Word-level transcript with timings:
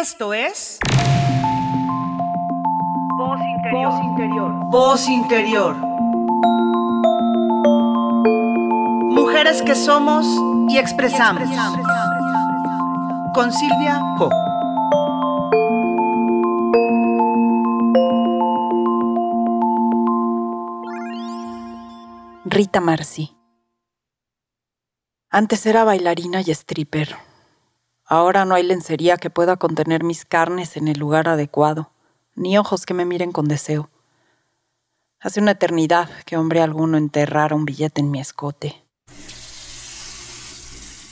Esto 0.00 0.32
es... 0.32 0.78
Voz 3.16 3.40
interior. 3.40 3.90
Voz 3.90 4.04
interior. 4.04 4.52
Voz 4.70 5.08
interior. 5.08 5.76
Mujeres 9.10 9.60
que 9.62 9.74
somos 9.74 10.24
y 10.68 10.78
expresamos. 10.78 11.48
Con 13.34 13.50
Silvia 13.52 14.00
Po. 14.16 14.30
Rita 22.44 22.80
Marci. 22.80 23.36
Antes 25.28 25.66
era 25.66 25.82
bailarina 25.82 26.40
y 26.42 26.52
stripper. 26.52 27.27
Ahora 28.10 28.46
no 28.46 28.54
hay 28.54 28.62
lencería 28.62 29.18
que 29.18 29.28
pueda 29.28 29.58
contener 29.58 30.02
mis 30.02 30.24
carnes 30.24 30.78
en 30.78 30.88
el 30.88 30.98
lugar 30.98 31.28
adecuado, 31.28 31.92
ni 32.34 32.56
ojos 32.56 32.86
que 32.86 32.94
me 32.94 33.04
miren 33.04 33.32
con 33.32 33.48
deseo. 33.48 33.90
Hace 35.20 35.40
una 35.40 35.50
eternidad 35.50 36.08
que 36.24 36.38
hombre 36.38 36.62
alguno 36.62 36.96
enterrara 36.96 37.54
un 37.54 37.66
billete 37.66 38.00
en 38.00 38.10
mi 38.10 38.18
escote. 38.18 38.82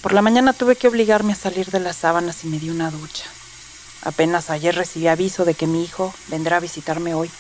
Por 0.02 0.14
la 0.14 0.22
mañana 0.22 0.54
tuve 0.54 0.76
que 0.76 0.88
obligarme 0.88 1.34
a 1.34 1.36
salir 1.36 1.66
de 1.66 1.80
las 1.80 1.96
sábanas 1.96 2.44
y 2.44 2.48
me 2.48 2.58
di 2.58 2.70
una 2.70 2.90
ducha. 2.90 3.28
Apenas 4.02 4.48
ayer 4.48 4.74
recibí 4.74 5.06
aviso 5.08 5.44
de 5.44 5.52
que 5.52 5.66
mi 5.66 5.84
hijo 5.84 6.14
vendrá 6.28 6.56
a 6.56 6.60
visitarme 6.60 7.12
hoy. 7.12 7.30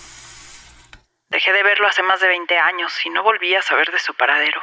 Dejé 1.30 1.54
de 1.54 1.62
verlo 1.62 1.88
hace 1.88 2.02
más 2.02 2.20
de 2.20 2.28
20 2.28 2.58
años 2.58 2.92
y 3.06 3.08
no 3.08 3.22
volví 3.22 3.54
a 3.54 3.62
saber 3.62 3.90
de 3.90 4.00
su 4.00 4.12
paradero. 4.12 4.60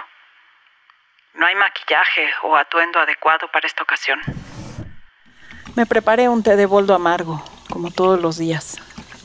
No 1.33 1.47
hay 1.47 1.55
maquillaje 1.55 2.29
o 2.43 2.55
atuendo 2.55 2.99
adecuado 2.99 3.47
para 3.51 3.65
esta 3.65 3.81
ocasión. 3.81 4.21
Me 5.75 5.87
preparé 5.87 6.29
un 6.29 6.43
té 6.43 6.55
de 6.55 6.67
boldo 6.67 6.93
amargo, 6.93 7.43
como 7.67 7.89
todos 7.89 8.21
los 8.21 8.37
días. 8.37 8.77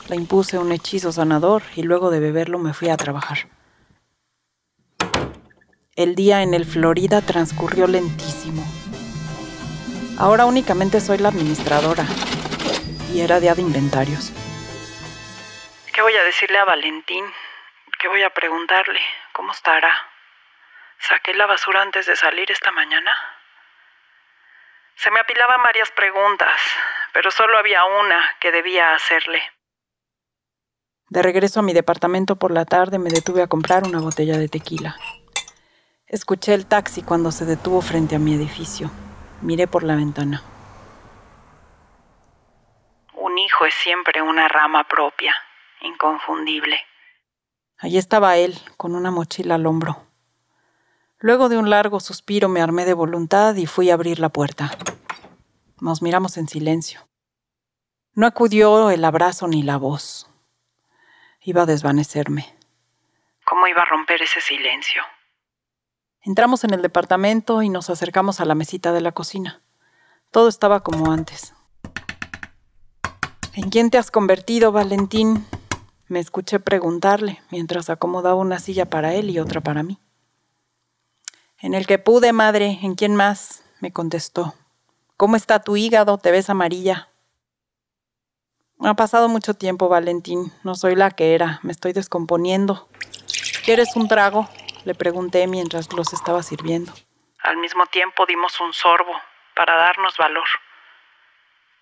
Le 0.09 0.15
impuse 0.15 0.57
un 0.57 0.71
hechizo 0.71 1.11
sanador 1.11 1.61
y 1.75 1.83
luego 1.83 2.09
de 2.09 2.19
beberlo 2.19 2.57
me 2.57 2.73
fui 2.73 2.89
a 2.89 2.97
trabajar. 2.97 3.47
El 5.95 6.15
día 6.15 6.41
en 6.41 6.55
el 6.55 6.65
Florida 6.65 7.21
transcurrió 7.21 7.85
lentísimo. 7.85 8.65
Ahora 10.17 10.45
únicamente 10.45 11.01
soy 11.01 11.19
la 11.19 11.29
administradora 11.29 12.07
y 13.13 13.21
era 13.21 13.39
día 13.39 13.53
de 13.53 13.61
inventarios. 13.61 14.33
¿Qué 15.93 16.01
voy 16.01 16.15
a 16.15 16.23
decirle 16.23 16.57
a 16.57 16.65
Valentín? 16.65 17.25
¿Qué 17.99 18.07
voy 18.07 18.23
a 18.23 18.29
preguntarle? 18.31 18.99
¿Cómo 19.33 19.51
estará? 19.51 19.93
¿Saqué 20.97 21.35
la 21.35 21.45
basura 21.45 21.83
antes 21.83 22.07
de 22.07 22.15
salir 22.15 22.49
esta 22.49 22.71
mañana? 22.71 23.15
Se 25.01 25.11
me 25.11 25.21
apilaban 25.21 25.63
varias 25.63 25.89
preguntas, 25.91 26.59
pero 27.13 27.31
solo 27.31 27.57
había 27.57 27.85
una 27.85 28.19
que 28.41 28.51
debía 28.51 28.93
hacerle. 28.93 29.41
De 31.07 31.23
regreso 31.23 31.61
a 31.61 31.63
mi 31.63 31.71
departamento 31.71 32.35
por 32.35 32.51
la 32.51 32.65
tarde 32.65 32.99
me 32.99 33.09
detuve 33.09 33.41
a 33.41 33.47
comprar 33.47 33.85
una 33.85 34.01
botella 34.01 34.37
de 34.37 34.49
tequila. 34.49 34.97
Escuché 36.05 36.53
el 36.53 36.65
taxi 36.65 37.01
cuando 37.01 37.31
se 37.31 37.45
detuvo 37.45 37.79
frente 37.81 38.17
a 38.17 38.19
mi 38.19 38.33
edificio. 38.33 38.91
Miré 39.41 39.67
por 39.67 39.83
la 39.83 39.95
ventana. 39.95 40.43
Un 43.13 43.37
hijo 43.37 43.65
es 43.65 43.75
siempre 43.75 44.21
una 44.21 44.49
rama 44.49 44.83
propia, 44.83 45.33
inconfundible. 45.79 46.77
Allí 47.77 47.97
estaba 47.97 48.35
él, 48.35 48.59
con 48.75 48.95
una 48.95 49.11
mochila 49.11 49.55
al 49.55 49.65
hombro. 49.65 50.08
Luego 51.21 51.49
de 51.49 51.57
un 51.57 51.69
largo 51.69 51.99
suspiro 51.99 52.47
me 52.47 52.61
armé 52.61 52.85
de 52.85 52.93
voluntad 52.93 53.53
y 53.55 53.65
fui 53.65 53.89
a 53.89 53.95
abrir 53.95 54.19
la 54.19 54.29
puerta. 54.29 54.71
Nos 55.81 56.01
miramos 56.01 56.37
en 56.37 56.47
silencio. 56.47 57.09
No 58.13 58.25
acudió 58.25 58.89
el 58.89 59.03
abrazo 59.03 59.49
ni 59.49 59.61
la 59.61 59.75
voz. 59.75 60.29
Iba 61.41 61.63
a 61.63 61.65
desvanecerme. 61.65 62.55
¿Cómo 63.45 63.67
iba 63.67 63.81
a 63.81 63.85
romper 63.85 64.21
ese 64.21 64.39
silencio? 64.39 65.01
Entramos 66.21 66.63
en 66.63 66.73
el 66.73 66.81
departamento 66.81 67.63
y 67.63 67.69
nos 67.69 67.89
acercamos 67.89 68.39
a 68.39 68.45
la 68.45 68.55
mesita 68.55 68.93
de 68.93 69.01
la 69.01 69.11
cocina. 69.11 69.61
Todo 70.31 70.47
estaba 70.47 70.83
como 70.83 71.11
antes. 71.11 71.53
¿En 73.55 73.69
quién 73.69 73.89
te 73.89 73.97
has 73.97 74.09
convertido, 74.09 74.71
Valentín? 74.71 75.45
Me 76.07 76.19
escuché 76.19 76.61
preguntarle 76.61 77.41
mientras 77.51 77.89
acomodaba 77.89 78.35
una 78.35 78.59
silla 78.59 78.85
para 78.85 79.15
él 79.15 79.29
y 79.29 79.39
otra 79.39 79.59
para 79.59 79.83
mí. 79.83 79.99
En 81.61 81.73
el 81.73 81.87
que 81.87 81.99
pude, 81.99 82.31
madre, 82.31 82.79
¿en 82.81 82.95
quién 82.95 83.15
más? 83.15 83.65
me 83.81 83.91
contestó. 83.91 84.53
¿Cómo 85.17 85.35
está 85.35 85.61
tu 85.61 85.75
hígado? 85.75 86.17
Te 86.17 86.31
ves 86.31 86.49
amarilla. 86.49 87.09
Ha 88.79 88.93
pasado 88.93 89.27
mucho 89.27 89.53
tiempo, 89.53 89.89
Valentín. 89.89 90.53
No 90.63 90.75
soy 90.75 90.95
la 90.95 91.11
que 91.11 91.35
era. 91.35 91.59
Me 91.63 91.73
estoy 91.73 91.91
descomponiendo. 91.91 92.87
¿Quieres 93.65 93.93
un 93.97 94.07
trago? 94.07 94.47
Le 94.85 94.95
pregunté 94.95 95.47
mientras 95.47 95.91
los 95.91 96.13
estaba 96.13 96.43
sirviendo. 96.43 96.93
Al 97.43 97.57
mismo 97.57 97.85
tiempo 97.87 98.25
dimos 98.25 98.59
un 98.61 98.71
sorbo 98.71 99.11
para 99.53 99.75
darnos 99.75 100.15
valor. 100.17 100.47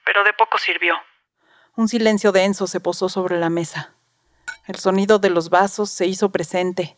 Pero 0.06 0.24
de 0.24 0.34
poco 0.34 0.58
sirvió. 0.58 0.96
Un 1.76 1.88
silencio 1.88 2.32
denso 2.32 2.66
se 2.66 2.80
posó 2.80 3.10
sobre 3.10 3.40
la 3.40 3.52
mesa. 3.52 3.94
El 4.66 4.78
sonido 4.78 5.20
de 5.20 5.30
los 5.30 5.52
vasos 5.52 5.92
se 5.92 6.08
hizo 6.08 6.32
presente 6.32 6.98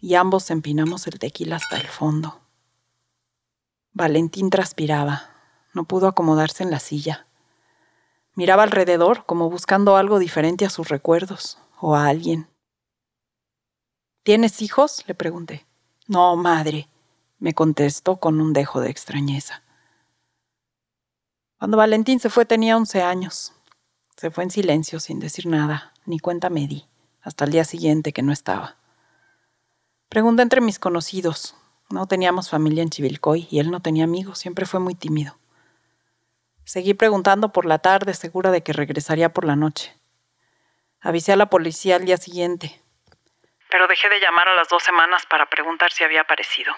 y 0.00 0.14
ambos 0.14 0.50
empinamos 0.50 1.06
el 1.06 1.18
tequila 1.18 1.56
hasta 1.56 1.76
el 1.76 1.86
fondo. 1.86 2.40
Valentín 3.92 4.50
transpiraba, 4.50 5.30
no 5.72 5.84
pudo 5.84 6.06
acomodarse 6.06 6.62
en 6.62 6.70
la 6.70 6.80
silla. 6.80 7.26
Miraba 8.34 8.62
alrededor 8.62 9.24
como 9.24 9.48
buscando 9.48 9.96
algo 9.96 10.18
diferente 10.18 10.66
a 10.66 10.70
sus 10.70 10.88
recuerdos 10.88 11.58
o 11.80 11.96
a 11.96 12.06
alguien. 12.06 12.48
¿Tienes 14.22 14.60
hijos? 14.60 15.04
le 15.06 15.14
pregunté. 15.14 15.66
No, 16.08 16.36
madre, 16.36 16.88
me 17.38 17.54
contestó 17.54 18.16
con 18.16 18.40
un 18.40 18.52
dejo 18.52 18.80
de 18.80 18.90
extrañeza. 18.90 19.62
Cuando 21.58 21.76
Valentín 21.76 22.20
se 22.20 22.28
fue 22.28 22.44
tenía 22.44 22.76
once 22.76 23.02
años. 23.02 23.54
Se 24.16 24.30
fue 24.30 24.44
en 24.44 24.50
silencio, 24.50 25.00
sin 25.00 25.20
decir 25.20 25.46
nada, 25.46 25.92
ni 26.04 26.18
cuenta 26.18 26.50
me 26.50 26.66
di, 26.66 26.86
hasta 27.22 27.44
el 27.44 27.52
día 27.52 27.64
siguiente 27.64 28.12
que 28.12 28.22
no 28.22 28.32
estaba. 28.32 28.76
Pregunté 30.08 30.42
entre 30.42 30.60
mis 30.60 30.78
conocidos. 30.78 31.56
No 31.90 32.06
teníamos 32.06 32.50
familia 32.50 32.82
en 32.82 32.90
Chivilcoy 32.90 33.48
y 33.50 33.60
él 33.60 33.70
no 33.70 33.80
tenía 33.80 34.04
amigos, 34.04 34.38
siempre 34.38 34.66
fue 34.66 34.80
muy 34.80 34.94
tímido. 34.94 35.38
Seguí 36.64 36.94
preguntando 36.94 37.52
por 37.52 37.64
la 37.64 37.78
tarde, 37.78 38.14
segura 38.14 38.50
de 38.50 38.62
que 38.62 38.72
regresaría 38.72 39.32
por 39.32 39.44
la 39.44 39.54
noche. 39.54 39.96
Avisé 41.00 41.32
a 41.32 41.36
la 41.36 41.46
policía 41.46 41.96
al 41.96 42.04
día 42.04 42.16
siguiente. 42.16 42.82
Pero 43.70 43.86
dejé 43.86 44.08
de 44.08 44.20
llamar 44.20 44.48
a 44.48 44.54
las 44.54 44.68
dos 44.68 44.82
semanas 44.82 45.26
para 45.26 45.46
preguntar 45.46 45.92
si 45.92 46.02
había 46.02 46.22
aparecido. 46.22 46.74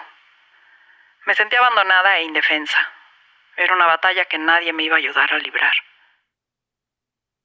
Me 1.25 1.33
sentí 1.33 1.55
abandonada 1.55 2.17
e 2.17 2.23
indefensa. 2.23 2.77
Era 3.57 3.73
una 3.75 3.87
batalla 3.87 4.25
que 4.25 4.37
nadie 4.37 4.73
me 4.73 4.83
iba 4.83 4.95
a 4.95 4.99
ayudar 4.99 5.33
a 5.33 5.39
librar. 5.39 5.73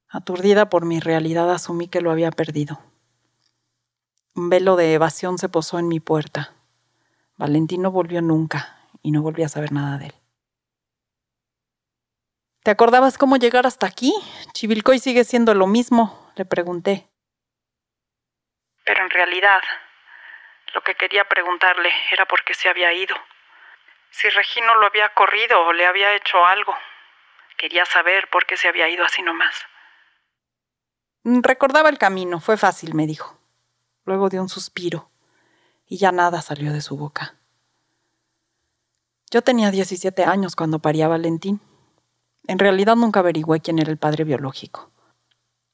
Aturdida 0.09 0.69
por 0.69 0.85
mi 0.85 1.01
realidad, 1.01 1.51
asumí 1.51 1.89
que 1.89 2.01
lo 2.01 2.11
había 2.11 2.31
perdido. 2.31 2.81
Un 4.37 4.51
velo 4.51 4.75
de 4.75 4.93
evasión 4.95 5.39
se 5.39 5.49
posó 5.49 5.79
en 5.79 5.87
mi 5.87 6.01
puerta. 6.01 6.55
Valentín 7.37 7.83
no 7.83 7.93
volvió 7.93 8.21
nunca 8.21 8.77
y 9.01 9.13
no 9.13 9.23
volví 9.23 9.45
a 9.45 9.49
saber 9.49 9.71
nada 9.71 9.97
de 9.97 10.07
él. 10.07 10.15
¿Te 12.65 12.73
acordabas 12.73 13.17
cómo 13.17 13.37
llegar 13.37 13.65
hasta 13.65 13.87
aquí? 13.87 14.13
Chivilcoy 14.53 14.99
sigue 14.99 15.23
siendo 15.23 15.55
lo 15.55 15.69
mismo, 15.69 16.33
le 16.35 16.45
pregunté. 16.45 17.07
Pero 18.85 19.05
en 19.05 19.11
realidad, 19.11 19.61
lo 20.75 20.83
que 20.83 20.97
quería 20.97 21.29
preguntarle 21.29 21.93
era 22.11 22.27
por 22.27 22.43
qué 22.43 22.55
se 22.55 22.69
había 22.69 22.93
ido. 22.93 23.15
Si 24.11 24.29
Regino 24.31 24.75
lo 24.77 24.87
había 24.87 25.11
corrido 25.11 25.61
o 25.65 25.73
le 25.73 25.87
había 25.87 26.13
hecho 26.15 26.45
algo. 26.45 26.75
Quería 27.57 27.85
saber 27.85 28.29
por 28.31 28.47
qué 28.47 28.57
se 28.57 28.67
había 28.67 28.89
ido 28.89 29.05
así 29.05 29.23
nomás. 29.23 29.55
Recordaba 31.23 31.89
el 31.89 31.99
camino, 31.99 32.41
fue 32.41 32.57
fácil, 32.57 32.95
me 32.95 33.07
dijo 33.07 33.44
luego 34.05 34.29
de 34.29 34.41
un 34.41 34.49
suspiro, 34.49 35.09
y 35.87 35.97
ya 35.97 36.13
nada 36.13 36.43
salió 36.43 36.73
de 36.73 36.81
su 36.81 36.97
boca. 36.97 37.37
Yo 39.31 39.43
tenía 39.43 39.71
17 39.71 40.25
años 40.25 40.55
cuando 40.57 40.79
paría 40.79 41.07
a 41.07 41.09
Valentín. 41.09 41.61
En 42.47 42.59
realidad 42.59 42.97
nunca 42.97 43.21
averigüé 43.21 43.61
quién 43.61 43.79
era 43.79 43.91
el 43.91 43.99
padre 43.99 44.25
biológico. 44.25 44.91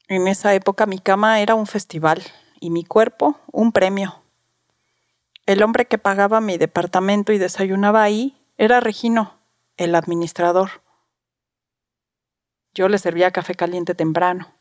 En 0.09 0.29
esa 0.29 0.55
época 0.55 0.87
mi 0.87 0.99
cama 0.99 1.41
era 1.41 1.55
un 1.55 1.67
festival 1.67 2.23
y 2.59 2.71
mi 2.71 2.85
cuerpo 2.85 3.39
un 3.53 3.73
premio. 3.73 4.23
El 5.47 5.63
hombre 5.63 5.87
que 5.87 5.99
pagaba 5.99 6.41
mi 6.41 6.59
departamento 6.59 7.33
y 7.33 7.39
desayunaba 7.39 8.03
ahí 8.03 8.41
era 8.57 8.81
Regino, 8.81 9.35
el 9.77 9.95
administrador. 9.95 10.83
Yo 12.73 12.89
le 12.89 12.99
servía 12.99 13.33
café 13.33 13.55
caliente 13.55 13.95
temprano. 13.95 14.53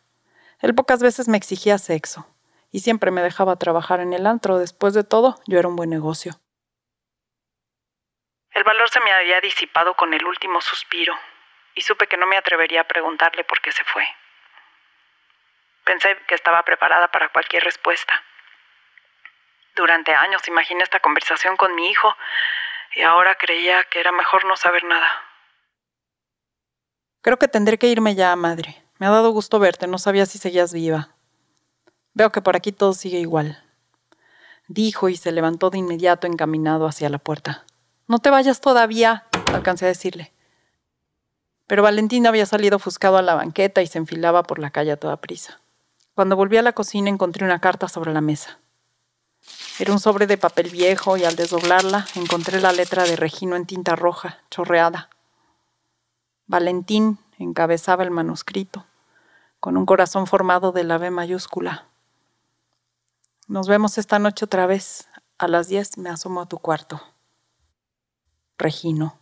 Él 0.59 0.73
pocas 0.73 1.01
veces 1.01 1.27
me 1.27 1.37
exigía 1.37 1.77
sexo 1.77 2.25
y 2.71 2.79
siempre 2.81 3.11
me 3.11 3.21
dejaba 3.21 3.57
trabajar 3.57 3.99
en 3.99 4.13
el 4.13 4.27
antro. 4.27 4.57
Después 4.57 4.93
de 4.93 5.03
todo, 5.03 5.39
yo 5.47 5.59
era 5.59 5.67
un 5.67 5.75
buen 5.75 5.89
negocio. 5.89 6.39
El 8.51 8.63
valor 8.63 8.89
se 8.89 8.99
me 8.99 9.11
había 9.11 9.41
disipado 9.41 9.93
con 9.95 10.13
el 10.13 10.25
último 10.25 10.61
suspiro. 10.61 11.17
y 11.75 11.81
supe 11.81 12.07
que 12.07 12.17
no 12.17 12.25
me 12.25 12.35
atrevería 12.35 12.81
a 12.81 12.87
preguntarle 12.87 13.45
por 13.45 13.61
qué 13.61 13.71
se 13.71 13.85
fue. 13.85 14.05
Pensé 15.85 16.17
que 16.27 16.35
estaba 16.35 16.61
preparada 16.63 17.07
para 17.09 17.29
cualquier 17.29 17.63
respuesta. 17.63 18.21
Durante 19.75 20.13
años 20.13 20.45
imaginé 20.47 20.83
esta 20.83 20.99
conversación 20.99 21.55
con 21.55 21.73
mi 21.75 21.89
hijo 21.89 22.13
y 22.95 23.01
ahora 23.03 23.35
creía 23.35 23.83
que 23.85 24.01
era 24.01 24.11
mejor 24.11 24.43
no 24.43 24.57
saber 24.57 24.83
nada. 24.83 25.09
Creo 27.21 27.37
que 27.37 27.47
tendré 27.47 27.77
que 27.77 27.87
irme 27.87 28.15
ya, 28.15 28.35
madre. 28.35 28.83
Me 28.97 29.07
ha 29.07 29.11
dado 29.11 29.29
gusto 29.29 29.59
verte, 29.59 29.87
no 29.87 29.99
sabía 29.99 30.25
si 30.25 30.37
seguías 30.37 30.73
viva. 30.73 31.15
Veo 32.19 32.33
que 32.33 32.41
por 32.41 32.57
aquí 32.57 32.73
todo 32.73 32.91
sigue 32.91 33.17
igual. 33.17 33.63
Dijo 34.67 35.07
y 35.07 35.15
se 35.15 35.31
levantó 35.31 35.69
de 35.69 35.77
inmediato 35.77 36.27
encaminado 36.27 36.85
hacia 36.85 37.07
la 37.07 37.17
puerta. 37.17 37.65
No 38.07 38.19
te 38.19 38.29
vayas 38.29 38.59
todavía, 38.59 39.23
alcancé 39.53 39.85
a 39.85 39.87
decirle. 39.87 40.33
Pero 41.65 41.81
Valentín 41.81 42.27
había 42.27 42.45
salido 42.45 42.75
ofuscado 42.75 43.15
a 43.15 43.21
la 43.21 43.35
banqueta 43.35 43.81
y 43.81 43.87
se 43.87 43.99
enfilaba 43.99 44.43
por 44.43 44.59
la 44.59 44.69
calle 44.69 44.91
a 44.91 44.99
toda 44.99 45.21
prisa. 45.21 45.61
Cuando 46.13 46.35
volví 46.35 46.57
a 46.57 46.61
la 46.61 46.73
cocina 46.73 47.09
encontré 47.09 47.45
una 47.45 47.61
carta 47.61 47.87
sobre 47.87 48.11
la 48.11 48.19
mesa. 48.19 48.59
Era 49.79 49.93
un 49.93 50.01
sobre 50.01 50.27
de 50.27 50.37
papel 50.37 50.69
viejo 50.69 51.15
y 51.15 51.23
al 51.23 51.37
desdoblarla 51.37 52.05
encontré 52.15 52.59
la 52.59 52.73
letra 52.73 53.03
de 53.03 53.15
Regino 53.15 53.55
en 53.55 53.65
tinta 53.65 53.95
roja, 53.95 54.39
chorreada. 54.51 55.09
Valentín 56.47 57.17
encabezaba 57.37 58.03
el 58.03 58.11
manuscrito, 58.11 58.85
con 59.61 59.77
un 59.77 59.85
corazón 59.85 60.27
formado 60.27 60.73
de 60.73 60.83
la 60.83 60.97
B 60.97 61.11
mayúscula. 61.11 61.88
Nos 63.49 63.67
vemos 63.67 63.97
esta 63.97 64.19
noche 64.19 64.45
otra 64.45 64.67
vez. 64.67 65.07
A 65.39 65.47
las 65.47 65.69
diez 65.69 65.97
me 65.97 66.11
asomo 66.11 66.39
a 66.39 66.45
tu 66.45 66.59
cuarto. 66.59 67.01
Regino. 68.59 69.17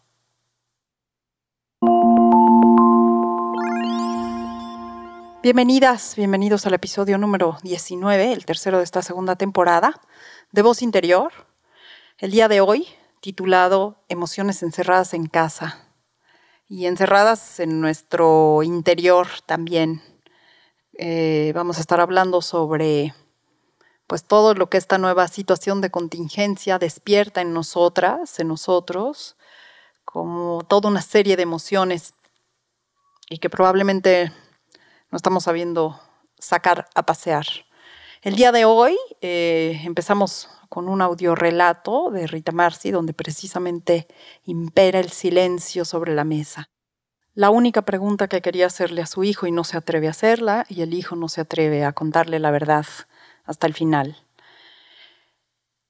Bienvenidas, 5.42 6.18
bienvenidos 6.18 6.66
al 6.66 6.74
episodio 6.74 7.18
número 7.18 7.56
19, 7.64 8.34
el 8.34 8.46
tercero 8.46 8.80
de 8.80 8.84
esta 8.84 9.02
segunda 9.02 9.38
temporada 9.38 10.02
de 10.52 10.62
Voz 10.62 10.82
Interior. 10.82 11.32
El 12.18 12.32
día 12.32 12.50
de 12.50 12.60
hoy, 12.60 12.86
titulado 13.22 14.04
Emociones 14.10 14.62
encerradas 14.62 15.14
en 15.14 15.28
casa 15.28 15.88
y 16.68 16.88
encerradas 16.88 17.62
en 17.62 17.80
nuestro 17.80 18.62
interior 18.64 19.28
también. 19.46 20.02
Eh, 20.98 21.54
vamos 21.56 21.78
a 21.78 21.80
estar 21.80 22.02
hablando 22.02 22.42
sobre 22.42 23.14
pues 24.08 24.24
todo 24.24 24.54
lo 24.54 24.70
que 24.70 24.78
esta 24.78 24.98
nueva 24.98 25.28
situación 25.28 25.82
de 25.82 25.92
contingencia 25.92 26.80
despierta 26.80 27.42
en 27.42 27.54
nosotras, 27.54 28.40
en 28.40 28.48
nosotros, 28.48 29.36
como 30.06 30.64
toda 30.64 30.90
una 30.90 31.02
serie 31.02 31.36
de 31.36 31.44
emociones 31.44 32.14
y 33.30 33.40
que 33.40 33.50
probablemente 33.50 34.32
no 35.12 35.18
estamos 35.18 35.44
sabiendo 35.44 36.00
sacar 36.40 36.88
a 36.96 37.06
pasear. 37.06 37.46
El 38.22 38.36
día 38.36 38.54
de 38.54 38.64
hoy 38.64 38.98
eh, 39.22 39.82
empezamos 39.84 40.50
con 40.70 40.88
un 40.88 41.02
audiorelato 41.02 42.10
de 42.10 42.28
Rita 42.28 42.52
Marcy, 42.52 42.92
donde 42.92 43.14
precisamente 43.14 44.08
impera 44.46 45.00
el 45.00 45.12
silencio 45.12 45.86
sobre 45.86 46.16
la 46.16 46.24
mesa. 46.24 46.70
La 47.34 47.50
única 47.50 47.84
pregunta 47.84 48.28
que 48.28 48.42
quería 48.42 48.66
hacerle 48.66 49.02
a 49.02 49.06
su 49.06 49.24
hijo 49.24 49.48
y 49.48 49.52
no 49.52 49.64
se 49.64 49.78
atreve 49.78 50.08
a 50.08 50.12
hacerla, 50.12 50.66
y 50.70 50.82
el 50.82 50.94
hijo 50.94 51.16
no 51.16 51.30
se 51.30 51.42
atreve 51.42 51.86
a 51.86 51.94
contarle 51.94 52.40
la 52.40 52.52
verdad 52.52 52.86
hasta 53.48 53.66
el 53.66 53.74
final. 53.74 54.18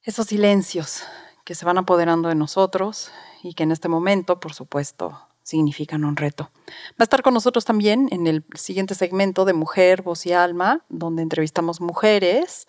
Esos 0.04 0.28
silencios 0.28 1.04
que 1.44 1.56
se 1.56 1.66
van 1.66 1.78
apoderando 1.78 2.30
de 2.30 2.36
nosotros 2.36 3.12
y 3.44 3.54
que 3.54 3.64
en 3.64 3.72
este 3.72 3.90
momento, 3.90 4.40
por 4.40 4.54
supuesto, 4.54 5.28
significan 5.44 6.04
un 6.04 6.16
reto. 6.16 6.52
Va 6.92 7.00
a 7.00 7.04
estar 7.04 7.22
con 7.22 7.34
nosotros 7.34 7.66
también 7.66 8.08
en 8.12 8.28
el 8.28 8.46
siguiente 8.56 8.96
segmento 8.96 9.46
de 9.46 9.54
Mujer, 9.54 10.02
Voz 10.02 10.26
y 10.26 10.34
Alma, 10.34 10.86
donde 10.90 11.24
entrevistamos 11.24 11.82
mujeres. 11.82 12.68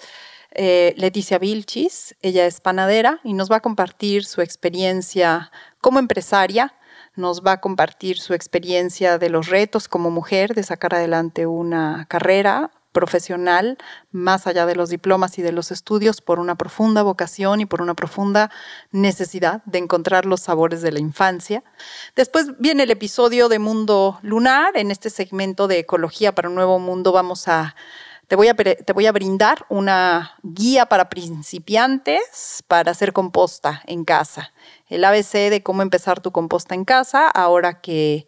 Eh, 0.52 0.94
Leticia 0.96 1.38
Vilchis, 1.38 2.16
ella 2.22 2.46
es 2.46 2.60
panadera 2.60 3.20
y 3.22 3.34
nos 3.34 3.50
va 3.50 3.56
a 3.56 3.60
compartir 3.60 4.24
su 4.24 4.40
experiencia 4.40 5.50
como 5.80 5.98
empresaria, 5.98 6.74
nos 7.16 7.42
va 7.44 7.52
a 7.52 7.60
compartir 7.60 8.18
su 8.18 8.32
experiencia 8.32 9.18
de 9.18 9.28
los 9.28 9.48
retos 9.48 9.88
como 9.88 10.10
mujer, 10.10 10.54
de 10.54 10.62
sacar 10.62 10.94
adelante 10.94 11.46
una 11.46 12.06
carrera 12.08 12.70
profesional, 12.92 13.78
más 14.10 14.46
allá 14.46 14.66
de 14.66 14.74
los 14.74 14.90
diplomas 14.90 15.38
y 15.38 15.42
de 15.42 15.52
los 15.52 15.70
estudios, 15.70 16.20
por 16.20 16.40
una 16.40 16.56
profunda 16.56 17.02
vocación 17.02 17.60
y 17.60 17.66
por 17.66 17.82
una 17.82 17.94
profunda 17.94 18.50
necesidad 18.90 19.62
de 19.64 19.78
encontrar 19.78 20.26
los 20.26 20.40
sabores 20.40 20.82
de 20.82 20.92
la 20.92 20.98
infancia. 20.98 21.62
Después 22.16 22.58
viene 22.58 22.84
el 22.84 22.90
episodio 22.90 23.48
de 23.48 23.58
Mundo 23.58 24.18
Lunar. 24.22 24.76
En 24.76 24.90
este 24.90 25.10
segmento 25.10 25.68
de 25.68 25.80
Ecología 25.80 26.34
para 26.34 26.48
un 26.48 26.54
Nuevo 26.54 26.78
Mundo 26.78 27.12
vamos 27.12 27.48
a 27.48 27.74
te 28.28 28.36
voy, 28.36 28.48
a, 28.48 28.54
te 28.54 28.92
voy, 28.92 29.06
a, 29.06 29.12
brindar 29.12 29.64
una 29.70 30.34
guía 30.42 30.84
para 30.84 31.08
principiantes 31.08 32.62
para 32.68 32.90
hacer 32.90 33.14
composta 33.14 33.82
en 33.86 34.04
casa. 34.04 34.52
El 34.86 35.02
ABC 35.04 35.48
de 35.48 35.62
cómo 35.62 35.80
empezar 35.80 36.20
tu 36.20 36.30
composta 36.30 36.74
en 36.74 36.84
casa, 36.84 37.26
ahora 37.26 37.80
que 37.80 38.26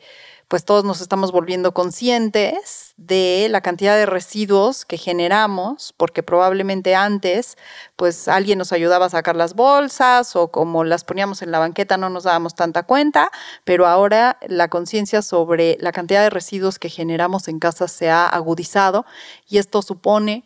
pues 0.51 0.65
todos 0.65 0.83
nos 0.85 1.01
estamos 1.01 1.31
volviendo 1.31 1.73
conscientes 1.73 2.95
de 2.97 3.47
la 3.51 3.61
cantidad 3.61 3.95
de 3.95 4.05
residuos 4.05 4.85
que 4.85 4.99
generamos, 4.99 5.95
porque 5.97 6.25
probablemente 6.25 6.97
antes, 6.97 7.57
pues 7.95 8.27
alguien 8.27 8.59
nos 8.59 8.73
ayudaba 8.73 9.07
a 9.07 9.11
sacar 9.11 9.37
las 9.37 9.55
bolsas 9.55 10.35
o 10.35 10.51
como 10.51 10.83
las 10.83 11.05
poníamos 11.05 11.43
en 11.43 11.53
la 11.53 11.61
banqueta 11.61 11.97
no 11.99 12.11
nos 12.11 12.25
dábamos 12.25 12.57
tanta 12.57 12.83
cuenta, 12.83 13.31
pero 13.63 13.87
ahora 13.87 14.39
la 14.49 14.67
conciencia 14.67 15.23
sobre 15.23 15.77
la 15.79 15.93
cantidad 15.93 16.21
de 16.21 16.31
residuos 16.31 16.81
que 16.81 16.89
generamos 16.89 17.47
en 17.47 17.61
casa 17.61 17.87
se 17.87 18.11
ha 18.11 18.27
agudizado 18.27 19.07
y 19.49 19.59
esto 19.59 19.83
supone 19.83 20.43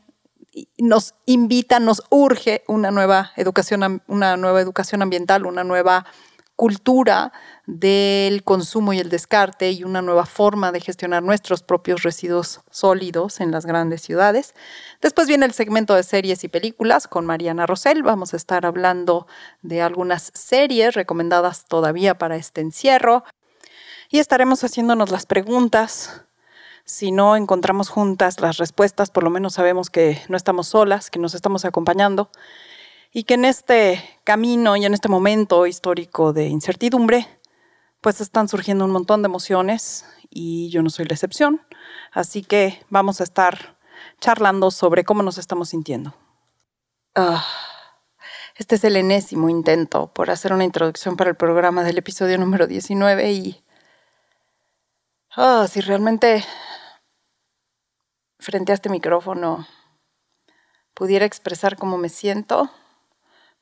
nos 0.76 1.14
invita, 1.24 1.80
nos 1.80 2.02
urge 2.10 2.62
una 2.68 2.90
nueva 2.90 3.32
educación, 3.36 4.02
una 4.06 4.36
nueva 4.36 4.60
educación 4.60 5.00
ambiental, 5.00 5.46
una 5.46 5.64
nueva 5.64 6.04
cultura 6.56 7.32
del 7.66 8.44
consumo 8.44 8.92
y 8.92 9.00
el 9.00 9.08
descarte 9.08 9.72
y 9.72 9.84
una 9.84 10.02
nueva 10.02 10.26
forma 10.26 10.70
de 10.70 10.80
gestionar 10.80 11.22
nuestros 11.22 11.62
propios 11.62 12.02
residuos 12.02 12.60
sólidos 12.70 13.40
en 13.40 13.50
las 13.50 13.66
grandes 13.66 14.02
ciudades. 14.02 14.54
Después 15.00 15.26
viene 15.26 15.46
el 15.46 15.52
segmento 15.52 15.94
de 15.94 16.02
series 16.02 16.44
y 16.44 16.48
películas 16.48 17.08
con 17.08 17.26
Mariana 17.26 17.66
Rosell. 17.66 18.02
Vamos 18.02 18.34
a 18.34 18.36
estar 18.36 18.66
hablando 18.66 19.26
de 19.62 19.82
algunas 19.82 20.30
series 20.34 20.94
recomendadas 20.94 21.64
todavía 21.66 22.18
para 22.18 22.36
este 22.36 22.60
encierro 22.60 23.24
y 24.10 24.20
estaremos 24.20 24.62
haciéndonos 24.62 25.10
las 25.10 25.26
preguntas. 25.26 26.22
Si 26.84 27.10
no 27.10 27.34
encontramos 27.34 27.88
juntas 27.88 28.40
las 28.40 28.58
respuestas, 28.58 29.10
por 29.10 29.24
lo 29.24 29.30
menos 29.30 29.54
sabemos 29.54 29.90
que 29.90 30.20
no 30.28 30.36
estamos 30.36 30.68
solas, 30.68 31.10
que 31.10 31.18
nos 31.18 31.34
estamos 31.34 31.64
acompañando 31.64 32.30
y 33.16 33.22
que 33.22 33.34
en 33.34 33.44
este 33.44 34.02
camino 34.24 34.76
y 34.76 34.84
en 34.84 34.92
este 34.92 35.08
momento 35.08 35.66
histórico 35.66 36.32
de 36.32 36.48
incertidumbre, 36.48 37.28
pues 38.00 38.20
están 38.20 38.48
surgiendo 38.48 38.84
un 38.84 38.90
montón 38.90 39.22
de 39.22 39.26
emociones 39.26 40.04
y 40.30 40.68
yo 40.70 40.82
no 40.82 40.90
soy 40.90 41.04
la 41.04 41.14
excepción. 41.14 41.62
Así 42.10 42.42
que 42.42 42.84
vamos 42.90 43.20
a 43.20 43.24
estar 43.24 43.78
charlando 44.20 44.72
sobre 44.72 45.04
cómo 45.04 45.22
nos 45.22 45.38
estamos 45.38 45.68
sintiendo. 45.68 46.12
Ah, 47.14 47.46
este 48.56 48.74
es 48.74 48.82
el 48.82 48.96
enésimo 48.96 49.48
intento 49.48 50.12
por 50.12 50.28
hacer 50.28 50.52
una 50.52 50.64
introducción 50.64 51.16
para 51.16 51.30
el 51.30 51.36
programa 51.36 51.84
del 51.84 51.98
episodio 51.98 52.36
número 52.36 52.66
19 52.66 53.32
y... 53.32 53.64
Oh, 55.36 55.68
si 55.68 55.80
realmente 55.80 56.44
frente 58.40 58.72
a 58.72 58.74
este 58.74 58.88
micrófono 58.88 59.68
pudiera 60.94 61.26
expresar 61.26 61.76
cómo 61.76 61.96
me 61.96 62.08
siento, 62.08 62.70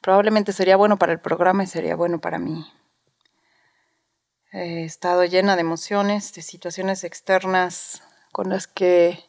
probablemente 0.02 0.52
sería 0.52 0.76
bueno 0.76 0.98
para 0.98 1.12
el 1.12 1.20
programa 1.20 1.64
y 1.64 1.66
sería 1.66 1.96
bueno 1.96 2.20
para 2.20 2.38
mí. 2.38 2.66
He 4.52 4.84
estado 4.84 5.24
llena 5.24 5.54
de 5.54 5.62
emociones, 5.62 6.34
de 6.34 6.42
situaciones 6.42 7.04
externas 7.04 8.02
con 8.32 8.50
las 8.50 8.66
que 8.66 9.24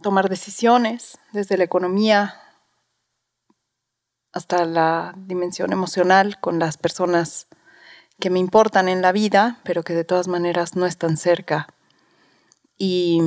tomar 0.00 0.28
decisiones, 0.28 1.18
desde 1.32 1.56
la 1.56 1.64
economía 1.64 2.38
hasta 4.32 4.64
la 4.64 5.14
dimensión 5.16 5.72
emocional 5.72 6.38
con 6.40 6.58
las 6.58 6.76
personas 6.76 7.48
que 8.20 8.30
me 8.30 8.38
importan 8.38 8.88
en 8.88 9.02
la 9.02 9.12
vida, 9.12 9.60
pero 9.64 9.82
que 9.82 9.94
de 9.94 10.04
todas 10.04 10.28
maneras 10.28 10.76
no 10.76 10.86
están 10.86 11.16
cerca. 11.16 11.66
Y 12.76 13.20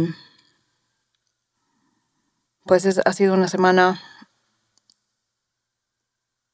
pues 2.66 2.86
ha 2.98 3.14
sido 3.14 3.34
una 3.34 3.48
semana 3.48 4.02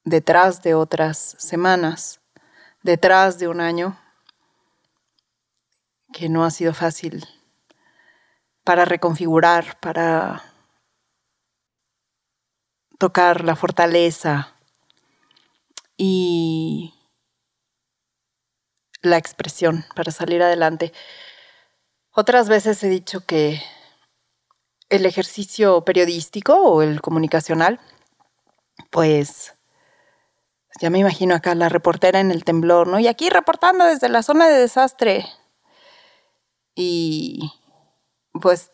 detrás 0.03 0.61
de 0.61 0.73
otras 0.73 1.35
semanas, 1.39 2.21
detrás 2.83 3.39
de 3.39 3.47
un 3.47 3.61
año 3.61 3.99
que 6.13 6.29
no 6.29 6.43
ha 6.43 6.51
sido 6.51 6.73
fácil 6.73 7.25
para 8.63 8.85
reconfigurar, 8.85 9.79
para 9.79 10.43
tocar 12.97 13.43
la 13.43 13.55
fortaleza 13.55 14.55
y 15.97 16.93
la 19.01 19.17
expresión 19.17 19.85
para 19.95 20.11
salir 20.11 20.43
adelante. 20.43 20.93
Otras 22.11 22.49
veces 22.49 22.83
he 22.83 22.89
dicho 22.89 23.25
que 23.25 23.61
el 24.89 25.05
ejercicio 25.05 25.83
periodístico 25.85 26.55
o 26.55 26.81
el 26.81 27.01
comunicacional, 27.01 27.79
pues 28.89 29.55
ya 30.79 30.89
me 30.89 30.99
imagino 30.99 31.35
acá 31.35 31.53
la 31.55 31.69
reportera 31.69 32.19
en 32.19 32.31
el 32.31 32.43
temblor, 32.43 32.87
¿no? 32.87 32.99
Y 32.99 33.07
aquí 33.07 33.29
reportando 33.29 33.85
desde 33.85 34.09
la 34.09 34.23
zona 34.23 34.47
de 34.47 34.59
desastre. 34.59 35.25
Y 36.75 37.51
pues 38.41 38.71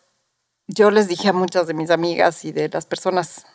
yo 0.68 0.90
les 0.90 1.08
dije 1.08 1.28
a 1.28 1.32
muchas 1.32 1.66
de 1.66 1.74
mis 1.74 1.90
amigas 1.90 2.44
y 2.44 2.52
de 2.52 2.68
las 2.68 2.86
personas 2.86 3.46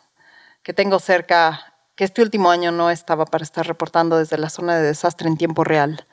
que 0.64 0.74
tengo 0.74 1.00
cerca 1.00 1.74
que 1.96 2.04
este 2.04 2.22
último 2.22 2.50
año 2.50 2.72
no 2.72 2.90
estaba 2.90 3.26
para 3.26 3.44
estar 3.44 3.68
reportando 3.68 4.18
desde 4.18 4.38
la 4.38 4.50
zona 4.50 4.78
de 4.78 4.84
desastre 4.84 5.28
en 5.28 5.38
tiempo 5.38 5.64
real. 5.64 6.06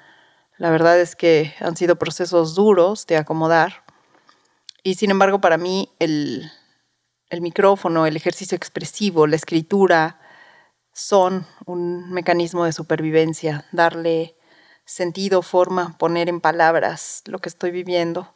La 0.58 0.70
verdad 0.70 1.00
es 1.00 1.16
que 1.16 1.54
han 1.60 1.76
sido 1.76 1.96
procesos 1.96 2.54
duros 2.54 3.06
de 3.06 3.16
acomodar 3.16 3.84
y 4.82 4.94
sin 4.94 5.10
embargo 5.10 5.40
para 5.40 5.56
mí 5.56 5.90
el, 5.98 6.52
el 7.30 7.40
micrófono, 7.40 8.06
el 8.06 8.16
ejercicio 8.16 8.56
expresivo, 8.56 9.26
la 9.26 9.36
escritura 9.36 10.20
son 11.00 11.46
un 11.64 12.10
mecanismo 12.10 12.64
de 12.66 12.72
supervivencia, 12.72 13.64
darle 13.72 14.36
sentido, 14.84 15.40
forma, 15.40 15.96
poner 15.98 16.28
en 16.28 16.40
palabras 16.40 17.22
lo 17.26 17.38
que 17.38 17.48
estoy 17.48 17.70
viviendo. 17.70 18.34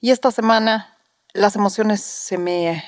Y 0.00 0.10
esta 0.10 0.30
semana 0.30 0.96
las 1.34 1.54
emociones 1.54 2.00
se 2.00 2.38
me 2.38 2.82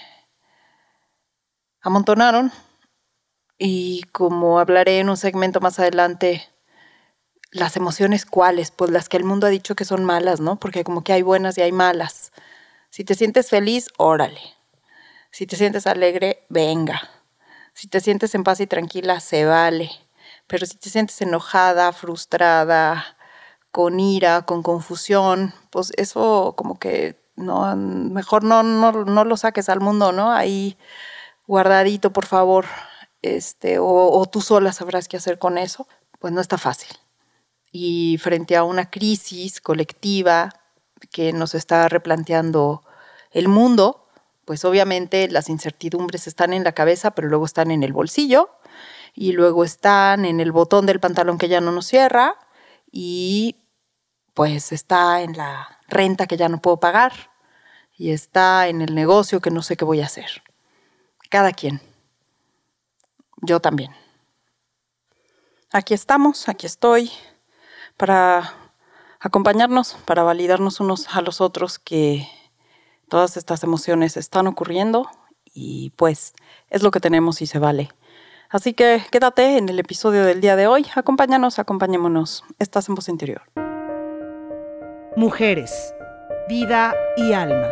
amontonaron 1.83 2.51
y 3.59 4.05
como 4.13 4.59
hablaré 4.59 5.01
en 5.01 5.11
un 5.11 5.17
segmento 5.19 5.61
más 5.61 5.79
adelante, 5.79 6.49
las 7.51 7.77
emociones 7.77 8.25
cuáles, 8.25 8.71
pues 8.71 8.91
las 8.91 9.09
que 9.09 9.19
el 9.19 9.25
mundo 9.25 9.47
ha 9.47 9.51
dicho 9.51 9.77
que 9.77 9.85
son 9.85 10.05
malas, 10.05 10.41
¿no? 10.41 10.57
Porque 10.59 10.83
como 10.83 11.05
que 11.05 11.13
hay 11.13 11.23
buenas 11.23 11.59
y 11.59 11.63
hay 11.63 11.73
malas. 11.73 12.33
Si 12.91 13.05
te 13.05 13.15
sientes 13.15 13.51
feliz, 13.51 13.89
órale. 13.99 14.41
Si 15.31 15.47
te 15.47 15.57
sientes 15.57 15.87
alegre, 15.87 16.45
venga. 16.49 17.16
Si 17.77 17.89
te 17.89 18.01
sientes 18.01 18.35
en 18.35 18.43
paz 18.43 18.59
y 18.61 18.67
tranquila, 18.67 19.21
se 19.21 19.45
vale. 19.45 19.91
Pero 20.49 20.67
si 20.67 20.77
te 20.77 20.91
sientes 20.91 21.21
enojada, 21.21 21.93
frustrada, 21.93 23.05
con 23.71 24.01
ira, 24.01 24.43
con 24.47 24.63
confusión, 24.63 25.55
pues 25.71 25.93
eso 25.97 26.55
como 26.57 26.79
que 26.79 27.21
no, 27.37 27.77
mejor 27.77 28.43
no, 28.43 28.63
no, 28.63 28.93
no 29.05 29.25
lo 29.25 29.37
saques 29.37 29.69
al 29.69 29.81
mundo, 29.81 30.13
¿no? 30.13 30.33
Ahí 30.33 30.79
guardadito, 31.47 32.13
por 32.13 32.27
favor 32.27 32.65
este, 33.23 33.79
o, 33.81 34.25
tú 34.31 34.41
sola 34.41 34.73
sabrás 34.73 35.09
qué 35.09 35.17
hacer 35.17 35.39
con 35.39 35.59
eso, 35.59 35.87
pues 36.19 36.33
no 36.33 36.41
está 36.41 36.59
fácil. 36.59 36.97
Y 37.73 38.19
frente 38.19 38.57
a 38.57 38.65
una 38.65 38.91
crisis 38.91 39.61
colectiva 39.61 40.51
que 41.11 41.33
nos 41.33 41.55
está 41.55 41.89
replanteando 41.89 42.83
el 43.33 43.49
mundo, 43.49 44.06
pues 44.47 44.65
obviamente 44.65 45.29
las 45.29 45.51
incertidumbres 45.51 46.27
están 46.27 46.55
en 46.55 46.65
la 46.65 46.73
cabeza, 46.73 47.11
pero 47.11 47.29
luego 47.29 47.45
están 47.45 47.71
en 47.71 47.83
el 47.83 47.93
bolsillo 47.93 48.49
y 49.13 49.33
luego 49.33 49.65
están 49.65 50.25
en 50.25 50.41
el 50.41 50.53
botón 50.53 50.87
del 50.87 51.01
pantalón 51.01 51.37
que 51.37 51.49
ya 51.49 51.61
no 51.61 51.73
nos 51.73 51.87
cierra 51.87 52.37
y 52.91 53.57
pues 54.35 54.71
está 54.71 55.21
en 55.23 55.37
la 55.37 55.81
renta 55.89 56.27
que 56.27 56.37
ya 56.37 56.49
no 56.49 56.63
puedo 56.63 56.79
pagar 56.79 57.13
y 57.99 58.13
está 58.13 58.69
en 58.69 58.83
el 58.83 58.95
negocio 58.95 59.41
que 59.41 59.51
no 59.51 59.63
sé 59.63 59.77
qué 59.77 59.85
voy 59.85 60.01
a 60.01 60.07
hacer. 60.07 60.43
Cada 61.29 61.53
quien. 61.53 61.81
Yo 63.43 63.61
también. 63.61 63.93
Aquí 65.73 65.93
estamos, 65.93 66.49
aquí 66.49 66.67
estoy, 66.67 67.11
para 67.97 68.55
acompañarnos, 69.19 69.95
para 70.05 70.23
validarnos 70.23 70.79
unos 70.79 71.09
a 71.15 71.21
los 71.21 71.41
otros 71.41 71.81
que 71.81 72.29
todas 73.09 73.37
estas 73.37 73.63
emociones 73.63 74.17
están 74.17 74.47
ocurriendo 74.47 75.09
y 75.53 75.91
pues 75.97 76.35
es 76.71 76.83
lo 76.83 76.91
que 76.91 77.01
tenemos 77.01 77.43
y 77.43 77.47
se 77.47 77.59
vale. 77.59 77.91
Así 78.49 78.75
que 78.75 79.03
quédate 79.11 79.59
en 79.59 79.69
el 79.69 79.79
episodio 79.79 80.25
del 80.25 80.41
día 80.41 80.57
de 80.57 80.67
hoy, 80.67 80.87
acompáñanos, 80.95 81.59
acompañémonos. 81.59 82.45
Estás 82.59 82.89
en 82.89 82.95
voz 82.95 83.09
interior. 83.09 83.43
Mujeres, 85.17 85.95
vida 86.49 86.95
y 87.17 87.33
alma 87.33 87.69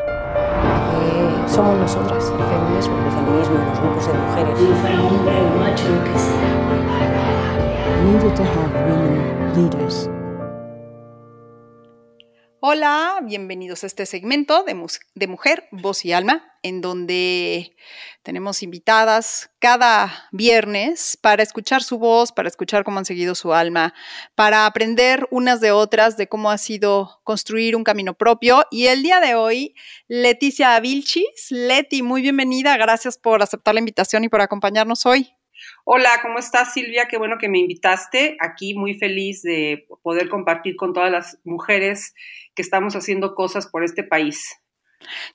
somos 1.48 1.78
nosotras, 1.78 2.32
el 2.36 2.44
feminismo. 2.44 2.96
El 2.98 3.12
feminismo 3.12 3.54
y 3.54 3.64
los 3.68 3.78
grupos 3.80 4.06
de 4.06 4.12
mujeres. 4.14 4.58
Si 4.58 4.64
fuera 4.80 5.02
hombre 5.02 5.40
o 5.40 5.50
macho, 5.60 5.88
lo 5.88 6.04
que 6.04 6.18
sea. 6.18 6.44
Hola, 12.66 13.18
bienvenidos 13.22 13.84
a 13.84 13.86
este 13.86 14.06
segmento 14.06 14.64
de, 14.64 15.26
Mujer, 15.26 15.68
Voz 15.70 16.02
y 16.06 16.14
Alma, 16.14 16.50
en 16.62 16.80
donde 16.80 17.76
tenemos 18.22 18.62
invitadas 18.62 19.50
cada 19.58 20.30
viernes 20.32 21.18
para 21.20 21.42
escuchar 21.42 21.82
su 21.82 21.98
voz, 21.98 22.32
para 22.32 22.48
escuchar 22.48 22.82
cómo 22.82 22.98
han 22.98 23.04
seguido 23.04 23.34
su 23.34 23.52
alma, 23.52 23.92
para 24.34 24.64
aprender 24.64 25.28
unas 25.30 25.60
de 25.60 25.72
otras 25.72 26.16
de 26.16 26.26
cómo 26.26 26.50
ha 26.50 26.56
sido 26.56 27.20
construir 27.22 27.76
un 27.76 27.84
camino 27.84 28.14
propio. 28.14 28.64
Y 28.70 28.86
el 28.86 29.02
día 29.02 29.20
de 29.20 29.34
hoy, 29.34 29.74
Leticia 30.08 30.80
Vilchis. 30.80 31.50
Leti, 31.50 32.02
muy 32.02 32.22
bienvenida, 32.22 32.78
gracias 32.78 33.18
por 33.18 33.42
aceptar 33.42 33.74
la 33.74 33.80
invitación 33.80 34.24
y 34.24 34.30
por 34.30 34.40
acompañarnos 34.40 35.04
hoy. 35.04 35.34
Hola, 35.84 36.10
¿cómo 36.22 36.38
estás 36.38 36.72
Silvia? 36.72 37.08
Qué 37.08 37.18
bueno 37.18 37.36
que 37.38 37.48
me 37.48 37.58
invitaste. 37.58 38.36
Aquí 38.40 38.74
muy 38.74 38.94
feliz 38.94 39.42
de 39.42 39.86
poder 40.02 40.28
compartir 40.28 40.76
con 40.76 40.92
todas 40.92 41.10
las 41.10 41.38
mujeres 41.44 42.14
que 42.54 42.62
estamos 42.62 42.94
haciendo 42.94 43.34
cosas 43.34 43.66
por 43.66 43.84
este 43.84 44.02
país. 44.02 44.56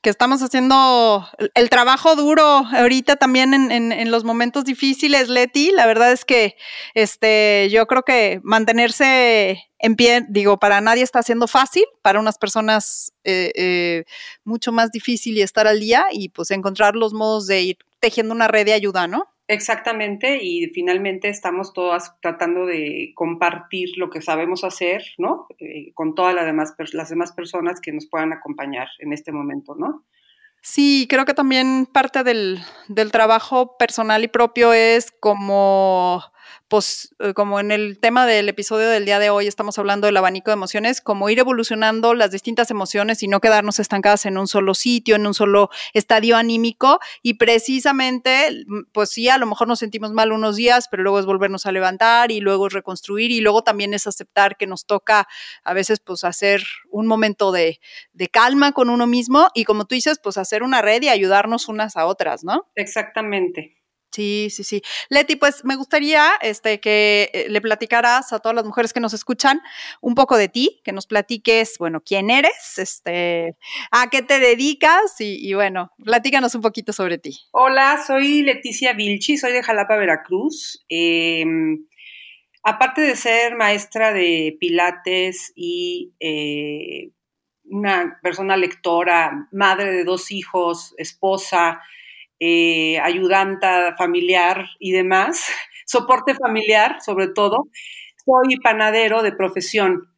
Que 0.02 0.10
estamos 0.10 0.42
haciendo 0.42 1.28
el 1.54 1.70
trabajo 1.70 2.16
duro 2.16 2.44
ahorita 2.44 3.18
también 3.18 3.54
en, 3.54 4.12
los 4.12 4.24
momentos 4.24 4.66
difíciles, 4.66 5.30
Leti. 5.30 5.72
La 5.72 5.86
verdad 5.86 6.12
es 6.12 6.26
que 6.26 6.56
este, 6.96 7.68
yo 7.70 7.86
creo 7.86 8.04
que 8.04 8.40
mantenerse 8.44 9.70
en 9.78 9.96
pie, 9.96 10.26
digo, 10.28 10.58
para 10.58 10.82
nadie 10.82 11.04
está 11.04 11.22
siendo 11.22 11.48
fácil, 11.48 11.86
para 12.02 12.20
unas 12.20 12.38
personas 12.38 13.14
eh, 13.24 13.52
eh, 13.56 14.04
mucho 14.44 14.72
más 14.72 14.92
difícil 14.92 15.38
y 15.38 15.42
estar 15.42 15.68
al 15.68 15.80
día 15.80 16.08
y 16.12 16.30
pues 16.30 16.50
encontrar 16.52 16.96
los 16.96 17.14
modos 17.14 17.46
de 17.46 17.62
ir 17.62 17.78
tejiendo 18.00 18.34
una 18.34 18.48
red 18.48 18.66
de 18.66 18.74
ayuda, 18.74 19.08
¿no? 19.08 19.28
Exactamente, 19.52 20.38
y 20.44 20.68
finalmente 20.68 21.28
estamos 21.28 21.74
todas 21.74 22.14
tratando 22.22 22.68
de 22.68 23.14
compartir 23.16 23.98
lo 23.98 24.12
que 24.12 24.22
sabemos 24.22 24.64
hacer, 24.64 25.04
¿no? 25.18 25.48
Eh, 25.58 25.92
con 25.96 26.14
todas 26.14 26.36
las 26.36 26.46
demás, 26.46 26.76
las 26.94 27.10
demás 27.10 27.32
personas 27.32 27.82
que 27.82 27.92
nos 27.92 28.06
puedan 28.06 28.32
acompañar 28.32 28.90
en 29.00 29.12
este 29.12 29.32
momento, 29.32 29.74
¿no? 29.74 30.06
Sí, 30.62 31.08
creo 31.10 31.26
que 31.26 31.34
también 31.34 31.88
parte 31.92 32.24
del, 32.24 32.60
del 32.90 33.12
trabajo 33.12 33.76
personal 33.80 34.24
y 34.24 34.28
propio 34.28 34.72
es 34.72 35.12
como 35.20 36.22
pues 36.70 37.16
como 37.34 37.60
en 37.60 37.72
el 37.72 37.98
tema 38.00 38.28
del 38.28 38.48
episodio 38.48 38.88
del 38.88 39.04
día 39.04 39.18
de 39.18 39.32
hoy 39.32 39.48
estamos 39.48 39.80
hablando 39.80 40.06
del 40.06 40.16
abanico 40.16 40.52
de 40.52 40.54
emociones, 40.54 41.02
como 41.02 41.30
ir 41.30 41.40
evolucionando 41.40 42.14
las 42.14 42.30
distintas 42.30 42.70
emociones 42.70 43.24
y 43.24 43.28
no 43.28 43.42
quedarnos 43.42 43.80
estancadas 43.80 44.28
en 44.28 44.38
un 44.38 44.48
solo 44.48 44.76
sitio, 44.76 45.16
en 45.16 45.26
un 45.26 45.34
solo 45.34 45.72
estadio 45.94 46.38
anímico 46.38 47.00
y 47.24 47.34
precisamente, 47.34 48.66
mm, 48.68 48.92
pues 48.92 49.10
sí, 49.10 49.30
a 49.30 49.40
lo 49.40 49.48
mejor 49.48 49.68
nos 49.68 49.80
sentimos 49.80 50.14
mal 50.14 50.32
unos 50.32 50.56
días, 50.58 50.88
pero 50.92 51.02
luego 51.02 51.20
es 51.20 51.26
volvernos 51.26 51.66
a 51.66 51.72
levantar 51.72 52.32
y 52.32 52.40
luego 52.40 52.68
es 52.68 52.74
reconstruir 52.74 53.32
y 53.32 53.42
luego 53.42 53.64
también 53.64 53.96
es 53.96 54.06
aceptar 54.06 54.56
que 54.56 54.68
nos 54.68 54.86
toca 54.86 55.28
a 55.64 55.74
veces 55.74 56.00
pues 56.00 56.24
hacer 56.24 56.64
un 56.92 57.08
momento 57.08 57.52
de, 57.52 57.80
de 58.14 58.28
calma 58.28 58.74
con 58.74 58.92
uno 58.92 59.08
mismo 59.08 59.48
y 59.56 59.64
como 59.64 59.86
tú 59.86 59.96
dices, 59.96 60.20
pues 60.22 60.38
hacer 60.38 60.62
una 60.62 60.84
red 60.84 61.02
y 61.02 61.10
ayudarnos 61.10 61.68
unas 61.68 61.98
a 61.98 62.06
otras, 62.06 62.44
¿no? 62.44 62.70
Exactamente. 62.76 63.79
Sí, 64.12 64.48
sí, 64.50 64.64
sí. 64.64 64.82
Leti, 65.10 65.36
pues 65.36 65.64
me 65.64 65.76
gustaría 65.76 66.32
este, 66.42 66.80
que 66.80 67.30
eh, 67.34 67.46
le 67.50 67.62
platicaras 67.62 68.34
a 68.34 68.40
todas 68.40 68.56
las 68.56 68.66
mujeres 68.66 68.92
que 68.92 69.00
nos 69.00 69.14
escuchan 69.14 69.62
un 70.02 70.16
poco 70.16 70.36
de 70.36 70.50
ti, 70.50 70.82
que 70.84 70.92
nos 70.92 71.06
platiques, 71.06 71.78
bueno, 71.78 72.02
quién 72.02 72.32
eres, 72.32 72.78
este, 72.78 73.56
a 73.92 74.10
qué 74.10 74.24
te 74.24 74.40
dedicas 74.40 75.16
y, 75.20 75.54
bueno, 75.54 75.92
platícanos 76.04 76.56
un 76.56 76.62
poquito 76.62 76.92
sobre 76.92 77.20
ti. 77.20 77.38
Hola, 77.52 78.04
soy 78.06 78.42
Leticia 78.42 78.94
Vilchi, 78.94 79.38
soy 79.38 79.52
de 79.52 79.62
Jalapa, 79.62 79.96
Veracruz. 79.96 80.84
Em, 80.90 81.86
aparte 82.64 83.02
de 83.02 83.16
ser 83.16 83.56
maestra 83.56 84.12
de 84.12 84.58
Pilates 84.60 85.54
y 85.56 86.14
eh, 86.20 87.12
una 87.66 88.20
persona 88.24 88.58
lectora, 88.58 89.48
madre 89.52 89.92
de 89.92 90.04
dos 90.04 90.32
hijos, 90.32 90.96
esposa, 90.98 91.82
eh, 92.40 93.00
ayudanta 93.00 93.96
familiar 93.98 94.66
y 94.80 94.92
demás, 94.92 95.46
soporte 95.86 96.36
familiar 96.36 96.98
sobre 97.04 97.28
todo. 97.28 97.68
Soy 98.26 98.58
panadero 98.58 99.24
de 99.24 99.32
profesión, 99.32 100.10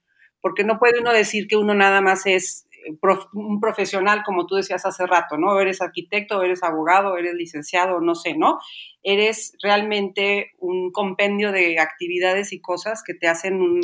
porque 0.42 0.64
no 0.64 0.80
puede 0.80 1.00
uno 1.00 1.14
decir 1.14 1.48
que 1.48 1.58
uno 1.58 1.74
nada 1.74 2.02
más 2.02 2.26
es 2.26 2.68
eh, 2.72 2.98
un 3.34 3.60
profesional, 3.60 4.24
como 4.26 4.48
tú 4.48 4.56
decías 4.56 4.86
hace 4.86 5.06
rato, 5.08 5.38
¿no? 5.38 5.60
Eres 5.60 5.82
arquitecto, 5.82 6.42
eres 6.44 6.64
abogado, 6.64 7.18
eres 7.18 7.36
licenciado, 7.36 8.02
no 8.02 8.16
sé, 8.16 8.36
¿no? 8.36 8.60
Eres 9.04 9.54
realmente 9.64 10.52
un 10.60 10.92
compendio 10.92 11.52
de 11.52 11.80
actividades 11.80 12.54
y 12.54 12.62
cosas 12.62 13.04
que 13.06 13.14
te 13.14 13.28
hacen 13.28 13.62
un, 13.62 13.82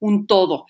un 0.00 0.26
todo. 0.26 0.66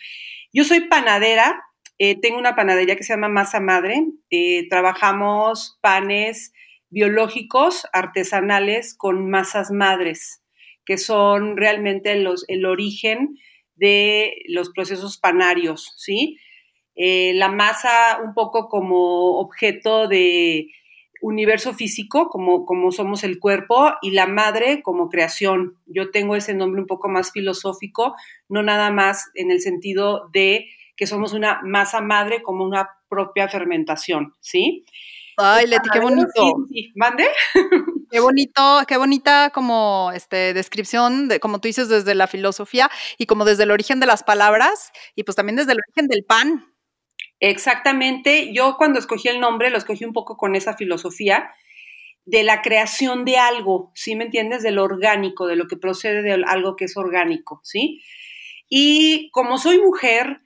Yo 0.52 0.64
soy 0.64 0.80
panadera, 0.88 1.62
eh, 1.98 2.20
tengo 2.20 2.38
una 2.38 2.56
panadería 2.56 2.96
que 2.96 3.02
se 3.02 3.12
llama 3.12 3.28
Masa 3.28 3.60
Madre, 3.60 4.06
eh, 4.30 4.68
trabajamos 4.68 5.78
panes 5.80 6.52
biológicos, 6.90 7.86
artesanales, 7.92 8.94
con 8.96 9.28
masas 9.30 9.70
madres, 9.70 10.42
que 10.84 10.98
son 10.98 11.56
realmente 11.56 12.14
los, 12.16 12.44
el 12.48 12.64
origen 12.66 13.38
de 13.76 14.34
los 14.48 14.70
procesos 14.70 15.18
panarios, 15.18 15.92
¿sí? 15.96 16.38
Eh, 16.96 17.32
la 17.34 17.48
masa 17.48 18.20
un 18.24 18.34
poco 18.34 18.68
como 18.68 19.38
objeto 19.38 20.08
de 20.08 20.68
universo 21.20 21.74
físico, 21.74 22.28
como, 22.28 22.64
como 22.64 22.90
somos 22.90 23.24
el 23.24 23.38
cuerpo, 23.38 23.92
y 24.02 24.12
la 24.12 24.26
madre 24.26 24.82
como 24.82 25.08
creación. 25.08 25.76
Yo 25.86 26.10
tengo 26.10 26.36
ese 26.36 26.54
nombre 26.54 26.80
un 26.80 26.86
poco 26.86 27.08
más 27.08 27.32
filosófico, 27.32 28.14
no 28.48 28.62
nada 28.62 28.90
más 28.90 29.30
en 29.34 29.50
el 29.50 29.60
sentido 29.60 30.28
de 30.32 30.68
que 30.96 31.06
somos 31.06 31.32
una 31.32 31.60
masa 31.64 32.00
madre 32.00 32.42
como 32.42 32.64
una 32.64 32.88
propia 33.08 33.48
fermentación, 33.48 34.34
¿sí? 34.40 34.84
Ay, 35.40 35.68
Leti, 35.68 35.88
qué 35.92 36.00
bonito. 36.00 36.66
¿Mande? 36.96 37.28
Qué 38.10 38.20
bonito, 38.20 38.80
qué 38.88 38.96
bonita 38.96 39.50
como 39.50 40.10
este, 40.14 40.52
descripción, 40.54 41.28
de, 41.28 41.40
como 41.40 41.60
tú 41.60 41.68
dices, 41.68 41.88
desde 41.88 42.14
la 42.14 42.26
filosofía 42.26 42.90
y 43.18 43.26
como 43.26 43.44
desde 43.44 43.62
el 43.62 43.70
origen 43.70 44.00
de 44.00 44.06
las 44.06 44.24
palabras 44.24 44.92
y 45.14 45.22
pues 45.22 45.36
también 45.36 45.56
desde 45.56 45.72
el 45.72 45.78
origen 45.86 46.08
del 46.08 46.24
pan. 46.24 46.74
Exactamente. 47.38 48.52
Yo 48.52 48.76
cuando 48.78 48.98
escogí 48.98 49.28
el 49.28 49.40
nombre 49.40 49.70
lo 49.70 49.78
escogí 49.78 50.04
un 50.04 50.12
poco 50.12 50.36
con 50.36 50.56
esa 50.56 50.74
filosofía 50.74 51.50
de 52.24 52.42
la 52.42 52.60
creación 52.60 53.24
de 53.24 53.38
algo, 53.38 53.92
¿sí 53.94 54.16
me 54.16 54.24
entiendes? 54.24 54.62
Del 54.62 54.78
orgánico, 54.78 55.46
de 55.46 55.56
lo 55.56 55.66
que 55.66 55.76
procede 55.76 56.22
de 56.22 56.42
algo 56.46 56.76
que 56.76 56.86
es 56.86 56.96
orgánico, 56.96 57.60
¿sí? 57.62 58.02
Y 58.68 59.30
como 59.30 59.58
soy 59.58 59.78
mujer, 59.78 60.40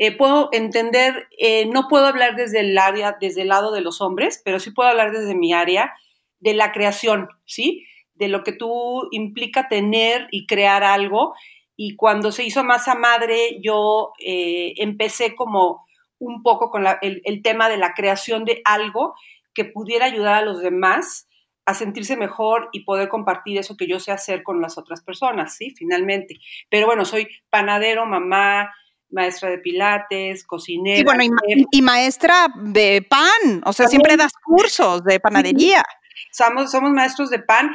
eh, 0.00 0.16
puedo 0.16 0.48
entender, 0.52 1.28
eh, 1.38 1.66
no 1.66 1.88
puedo 1.88 2.06
hablar 2.06 2.36
desde 2.36 2.60
el 2.60 2.78
área, 2.78 3.16
desde 3.20 3.42
el 3.42 3.48
lado 3.48 3.72
de 3.72 3.80
los 3.80 4.00
hombres, 4.00 4.40
pero 4.44 4.60
sí 4.60 4.70
puedo 4.70 4.88
hablar 4.88 5.10
desde 5.10 5.34
mi 5.34 5.52
área 5.52 5.92
de 6.38 6.54
la 6.54 6.70
creación, 6.70 7.28
¿sí? 7.46 7.84
De 8.14 8.28
lo 8.28 8.44
que 8.44 8.52
tú 8.52 9.08
implica 9.10 9.66
tener 9.68 10.28
y 10.30 10.46
crear 10.46 10.84
algo. 10.84 11.34
Y 11.74 11.96
cuando 11.96 12.30
se 12.30 12.44
hizo 12.44 12.62
Masa 12.62 12.94
Madre, 12.94 13.58
yo 13.60 14.12
eh, 14.24 14.74
empecé 14.76 15.34
como 15.34 15.84
un 16.20 16.44
poco 16.44 16.70
con 16.70 16.86
el, 17.02 17.20
el, 17.24 17.42
tema 17.42 17.68
de 17.68 17.76
la 17.76 17.92
creación 17.94 18.44
de 18.44 18.62
algo 18.64 19.14
que 19.52 19.64
pudiera 19.64 20.06
ayudar 20.06 20.34
a 20.34 20.44
los 20.44 20.62
demás 20.62 21.28
a 21.64 21.74
sentirse 21.74 22.16
mejor 22.16 22.68
y 22.72 22.84
poder 22.84 23.08
compartir 23.08 23.58
eso 23.58 23.76
que 23.76 23.88
yo 23.88 23.98
sé 23.98 24.12
hacer 24.12 24.44
con 24.44 24.60
las 24.62 24.78
otras 24.78 25.02
personas, 25.02 25.56
¿sí? 25.56 25.74
Finalmente. 25.76 26.36
Pero 26.70 26.86
bueno, 26.86 27.04
soy 27.04 27.28
panadero, 27.50 28.06
mamá, 28.06 28.70
maestra 29.10 29.50
de 29.50 29.58
pilates, 29.58 30.44
cocinera. 30.44 31.00
Y 31.00 31.04
bueno, 31.04 31.24
y, 31.70 31.82
maestra 31.82 32.48
de 32.56 33.06
pan, 33.08 33.62
o 33.64 33.72
sea, 33.72 33.88
siempre 33.88 34.16
das 34.16 34.32
cursos 34.44 35.04
de 35.04 35.20
panadería. 35.20 35.82
Somos, 36.32 36.70
somos 36.70 36.90
maestros 36.92 37.30
de 37.30 37.38
pan. 37.38 37.70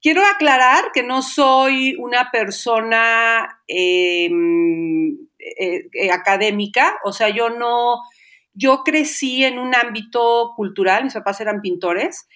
Quiero 0.00 0.24
aclarar 0.24 0.92
que 0.92 1.02
no 1.02 1.22
soy 1.22 1.96
una 1.98 2.30
persona 2.30 3.60
eh, 3.66 4.30
eh, 5.38 5.88
eh, 5.92 6.10
académica, 6.12 6.98
o 7.04 7.12
sea, 7.12 7.28
yo 7.28 7.50
no, 7.50 7.96
yo 8.54 8.82
crecí 8.84 9.44
en 9.44 9.58
un 9.58 9.74
ámbito 9.74 10.52
cultural, 10.56 11.04
mis 11.04 11.14
papás 11.14 11.40
eran 11.40 11.60
pintores, 11.60 12.28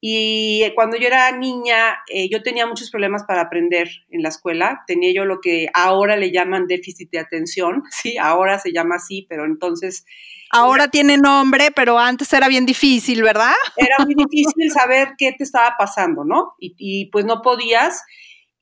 y 0.00 0.62
cuando 0.76 0.96
yo 0.96 1.08
era 1.08 1.36
niña, 1.36 1.98
eh, 2.08 2.28
yo 2.30 2.42
tenía 2.42 2.66
muchos 2.66 2.90
problemas 2.90 3.24
para 3.24 3.42
aprender 3.42 3.88
en 4.10 4.22
la 4.22 4.28
escuela. 4.28 4.84
Tenía 4.86 5.12
yo 5.12 5.24
lo 5.24 5.40
que 5.40 5.68
ahora 5.74 6.16
le 6.16 6.30
llaman 6.30 6.68
déficit 6.68 7.10
de 7.10 7.18
atención, 7.18 7.82
sí, 7.90 8.16
ahora 8.16 8.58
se 8.58 8.72
llama 8.72 8.96
así, 8.96 9.26
pero 9.28 9.44
entonces... 9.44 10.04
Ahora 10.50 10.88
tiene 10.88 11.18
nombre, 11.18 11.70
pero 11.72 11.98
antes 11.98 12.32
era 12.32 12.48
bien 12.48 12.64
difícil, 12.64 13.22
¿verdad? 13.22 13.54
Era 13.76 13.96
muy 14.04 14.14
difícil 14.30 14.70
saber 14.70 15.14
qué 15.18 15.32
te 15.32 15.44
estaba 15.44 15.74
pasando, 15.76 16.24
¿no? 16.24 16.54
Y, 16.58 16.74
y 16.78 17.06
pues 17.10 17.26
no 17.26 17.42
podías. 17.42 18.02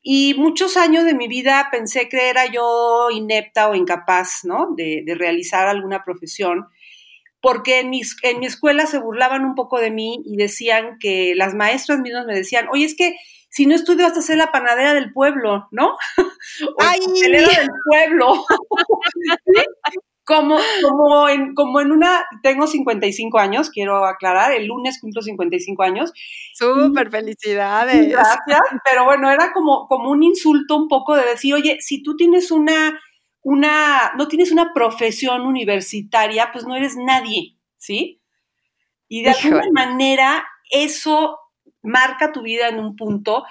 Y 0.03 0.35
muchos 0.38 0.77
años 0.77 1.05
de 1.05 1.14
mi 1.14 1.29
vida 1.29 1.68
pensé 1.70 2.09
que 2.09 2.31
era 2.31 2.46
yo 2.46 3.09
inepta 3.12 3.68
o 3.68 3.75
incapaz, 3.75 4.40
¿no? 4.44 4.75
De, 4.77 5.03
de 5.05 5.14
realizar 5.14 5.68
alguna 5.68 6.03
profesión 6.03 6.66
porque 7.40 7.81
en, 7.81 7.90
mis, 7.90 8.16
en 8.22 8.40
mi 8.40 8.46
escuela 8.46 8.87
se 8.87 8.99
burlaban 8.99 9.44
un 9.44 9.55
poco 9.55 9.81
de 9.81 9.90
mí 9.90 10.22
y 10.25 10.37
decían 10.37 10.99
que 10.99 11.35
las 11.37 11.55
maestras 11.55 12.01
mismas 12.01 12.27
me 12.27 12.35
decían, 12.35 12.66
oye, 12.72 12.85
es 12.85 12.96
que 12.96 13.16
si 13.51 13.66
no 13.66 13.75
estudio 13.75 14.05
vas 14.05 14.16
a 14.16 14.22
ser 14.22 14.37
la 14.37 14.53
panadera 14.53 14.94
del 14.94 15.12
pueblo, 15.12 15.66
¿no? 15.70 15.96
o 16.77 16.77
¡Ay! 16.79 17.01
La 17.31 17.49
del 17.49 17.68
pueblo. 17.88 18.44
Como, 20.29 20.59
como, 20.83 21.29
en, 21.29 21.55
como 21.55 21.81
en 21.81 21.92
una, 21.92 22.25
tengo 22.42 22.66
55 22.66 23.38
años, 23.38 23.70
quiero 23.70 24.05
aclarar, 24.05 24.51
el 24.51 24.66
lunes 24.66 24.99
cumplo 25.01 25.22
55 25.22 25.81
años. 25.85 26.12
Súper 26.53 27.11
felicidades. 27.11 28.09
Gracias, 28.09 28.61
pero 28.85 29.05
bueno, 29.05 29.31
era 29.31 29.53
como, 29.53 29.87
como 29.87 30.11
un 30.11 30.25
insulto 30.25 30.79
un 30.79 30.88
poco 30.88 31.14
de 31.14 31.27
decir, 31.27 31.55
oye, 31.55 31.77
si 31.79 32.03
tú 32.03 32.16
tienes 32.16 32.51
una 32.51 32.99
una, 33.49 34.13
no 34.17 34.27
tienes 34.27 34.51
una 34.51 34.75
profesión 34.75 35.43
universitaria, 35.43 36.51
pues 36.51 36.65
no 36.65 36.75
eres 36.75 36.97
nadie, 36.97 37.57
¿sí? 37.77 38.21
Y 39.07 39.23
de 39.23 39.31
alguna 39.31 39.63
manera 39.73 40.45
eso 40.69 41.39
marca 41.81 42.33
tu 42.33 42.43
vida 42.43 42.67
en 42.67 42.81
un 42.81 42.97
punto 42.97 43.45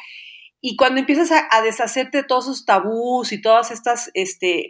y 0.59 0.75
cuando 0.75 0.99
empiezas 0.99 1.31
a, 1.31 1.61
deshacerte 1.61 2.17
de 2.17 2.23
todos 2.25 2.43
esos 2.43 2.65
tabús 2.65 3.31
y 3.31 3.41
todas 3.41 3.71
estas 3.71 4.11
este, 4.15 4.69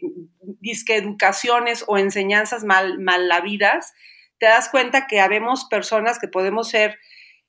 educaciones 0.90 1.84
o 1.88 1.98
enseñanzas 1.98 2.64
mal, 2.64 3.00
malavidas, 3.00 3.94
te 4.38 4.46
das 4.46 4.70
cuenta 4.70 5.08
que 5.08 5.22
habemos 5.22 5.66
personas 5.66 6.20
que 6.20 6.28
podemos 6.28 6.70
ser 6.70 7.00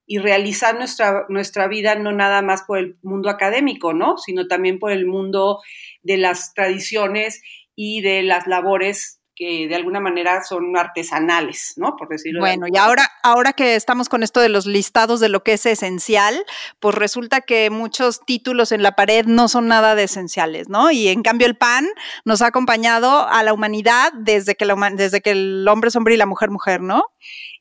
y 0.06 0.16
realizar 0.16 0.76
nuestra, 0.76 1.26
nuestra 1.28 1.68
vida 1.68 1.94
no 1.96 2.12
nada 2.12 2.40
más 2.40 2.62
por 2.62 2.78
el 2.78 2.96
mundo 3.02 3.28
académico, 3.28 3.92
¿no? 3.92 4.16
Sino 4.16 4.46
también 4.46 4.78
por 4.78 4.92
el 4.92 5.04
mundo 5.04 5.60
de 6.02 6.16
las 6.16 6.54
tradiciones 6.54 7.42
y 7.76 8.00
de 8.00 8.22
las 8.24 8.48
labores 8.48 9.20
que 9.36 9.68
de 9.68 9.74
alguna 9.76 10.00
manera 10.00 10.42
son 10.42 10.76
artesanales, 10.78 11.74
¿no? 11.76 11.94
Por 11.96 12.08
decirlo. 12.08 12.40
Bueno, 12.40 12.66
y 12.72 12.78
ahora, 12.78 13.06
ahora 13.22 13.52
que 13.52 13.74
estamos 13.74 14.08
con 14.08 14.22
esto 14.22 14.40
de 14.40 14.48
los 14.48 14.64
listados 14.64 15.20
de 15.20 15.28
lo 15.28 15.44
que 15.44 15.52
es 15.52 15.66
esencial, 15.66 16.42
pues 16.80 16.94
resulta 16.94 17.42
que 17.42 17.68
muchos 17.68 18.20
títulos 18.24 18.72
en 18.72 18.82
la 18.82 18.92
pared 18.92 19.26
no 19.26 19.48
son 19.48 19.68
nada 19.68 19.94
de 19.94 20.04
esenciales, 20.04 20.70
¿no? 20.70 20.90
Y 20.90 21.08
en 21.08 21.22
cambio 21.22 21.46
el 21.46 21.56
pan 21.56 21.86
nos 22.24 22.40
ha 22.40 22.46
acompañado 22.46 23.28
a 23.28 23.42
la 23.42 23.52
humanidad 23.52 24.10
desde 24.14 24.54
que, 24.54 24.64
la, 24.64 24.74
desde 24.94 25.20
que 25.20 25.32
el 25.32 25.68
hombre 25.68 25.88
es 25.88 25.96
hombre 25.96 26.14
y 26.14 26.16
la 26.16 26.26
mujer 26.26 26.50
mujer, 26.50 26.80
¿no? 26.80 27.04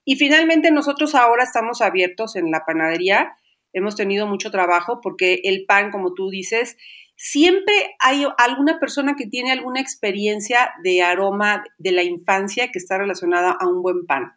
Y 0.05 0.15
finalmente 0.15 0.71
nosotros 0.71 1.13
ahora 1.13 1.43
estamos 1.43 1.81
abiertos 1.81 2.37
en 2.37 2.51
la 2.51 2.63
panadería, 2.65 3.35
hemos 3.73 3.97
tenido 3.97 4.27
mucho 4.27 4.49
trabajo 4.49 5.01
porque 5.01 5.41
el 5.43 5.65
pan, 5.65 5.91
como 5.91 6.13
tú 6.13 6.29
dices, 6.29 6.77
siempre 7.15 7.95
hay 7.99 8.25
alguna 8.37 8.79
persona 8.79 9.15
que 9.15 9.27
tiene 9.27 9.51
alguna 9.51 9.79
experiencia 9.79 10.73
de 10.83 11.01
aroma 11.01 11.63
de 11.77 11.91
la 11.91 12.03
infancia 12.03 12.71
que 12.71 12.79
está 12.79 12.97
relacionada 12.97 13.51
a 13.59 13.67
un 13.67 13.81
buen 13.81 14.05
pan. 14.05 14.33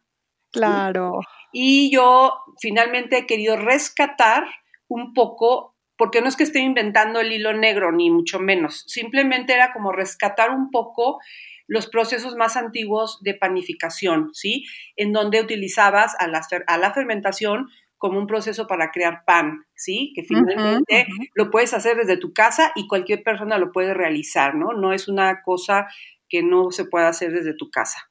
Claro. 0.53 1.21
Y 1.53 1.91
yo 1.93 2.35
finalmente 2.61 3.19
he 3.19 3.27
querido 3.27 3.57
rescatar 3.57 4.45
un 4.87 5.12
poco, 5.12 5.77
porque 5.97 6.21
no 6.21 6.29
es 6.29 6.37
que 6.37 6.45
esté 6.45 6.61
inventando 6.61 7.21
el 7.21 7.33
hilo 7.33 7.53
negro, 7.53 7.93
ni 7.93 8.11
mucho 8.11 8.38
menos, 8.38 8.85
simplemente 8.87 9.53
era 9.53 9.73
como 9.73 9.93
rescatar 9.93 10.51
un 10.51 10.71
poco 10.71 11.19
los 11.67 11.87
procesos 11.87 12.35
más 12.35 12.57
antiguos 12.57 13.23
de 13.23 13.35
panificación, 13.35 14.31
¿sí? 14.33 14.64
En 14.97 15.12
donde 15.12 15.41
utilizabas 15.41 16.17
a 16.19 16.27
la, 16.27 16.41
a 16.67 16.79
la 16.79 16.95
fermentación 16.95 17.69
como 17.98 18.18
un 18.18 18.26
proceso 18.26 18.66
para 18.66 18.90
crear 18.90 19.24
pan, 19.26 19.66
¿sí? 19.74 20.12
Que 20.14 20.22
finalmente 20.22 21.06
lo 21.34 21.50
puedes 21.50 21.74
hacer 21.74 21.96
desde 21.96 22.16
tu 22.16 22.32
casa 22.32 22.72
y 22.76 22.87
cualquier 22.87 23.24
persona 23.24 23.58
lo 23.58 23.72
puede 23.72 23.92
realizar, 23.92 24.54
¿no? 24.54 24.72
No 24.72 24.92
es 24.92 25.08
una 25.08 25.42
cosa 25.42 25.88
que 26.28 26.42
no 26.42 26.70
se 26.70 26.84
pueda 26.84 27.08
hacer 27.08 27.32
desde 27.32 27.54
tu 27.54 27.70
casa. 27.70 28.11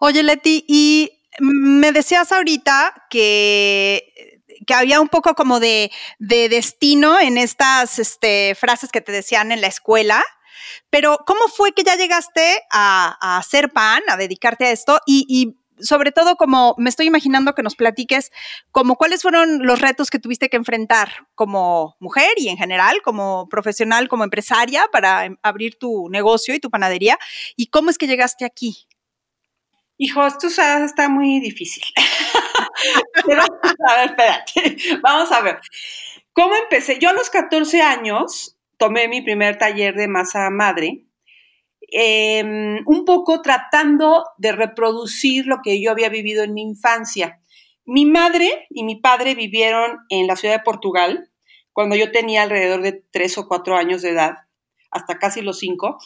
Oye, 0.00 0.22
Leti, 0.22 0.64
y 0.68 1.10
me 1.40 1.92
decías 1.92 2.30
ahorita 2.30 3.06
que, 3.08 4.42
que 4.66 4.74
había 4.74 5.00
un 5.00 5.08
poco 5.08 5.34
como 5.34 5.60
de, 5.60 5.90
destino 6.18 7.18
en 7.18 7.38
estas 7.38 7.98
este, 7.98 8.54
frases 8.54 8.90
que 8.92 9.00
te 9.00 9.12
decían 9.12 9.50
en 9.50 9.62
la 9.62 9.68
escuela. 9.68 10.22
Pero, 10.90 11.20
¿cómo 11.26 11.48
fue 11.48 11.72
que 11.72 11.84
ya 11.84 11.96
llegaste 11.96 12.62
a, 12.70 13.38
hacer 13.38 13.70
pan, 13.70 14.02
a 14.08 14.16
dedicarte 14.18 14.66
a 14.66 14.72
esto? 14.72 15.00
y 15.06 15.56
sobre 15.80 16.12
todo 16.12 16.36
como 16.36 16.74
me 16.78 16.90
estoy 16.90 17.06
imaginando 17.06 17.54
que 17.54 17.62
nos 17.62 17.76
platiques 17.76 18.30
como 18.72 18.96
cuáles 18.96 19.22
fueron 19.22 19.66
los 19.66 19.80
retos 19.80 20.10
que 20.10 20.18
tuviste 20.18 20.48
que 20.48 20.56
enfrentar 20.56 21.26
como 21.34 21.96
mujer 22.00 22.32
y 22.36 22.48
en 22.48 22.56
general 22.56 23.00
como 23.02 23.48
profesional, 23.48 24.08
como 24.08 24.24
empresaria 24.24 24.86
para 24.92 25.24
em, 25.24 25.36
abrir 25.42 25.78
tu 25.78 26.08
negocio 26.10 26.54
y 26.54 26.60
tu 26.60 26.70
panadería 26.70 27.18
y 27.56 27.66
cómo 27.66 27.90
es 27.90 27.98
que 27.98 28.06
llegaste 28.06 28.44
aquí. 28.44 28.86
Hijo, 29.98 30.26
esto 30.26 30.46
está 30.46 31.08
muy 31.10 31.40
difícil. 31.40 31.82
Pero, 33.26 33.42
a 33.42 33.96
ver, 33.96 34.10
espérate, 34.10 34.98
vamos 35.02 35.30
a 35.30 35.42
ver. 35.42 35.60
¿Cómo 36.32 36.54
empecé? 36.54 36.98
Yo 36.98 37.10
a 37.10 37.12
los 37.12 37.28
14 37.28 37.82
años 37.82 38.56
tomé 38.78 39.08
mi 39.08 39.20
primer 39.20 39.58
taller 39.58 39.94
de 39.94 40.08
masa 40.08 40.48
madre 40.48 41.04
em, 41.90 42.82
un 42.86 43.04
poco 43.04 43.42
tratando 43.42 44.24
de 44.38 44.52
reproducir 44.52 45.46
lo 45.46 45.58
que 45.62 45.80
yo 45.82 45.90
había 45.90 46.08
vivido 46.08 46.42
en 46.42 46.54
mi 46.54 46.62
infancia. 46.62 47.40
Mi 47.84 48.04
madre 48.04 48.66
y 48.70 48.84
mi 48.84 48.96
padre 48.96 49.34
vivieron 49.34 49.98
en 50.08 50.26
la 50.26 50.36
ciudad 50.36 50.54
de 50.54 50.62
Portugal 50.62 51.30
cuando 51.72 51.96
yo 51.96 52.12
tenía 52.12 52.42
alrededor 52.42 52.82
de 52.82 53.02
tres 53.10 53.38
o 53.38 53.48
cuatro 53.48 53.76
años 53.76 54.02
de 54.02 54.10
edad, 54.10 54.34
hasta 54.90 55.18
casi 55.18 55.40
los 55.40 55.58
cinco. 55.58 55.98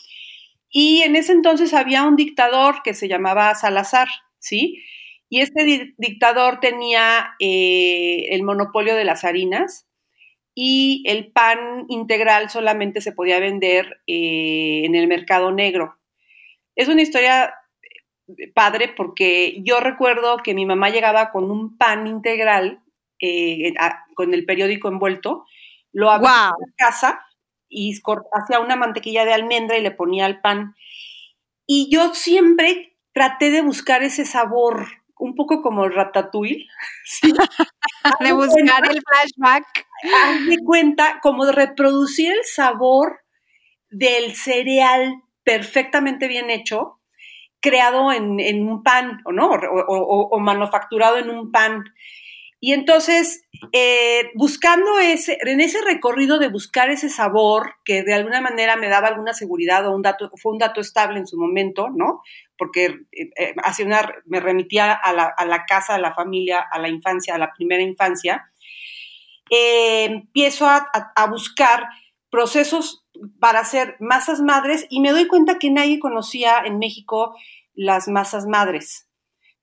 Y 0.71 1.03
en 1.03 1.17
ese 1.17 1.33
entonces 1.33 1.75
había 1.75 2.05
un 2.05 2.17
dictador 2.17 2.83
que 2.83 2.95
se 2.95 3.09
llamaba 3.09 3.55
Salazar, 3.55 4.09
¿sí? 4.39 4.83
Y 5.29 5.41
este 5.41 5.95
dictador 5.97 6.61
tenía 6.61 7.35
eh, 7.41 8.27
el 8.31 8.43
monopolio 8.43 8.95
de 8.95 9.05
las 9.05 9.25
harinas 9.25 9.87
y 10.55 11.03
el 11.07 11.33
pan 11.33 11.87
integral 11.89 12.51
solamente 12.51 13.01
se 13.01 13.13
podía 13.13 13.41
vender 13.41 14.01
eh, 14.07 14.83
en 14.85 14.95
el 14.95 15.09
mercado 15.09 15.51
negro. 15.51 15.99
Es 16.77 16.89
una 16.89 17.03
historia 17.03 17.55
eh, 18.29 18.53
padre 18.53 18.93
porque 18.97 19.61
yo 19.65 19.81
recuerdo 19.81 20.39
que 20.39 20.55
mi 20.55 20.67
mamá 20.67 20.91
llegaba 20.91 21.31
con 21.31 21.51
un 21.51 21.77
pan 21.77 22.07
integral, 22.07 22.81
con 24.15 24.35
el 24.35 24.45
periódico 24.45 24.89
envuelto, 24.89 25.47
lo 25.93 26.11
abría 26.11 26.51
en 26.61 26.75
casa 26.77 27.25
y 27.69 27.99
hacía 28.33 28.61
una 28.61 28.77
mantequilla 28.77 29.25
de 29.25 29.33
almendra 29.33 29.79
y 29.79 29.83
le 29.83 29.91
ponía 29.91 30.27
al 30.27 30.41
pan. 30.41 30.75
Y 31.67 31.89
yo 31.91 32.15
siempre 32.15 32.97
traté 33.13 33.51
de 33.51 33.63
buscar 33.63 34.03
ese 34.03 34.25
sabor, 34.25 34.89
un 35.19 35.35
poco 35.35 35.63
como 35.63 35.85
el 35.85 35.95
ratatouille. 35.95 36.67
de 38.21 38.33
buscar 38.33 38.91
el 38.91 39.03
flashback. 39.03 39.87
Haz 40.15 40.47
de 40.47 40.59
cuenta, 40.65 41.21
como 41.23 41.47
de 41.47 41.53
reproducir 41.53 42.33
el 42.33 42.45
sabor 42.45 43.21
del 43.91 44.35
cereal 44.35 45.23
perfectamente 45.45 46.27
bien 46.27 46.51
hecho, 46.51 47.01
creado 47.61 48.13
en, 48.13 48.69
un 48.69 48.83
pan, 48.83 49.21
¿o 49.25 49.33
no? 49.33 49.51
O, 49.51 50.39
manufacturado 50.41 51.19
en 51.19 51.31
un 51.31 51.53
pan. 51.53 51.85
Y 52.61 52.73
entonces, 52.73 53.47
eh, 53.73 54.31
buscando 54.35 54.99
ese, 54.99 55.39
en 55.43 55.61
ese 55.61 55.83
recorrido 55.83 56.39
de 56.39 56.49
buscar 56.49 56.91
ese 56.91 57.11
sabor 57.11 57.75
que 57.85 58.03
de 58.03 58.15
alguna 58.15 58.41
manera 58.41 58.77
me 58.77 58.89
daba 58.89 59.09
alguna 59.09 59.35
seguridad 59.35 59.87
o 59.87 59.95
un 59.95 60.03
dato, 60.03 60.31
fue 60.37 60.53
un 60.53 60.59
dato 60.59 60.81
estable 60.81 61.19
en 61.19 61.27
su 61.27 61.39
momento, 61.39 61.89
¿no? 61.95 62.23
Porque 62.57 62.87
eh, 63.13 63.31
eh, 63.37 63.55
una, 63.85 64.13
me 64.27 64.41
remitía 64.41 64.93
a 64.93 65.13
la, 65.13 65.65
casa, 65.67 65.95
a 65.95 65.99
la 65.99 66.15
familia, 66.15 66.61
a 66.61 66.79
la 66.79 66.89
infancia, 66.89 67.35
a 67.35 67.39
la 67.39 67.53
primera 67.53 67.83
infancia, 67.83 68.51
empiezo 69.51 70.67
a, 70.67 70.89
a 71.15 71.27
buscar 71.27 71.89
procesos 72.31 73.07
para 73.39 73.61
hacer 73.61 73.97
masas 74.01 74.41
madres 74.41 74.87
y 74.91 75.01
me 75.01 75.13
doy 75.13 75.27
cuenta 75.29 75.59
que 75.59 75.71
nadie 75.71 76.01
conocía 76.01 76.63
en 76.65 76.79
México 76.79 77.35
las 77.75 78.09
masas 78.09 78.47
madres. 78.47 79.09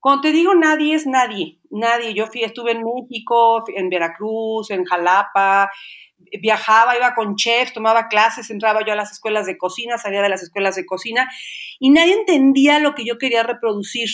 Cuando 0.02 0.22
te 0.22 0.32
digo 0.32 0.54
nadie, 0.56 0.96
es 0.96 1.06
nadie, 1.06 1.60
nadie. 1.70 2.12
Yo 2.12 2.26
fui, 2.26 2.42
estuve 2.42 2.72
en 2.72 2.82
México, 2.82 3.62
en 3.72 3.88
Veracruz, 3.88 4.70
en 4.72 4.84
Jalapa, 4.84 5.70
viajaba, 6.40 6.96
iba 6.96 7.14
con 7.14 7.36
chefs, 7.36 7.72
tomaba 7.72 8.08
clases, 8.08 8.50
entraba 8.50 8.84
yo 8.86 8.92
a 8.92 8.96
las 8.96 9.12
escuelas 9.12 9.46
de 9.46 9.58
cocina, 9.58 9.98
salía 9.98 10.22
de 10.22 10.28
las 10.28 10.42
escuelas 10.42 10.76
de 10.76 10.86
cocina 10.86 11.30
y 11.78 11.90
nadie 11.90 12.14
entendía 12.14 12.78
lo 12.78 12.94
que 12.94 13.04
yo 13.04 13.18
quería 13.18 13.42
reproducir. 13.42 14.08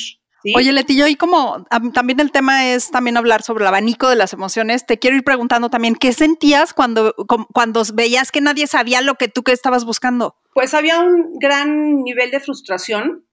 Oye, 0.54 0.72
Leti, 0.72 0.96
yo 0.96 1.06
y 1.08 1.16
como 1.16 1.66
también 1.92 2.20
el 2.20 2.30
tema 2.30 2.68
es 2.68 2.90
también 2.90 3.16
hablar 3.16 3.42
sobre 3.42 3.64
el 3.64 3.68
abanico 3.68 4.08
de 4.08 4.16
las 4.16 4.32
emociones, 4.32 4.86
te 4.86 4.98
quiero 4.98 5.16
ir 5.16 5.24
preguntando 5.24 5.68
también, 5.68 5.96
¿qué 5.96 6.12
sentías 6.12 6.72
cuando, 6.72 7.14
cuando 7.52 7.82
veías 7.92 8.30
que 8.30 8.40
nadie 8.40 8.66
sabía 8.66 9.00
lo 9.00 9.16
que 9.16 9.28
tú 9.28 9.42
que 9.42 9.52
estabas 9.52 9.84
buscando? 9.84 10.36
Pues 10.54 10.74
había 10.74 11.00
un 11.00 11.32
gran 11.40 12.02
nivel 12.04 12.30
de 12.30 12.40
frustración, 12.40 13.26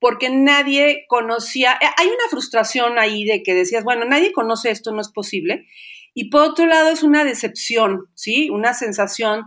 porque 0.00 0.30
nadie 0.30 1.04
conocía, 1.08 1.78
eh, 1.80 1.86
hay 1.96 2.06
una 2.08 2.28
frustración 2.30 2.98
ahí 2.98 3.24
de 3.24 3.42
que 3.42 3.54
decías, 3.54 3.84
bueno, 3.84 4.04
nadie 4.06 4.32
conoce 4.32 4.70
esto, 4.70 4.92
no 4.92 5.00
es 5.00 5.10
posible. 5.10 5.66
Y 6.14 6.30
por 6.30 6.42
otro 6.42 6.66
lado 6.66 6.90
es 6.90 7.02
una 7.02 7.24
decepción, 7.24 8.06
¿sí? 8.14 8.50
Una 8.50 8.74
sensación 8.74 9.44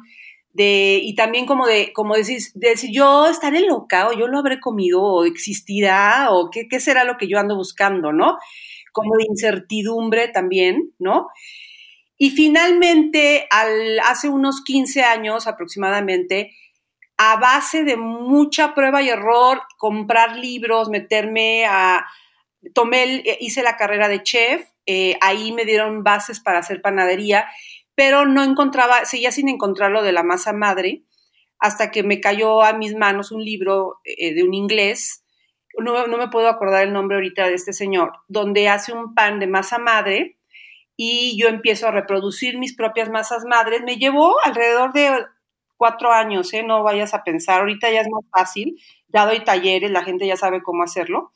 de, 0.54 1.00
y 1.04 1.16
también 1.16 1.46
como 1.46 1.68
de, 1.68 1.92
como 1.94 2.16
decís, 2.16 2.52
de 2.56 2.70
decir, 2.70 2.92
yo 2.94 3.28
estaré 3.28 3.62
loca, 3.62 4.08
o 4.08 4.14
yo 4.14 4.28
lo 4.28 4.40
habré 4.40 4.60
comido, 4.60 5.02
o 5.02 5.26
existirá, 5.26 6.28
o 6.32 6.50
qué, 6.52 6.68
qué 6.70 6.80
será 6.80 7.04
lo 7.04 7.18
que 7.18 7.28
yo 7.28 7.40
ando 7.40 7.56
buscando, 7.56 8.14
¿no? 8.14 8.38
Como 8.92 9.18
de 9.18 9.26
incertidumbre 9.28 10.28
también, 10.28 10.94
¿no? 11.00 11.28
Y 12.18 12.30
finalmente, 12.30 13.48
al, 13.50 14.00
hace 14.00 14.30
unos 14.30 14.64
15 14.64 15.04
años 15.04 15.48
aproximadamente, 15.48 16.52
a 17.18 17.38
base 17.38 17.84
de 17.84 17.98
mucha 17.98 18.74
prueba 18.74 19.02
y 19.02 19.10
error, 19.10 19.62
comprar 19.78 20.38
libros, 20.38 20.90
meterme 20.90 21.66
a... 21.66 22.06
Tomé, 22.74 23.24
hice 23.42 23.62
la 23.62 23.76
carrera 23.76 24.08
de 24.08 24.24
chef, 24.24 24.66
eh, 24.86 25.18
ahí 25.22 25.52
me 25.52 25.66
dieron 25.66 26.04
bases 26.04 26.40
para 26.40 26.60
hacer 26.60 26.82
panadería, 26.82 27.48
pero 27.96 28.26
no 28.26 28.44
encontraba, 28.44 29.06
seguía 29.06 29.32
sin 29.32 29.50
encontrar 29.50 29.92
lo 29.92 30.04
de 30.04 30.12
la 30.12 30.24
masa 30.24 30.54
madre, 30.54 31.04
hasta 31.60 31.92
que 31.92 32.04
me 32.04 32.20
cayó 32.20 32.62
a 32.62 32.74
mis 32.74 32.96
manos 32.96 33.32
un 33.32 33.44
libro 33.44 34.00
eh, 34.04 34.34
de 34.34 34.44
un 34.44 34.54
inglés, 34.54 35.24
no, 35.78 36.08
no, 36.08 36.18
me 36.18 36.28
puedo 36.28 36.48
acordar 36.48 36.84
el 36.84 36.94
nombre 36.94 37.18
ahorita 37.18 37.48
de 37.48 37.56
este 37.56 37.74
señor, 37.74 38.12
donde 38.28 38.70
hace 38.70 38.94
un 38.94 39.16
pan 39.16 39.40
de 39.40 39.48
masa 39.48 39.80
madre 39.80 40.38
y 40.96 41.38
yo 41.40 41.48
empiezo 41.48 41.88
a 41.88 41.92
reproducir 41.92 42.60
mis 42.60 42.76
propias 42.76 43.10
masas 43.10 43.46
madres. 43.46 43.82
Me 43.84 43.98
llevó 43.98 44.36
alrededor 44.44 44.94
de 44.94 45.26
cuatro 45.78 46.12
años, 46.12 46.54
¿eh? 46.54 46.64
no 46.64 46.84
vayas 46.84 47.14
a 47.14 47.24
pensar, 47.24 47.62
ahorita 47.62 47.90
ya 47.92 48.02
es 48.02 48.08
más 48.10 48.24
fácil, 48.32 48.80
ya 49.08 49.26
doy 49.26 49.44
talleres, 49.44 49.92
la 49.92 50.04
gente 50.04 50.28
ya 50.28 50.38
sabe 50.38 50.62
cómo 50.62 50.84
hacerlo. 50.84 51.34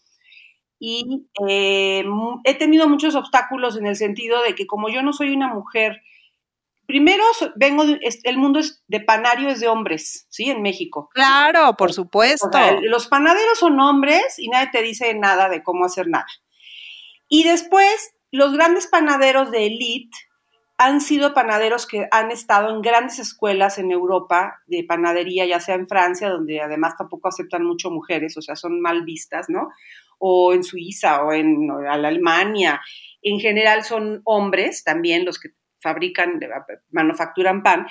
Y 0.79 1.27
eh, 1.47 2.03
he 2.43 2.55
tenido 2.55 2.87
muchos 2.87 3.15
obstáculos 3.15 3.77
en 3.77 3.87
el 3.87 3.95
sentido 3.95 4.41
de 4.43 4.55
que 4.55 4.67
como 4.67 4.89
yo 4.89 5.01
no 5.01 5.13
soy 5.13 5.33
una 5.33 5.47
mujer, 5.47 6.01
primero 6.87 7.23
vengo, 7.55 7.83
el 8.23 8.37
mundo 8.37 8.59
es 8.59 8.83
de 8.87 9.01
panario 9.01 9.49
es 9.49 9.59
de 9.59 9.67
hombres, 9.67 10.27
¿sí? 10.29 10.49
En 10.49 10.61
México. 10.61 11.09
Claro, 11.13 11.75
por 11.75 11.93
supuesto. 11.93 12.49
los 12.83 13.07
panaderos 13.07 13.59
son 13.59 13.79
hombres 13.79 14.39
y 14.39 14.49
nadie 14.49 14.69
te 14.71 14.81
dice 14.81 15.13
nada 15.13 15.49
de 15.49 15.63
cómo 15.63 15.85
hacer 15.85 16.07
nada. 16.07 16.27
Y 17.27 17.43
después, 17.43 18.15
los 18.31 18.53
grandes 18.53 18.87
panaderos 18.87 19.51
de 19.51 19.67
elite 19.67 20.17
han 20.77 21.01
sido 21.01 21.33
panaderos 21.33 21.87
que 21.87 22.07
han 22.11 22.31
estado 22.31 22.69
en 22.69 22.81
grandes 22.81 23.17
escuelas 23.17 23.79
en 23.79 23.91
Europa 23.91 24.61
de 24.67 24.83
panadería, 24.83 25.45
ya 25.45 25.59
sea 25.59 25.75
en 25.75 25.87
Francia, 25.87 26.29
donde 26.29 26.61
además 26.61 26.95
tampoco 26.95 27.27
aceptan 27.27 27.65
mucho 27.65 27.89
mujeres, 27.89 28.37
o 28.37 28.41
sea, 28.41 28.55
son 28.55 28.79
mal 28.79 29.03
vistas, 29.03 29.47
¿no? 29.49 29.69
O 30.17 30.53
en 30.53 30.63
Suiza 30.63 31.23
o 31.23 31.31
en 31.31 31.69
Alemania. 31.89 32.81
En 33.21 33.39
general 33.39 33.83
son 33.83 34.21
hombres 34.23 34.83
también 34.83 35.25
los 35.25 35.39
que 35.39 35.49
fabrican, 35.79 36.39
manufacturan 36.91 37.63
pan. 37.63 37.87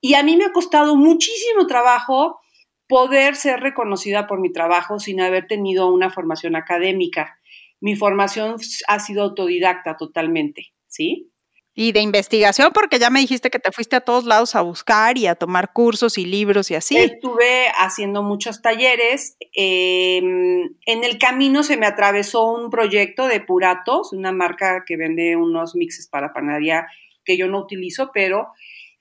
Y 0.00 0.14
a 0.14 0.22
mí 0.22 0.36
me 0.36 0.44
ha 0.44 0.52
costado 0.52 0.96
muchísimo 0.96 1.66
trabajo 1.66 2.40
poder 2.88 3.36
ser 3.36 3.60
reconocida 3.60 4.26
por 4.26 4.40
mi 4.40 4.52
trabajo 4.52 4.98
sin 4.98 5.20
haber 5.20 5.46
tenido 5.46 5.92
una 5.92 6.10
formación 6.10 6.56
académica. 6.56 7.38
Mi 7.80 7.96
formación 7.96 8.56
ha 8.88 9.00
sido 9.00 9.22
autodidacta 9.22 9.96
totalmente, 9.96 10.72
¿sí? 10.86 11.30
Y 11.76 11.90
de 11.90 12.00
investigación, 12.00 12.70
porque 12.72 13.00
ya 13.00 13.10
me 13.10 13.18
dijiste 13.18 13.50
que 13.50 13.58
te 13.58 13.72
fuiste 13.72 13.96
a 13.96 14.00
todos 14.00 14.24
lados 14.24 14.54
a 14.54 14.60
buscar 14.60 15.18
y 15.18 15.26
a 15.26 15.34
tomar 15.34 15.72
cursos 15.72 16.18
y 16.18 16.24
libros 16.24 16.70
y 16.70 16.76
así. 16.76 16.96
Estuve 16.96 17.66
haciendo 17.76 18.22
muchos 18.22 18.62
talleres. 18.62 19.36
Em, 19.54 20.76
en 20.86 21.04
el 21.04 21.18
camino 21.18 21.64
se 21.64 21.76
me 21.76 21.86
atravesó 21.86 22.44
un 22.44 22.70
proyecto 22.70 23.26
de 23.26 23.40
Puratos, 23.40 24.12
una 24.12 24.30
marca 24.30 24.84
que 24.86 24.96
vende 24.96 25.34
unos 25.34 25.74
mixes 25.74 26.06
para 26.06 26.32
panadería 26.32 26.86
que 27.24 27.36
yo 27.36 27.48
no 27.48 27.58
utilizo, 27.58 28.10
pero 28.12 28.48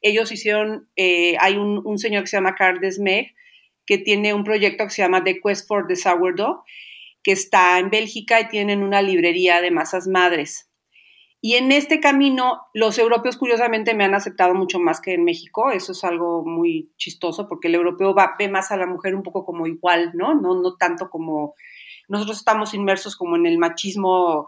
ellos 0.01 0.31
hicieron, 0.31 0.89
eh, 0.95 1.36
hay 1.39 1.55
un, 1.55 1.97
señor 1.97 2.23
que 2.23 2.27
se 2.27 2.38
llama 2.38 2.55
Carl 2.55 2.79
Desmeg, 2.79 3.33
que 3.86 3.97
tiene 3.97 4.33
un 4.33 4.43
proyecto 4.43 4.86
que 4.86 4.89
se 4.91 5.01
llama 5.01 5.23
The 5.23 5.39
Quest 5.41 5.67
for 5.67 5.88
the 5.88 5.95
Sourdough, 5.95 6.63
que 7.23 7.31
está 7.31 7.79
en 7.79 7.89
Bélgica 7.89 8.41
y 8.41 8.49
tienen 8.49 8.83
una 8.83 9.01
librería 9.01 9.62
de 9.62 9.71
masas 9.71 10.07
madres. 10.07 10.69
Y 11.45 11.56
en 11.56 11.73
este 11.73 11.99
camino, 11.99 12.67
los 12.73 12.97
europeos 12.97 13.36
curiosamente 13.36 13.93
me 13.93 14.06
han 14.06 14.15
aceptado 14.15 14.53
mucho 14.56 14.79
más 14.79 15.01
que 15.01 15.13
en 15.13 15.25
México. 15.25 15.71
Eso 15.71 15.91
es 15.91 16.06
algo 16.06 16.45
muy 16.45 16.93
chistoso 16.95 17.49
porque 17.49 17.67
el 17.67 17.75
europeo 17.75 18.15
va, 18.15 18.36
ve 18.39 18.47
más 18.47 18.71
a 18.71 18.77
la 18.77 18.88
mujer 18.88 19.13
un 19.13 19.23
poco 19.23 19.43
como 19.43 19.67
igual, 19.67 20.12
¿no? 20.13 20.36
No, 20.36 20.56
no 20.62 20.77
tanto 20.77 21.10
como 21.10 21.56
nosotros 22.08 22.38
estamos 22.38 22.73
inmersos 22.73 23.17
como 23.17 23.36
en 23.36 23.45
el 23.45 23.58
machismo 23.58 24.47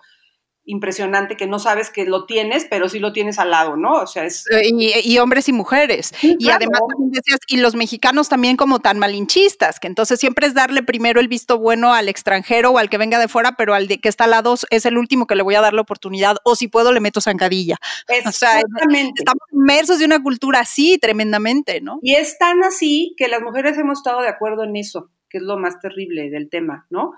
impresionante 0.66 1.38
que 1.38 1.48
no 1.48 1.60
sabes 1.60 1.90
que 1.92 2.06
lo 2.06 2.26
tienes, 2.26 2.66
pero 2.70 2.90
sí 2.90 3.00
lo 3.00 3.14
tienes 3.14 3.38
al 3.40 3.52
lado, 3.52 3.78
¿no? 3.78 3.94
O 3.94 4.08
sea, 4.08 4.26
es... 4.26 4.46
Eh, 4.52 4.70
y, 5.04 5.18
hombres 5.20 5.48
y 5.48 5.54
mujeres. 5.54 6.12
y 6.22 6.50
además 6.50 6.82
decías, 6.98 7.40
y 7.48 7.58
los 7.58 7.76
mexicanos 7.76 8.30
también 8.30 8.58
como 8.58 8.80
tan 8.80 8.98
malinchistas, 8.98 9.80
que 9.80 9.88
entonces 9.88 10.20
siempre 10.20 10.48
es 10.48 10.54
darle 10.54 10.84
primero 10.84 11.20
el 11.20 11.28
visto 11.28 11.60
bueno 11.60 11.94
al 11.94 12.10
extranjero 12.10 12.72
o 12.72 12.78
al 12.78 12.90
que 12.90 12.98
venga 12.98 13.20
de 13.20 13.28
fuera, 13.28 13.56
pero 13.58 13.74
al 13.74 13.88
de 13.88 14.00
que 14.00 14.10
está 14.10 14.26
al 14.26 14.32
lado 14.32 14.56
es 14.70 14.86
el 14.86 14.98
último 14.98 15.28
que 15.28 15.36
le 15.36 15.44
voy 15.44 15.56
a 15.56 15.62
dar 15.62 15.74
la 15.74 15.82
oportunidad, 15.82 16.38
o 16.44 16.56
si 16.56 16.68
puedo 16.68 16.92
le 16.92 17.00
meto 17.00 17.22
zancadilla. 17.22 17.78
O 18.26 18.32
sea, 18.32 18.60
estamos 18.60 19.44
inmersos 19.52 20.00
de 20.00 20.06
una 20.06 20.22
cultura 20.22 20.62
así 20.62 20.98
tremendamente, 20.98 21.82
¿no? 21.82 22.00
Y 22.02 22.16
es 22.16 22.38
tan 22.38 22.64
así 22.64 23.14
que 23.18 23.28
las 23.28 23.42
mujeres 23.42 23.78
hemos 23.78 24.00
estado 24.00 24.22
de 24.22 24.30
acuerdo 24.30 24.64
en 24.64 24.76
eso. 24.76 25.12
que 25.28 25.40
es 25.40 25.44
lo 25.44 25.58
más 25.58 25.80
terrible 25.82 26.30
del 26.30 26.50
tema, 26.50 26.86
¿no? 26.90 27.12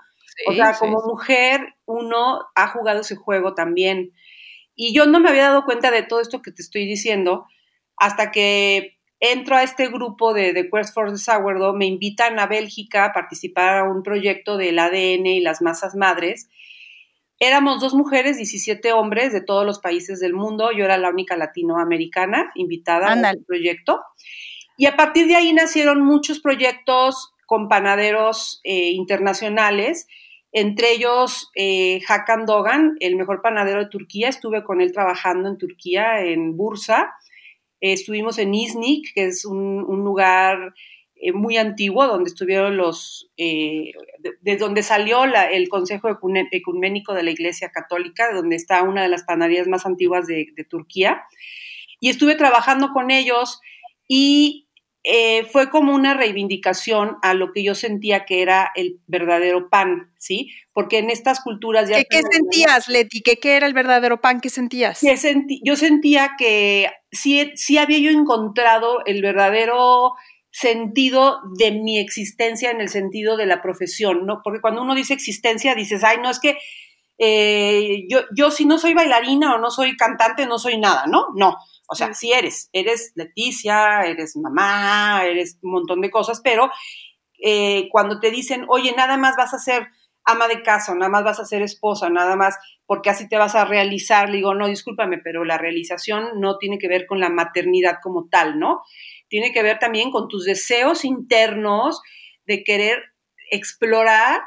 O 0.46 0.52
sea, 0.52 0.74
como 0.74 1.02
mujer, 1.06 1.74
uno 1.84 2.40
ha 2.54 2.68
jugado 2.68 3.00
ese 3.00 3.16
juego 3.16 3.54
también. 3.54 4.12
Y 4.74 4.94
yo 4.94 5.06
no 5.06 5.20
me 5.20 5.30
había 5.30 5.48
dado 5.48 5.64
cuenta 5.64 5.90
de 5.90 6.02
todo 6.02 6.20
esto 6.20 6.42
que 6.42 6.52
te 6.52 6.62
estoy 6.62 6.86
diciendo 6.86 7.46
hasta 7.96 8.30
que 8.30 8.98
entro 9.20 9.56
a 9.56 9.64
este 9.64 9.88
grupo 9.88 10.32
de, 10.32 10.52
de 10.52 10.70
Quest 10.70 10.94
for 10.94 11.10
the 11.10 11.18
Sourdough, 11.18 11.74
me 11.74 11.86
invitan 11.86 12.38
a 12.38 12.46
Bélgica 12.46 13.06
a 13.06 13.12
participar 13.12 13.78
a 13.78 13.84
un 13.84 14.02
proyecto 14.02 14.56
del 14.56 14.78
ADN 14.78 15.26
y 15.26 15.40
las 15.40 15.60
masas 15.60 15.96
madres. 15.96 16.48
Éramos 17.40 17.80
dos 17.80 17.94
mujeres, 17.94 18.36
17 18.36 18.92
hombres 18.92 19.32
de 19.32 19.40
todos 19.40 19.64
los 19.64 19.78
países 19.78 20.20
del 20.20 20.34
mundo. 20.34 20.70
Yo 20.72 20.84
era 20.84 20.98
la 20.98 21.10
única 21.10 21.36
latinoamericana 21.36 22.50
invitada 22.54 23.12
a 23.12 23.30
este 23.30 23.44
proyecto. 23.44 24.00
Y 24.76 24.86
a 24.86 24.96
partir 24.96 25.26
de 25.26 25.36
ahí 25.36 25.52
nacieron 25.52 26.02
muchos 26.02 26.40
proyectos 26.40 27.32
con 27.46 27.68
panaderos 27.68 28.60
eh, 28.64 28.90
internacionales, 28.90 30.06
entre 30.60 30.92
ellos 30.92 31.50
eh, 31.54 32.00
Hakan 32.08 32.46
Dogan, 32.46 32.96
el 33.00 33.16
mejor 33.16 33.42
panadero 33.42 33.80
de 33.80 33.90
Turquía. 33.90 34.28
Estuve 34.28 34.64
con 34.64 34.80
él 34.80 34.92
trabajando 34.92 35.48
en 35.48 35.58
Turquía, 35.58 36.22
en 36.24 36.56
Bursa. 36.56 37.12
Eh, 37.80 37.92
estuvimos 37.92 38.38
en 38.38 38.54
Iznik, 38.54 39.12
que 39.14 39.26
es 39.26 39.44
un, 39.44 39.84
lugar 40.04 40.74
eh, 41.16 41.32
muy 41.32 41.56
antiguo, 41.56 42.06
donde 42.06 42.28
estuvieron 42.28 42.76
los, 42.76 43.30
de, 43.36 44.56
donde 44.58 44.82
salió 44.82 45.24
el 45.24 45.68
Consejo 45.68 46.08
Ecuménico 46.50 47.14
de 47.14 47.22
la 47.22 47.30
Iglesia 47.30 47.70
Católica, 47.70 48.32
donde 48.32 48.56
está 48.56 48.82
una 48.82 49.02
de 49.02 49.08
las 49.08 49.24
panaderías 49.24 49.68
más 49.68 49.86
antiguas 49.86 50.26
de 50.26 50.66
Turquía. 50.68 51.22
Y 52.00 52.10
estuve 52.10 52.36
trabajando 52.36 52.92
con 52.92 53.10
ellos 53.10 53.60
y 54.06 54.67
eh, 55.10 55.44
fue 55.50 55.70
como 55.70 55.94
una 55.94 56.12
reivindicación 56.12 57.16
a 57.22 57.32
lo 57.32 57.50
que 57.52 57.62
yo 57.62 57.74
sentía 57.74 58.26
que 58.26 58.42
era 58.42 58.70
el 58.74 59.00
verdadero 59.06 59.70
pan, 59.70 60.12
¿sí? 60.18 60.50
Porque 60.74 60.98
en 60.98 61.08
estas 61.08 61.40
culturas 61.40 61.88
ya... 61.88 62.04
¿Qué, 62.04 62.20
sentías, 62.30 62.88
Leti? 62.88 63.22
¿Qué, 63.22 63.38
¿Qué, 63.38 63.56
era 63.56 63.66
el 63.66 63.72
verdadero 63.72 64.20
pan? 64.20 64.42
¿Qué 64.42 64.50
sentías? 64.50 65.00
yo 65.64 65.76
sentía 65.76 66.32
que 66.36 66.90
sí, 67.10 67.50
sí 67.54 67.78
había 67.78 67.98
yo 68.00 68.10
encontrado 68.10 69.02
el 69.06 69.22
verdadero 69.22 70.12
sentido 70.50 71.40
de 71.58 71.72
mi 71.72 71.98
existencia 71.98 72.70
en 72.70 72.82
el 72.82 72.90
sentido 72.90 73.38
de 73.38 73.46
la 73.46 73.62
profesión, 73.62 74.26
¿no? 74.26 74.42
Porque 74.44 74.60
cuando 74.60 74.82
uno 74.82 74.94
dice 74.94 75.14
existencia, 75.14 75.74
dices, 75.74 76.04
ay, 76.04 76.18
no, 76.22 76.28
es 76.28 76.38
que 76.38 76.58
eh, 77.16 78.04
yo, 78.10 78.20
yo 78.36 78.50
si 78.50 78.66
no 78.66 78.78
soy 78.78 78.92
bailarina 78.92 79.54
o 79.54 79.58
no 79.58 79.70
soy 79.70 79.96
cantante, 79.96 80.44
no 80.44 80.58
soy 80.58 80.76
nada, 80.76 81.06
¿no? 81.06 81.28
No, 81.34 81.56
o 81.88 81.94
sea, 81.94 82.12
sí 82.14 82.32
eres, 82.32 82.68
eres 82.72 83.12
Leticia, 83.14 84.02
eres 84.02 84.36
mamá, 84.36 85.24
eres 85.24 85.58
un 85.62 85.72
montón 85.72 86.00
de 86.00 86.10
cosas, 86.10 86.40
pero 86.44 86.70
eh, 87.42 87.88
cuando 87.90 88.20
te 88.20 88.30
dicen, 88.30 88.66
oye, 88.68 88.92
nada 88.94 89.16
más 89.16 89.36
vas 89.36 89.54
a 89.54 89.58
ser 89.58 89.88
ama 90.24 90.46
de 90.46 90.62
casa, 90.62 90.94
nada 90.94 91.08
más 91.08 91.24
vas 91.24 91.40
a 91.40 91.46
ser 91.46 91.62
esposa, 91.62 92.10
nada 92.10 92.36
más 92.36 92.56
porque 92.84 93.08
así 93.10 93.28
te 93.28 93.38
vas 93.38 93.54
a 93.54 93.64
realizar, 93.64 94.28
le 94.28 94.36
digo, 94.36 94.54
no, 94.54 94.66
discúlpame, 94.66 95.18
pero 95.18 95.44
la 95.44 95.56
realización 95.56 96.40
no 96.40 96.58
tiene 96.58 96.78
que 96.78 96.88
ver 96.88 97.06
con 97.06 97.20
la 97.20 97.30
maternidad 97.30 97.98
como 98.02 98.28
tal, 98.30 98.58
¿no? 98.58 98.82
Tiene 99.28 99.52
que 99.52 99.62
ver 99.62 99.78
también 99.78 100.10
con 100.10 100.28
tus 100.28 100.44
deseos 100.44 101.04
internos 101.04 102.00
de 102.46 102.62
querer 102.64 103.02
explorar 103.50 104.40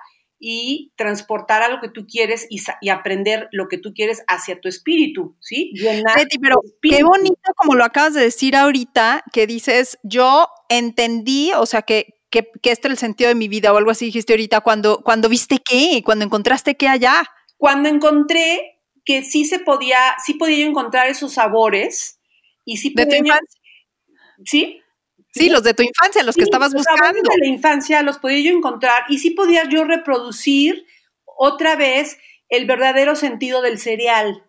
y 0.43 0.91
transportar 0.95 1.62
a 1.62 1.69
lo 1.69 1.80
que 1.80 1.88
tú 1.88 2.08
quieres 2.08 2.47
y, 2.49 2.89
aprender 2.89 3.47
lo 3.51 3.67
que 3.67 3.77
tú 3.77 3.93
quieres 3.93 4.23
hacia 4.27 4.60
tu 4.60 4.67
espíritu, 4.67 5.38
¿sí? 5.39 5.71
Betty, 6.15 6.39
pero 6.39 6.60
qué 6.82 7.04
bonito 7.04 7.39
como 7.56 7.75
lo 7.75 7.86
acabas 7.86 8.15
de 8.15 8.21
decir 8.21 8.56
ahorita, 8.56 9.23
que 9.32 9.45
dices, 9.45 9.99
yo 10.01 10.47
entendí, 10.67 11.51
o 11.56 11.67
sea, 11.67 11.84
que, 11.84 12.15
que, 12.32 12.49
que 12.63 12.71
este 12.71 12.88
es 12.88 12.93
el 12.93 12.97
sentido 12.97 13.27
de 13.27 13.36
mi 13.36 13.47
vida 13.47 13.71
o 13.71 13.77
algo 13.77 13.91
así 13.91 14.06
dijiste 14.06 14.34
ahorita, 14.34 14.62
cuando, 14.62 15.01
cuando 15.04 15.30
viste 15.30 15.60
qué, 15.63 16.01
cuando 16.04 16.25
encontraste 16.25 16.75
qué 16.75 16.88
allá. 16.88 17.21
Cuando 17.58 17.88
encontré 17.88 18.80
que 19.06 19.23
sí 19.23 19.45
se 19.45 19.60
podía, 19.60 19.99
sí 20.25 20.34
podía 20.34 20.58
yo 20.58 20.65
encontrar 20.65 21.06
esos 21.06 21.34
sabores 21.34 22.19
y 22.65 22.77
sí 22.77 22.89
podía... 22.89 23.21
¿De 23.21 23.41
¿Sí? 24.43 24.82
Sí, 25.32 25.50
los 25.50 25.63
de 25.63 25.74
tu 25.74 25.84
infancia, 25.84 26.24
los 26.24 26.36
que 26.36 26.44
estabas 26.44 26.74
buscando. 26.74 27.22
Los 27.24 27.36
de 27.36 27.39
la 27.39 27.48
infancia 27.48 28.02
los 28.04 28.17
podía 28.17 28.52
yo 28.52 28.58
encontrar 28.58 29.04
y 29.08 29.20
sí 29.20 29.32
podía 29.32 29.63
yo 29.70 29.86
reproducir 29.86 30.86
otra 31.26 31.76
vez 31.76 32.20
el 32.50 32.65
verdadero 32.65 33.15
sentido 33.15 33.62
del 33.62 33.80
cereal. 33.80 34.44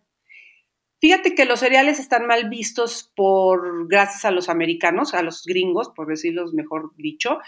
Fíjate 1.00 1.34
que 1.34 1.46
los 1.46 1.60
cereales 1.60 1.98
están 1.98 2.26
mal 2.26 2.48
vistos 2.48 3.12
por, 3.16 3.88
gracias 3.88 4.24
a 4.24 4.30
los 4.30 4.48
americanos, 4.48 5.14
a 5.14 5.22
los 5.22 5.44
gringos, 5.44 5.90
por 5.94 6.08
decirlo 6.08 6.44
mejor 6.52 6.92
dicho. 6.96 7.38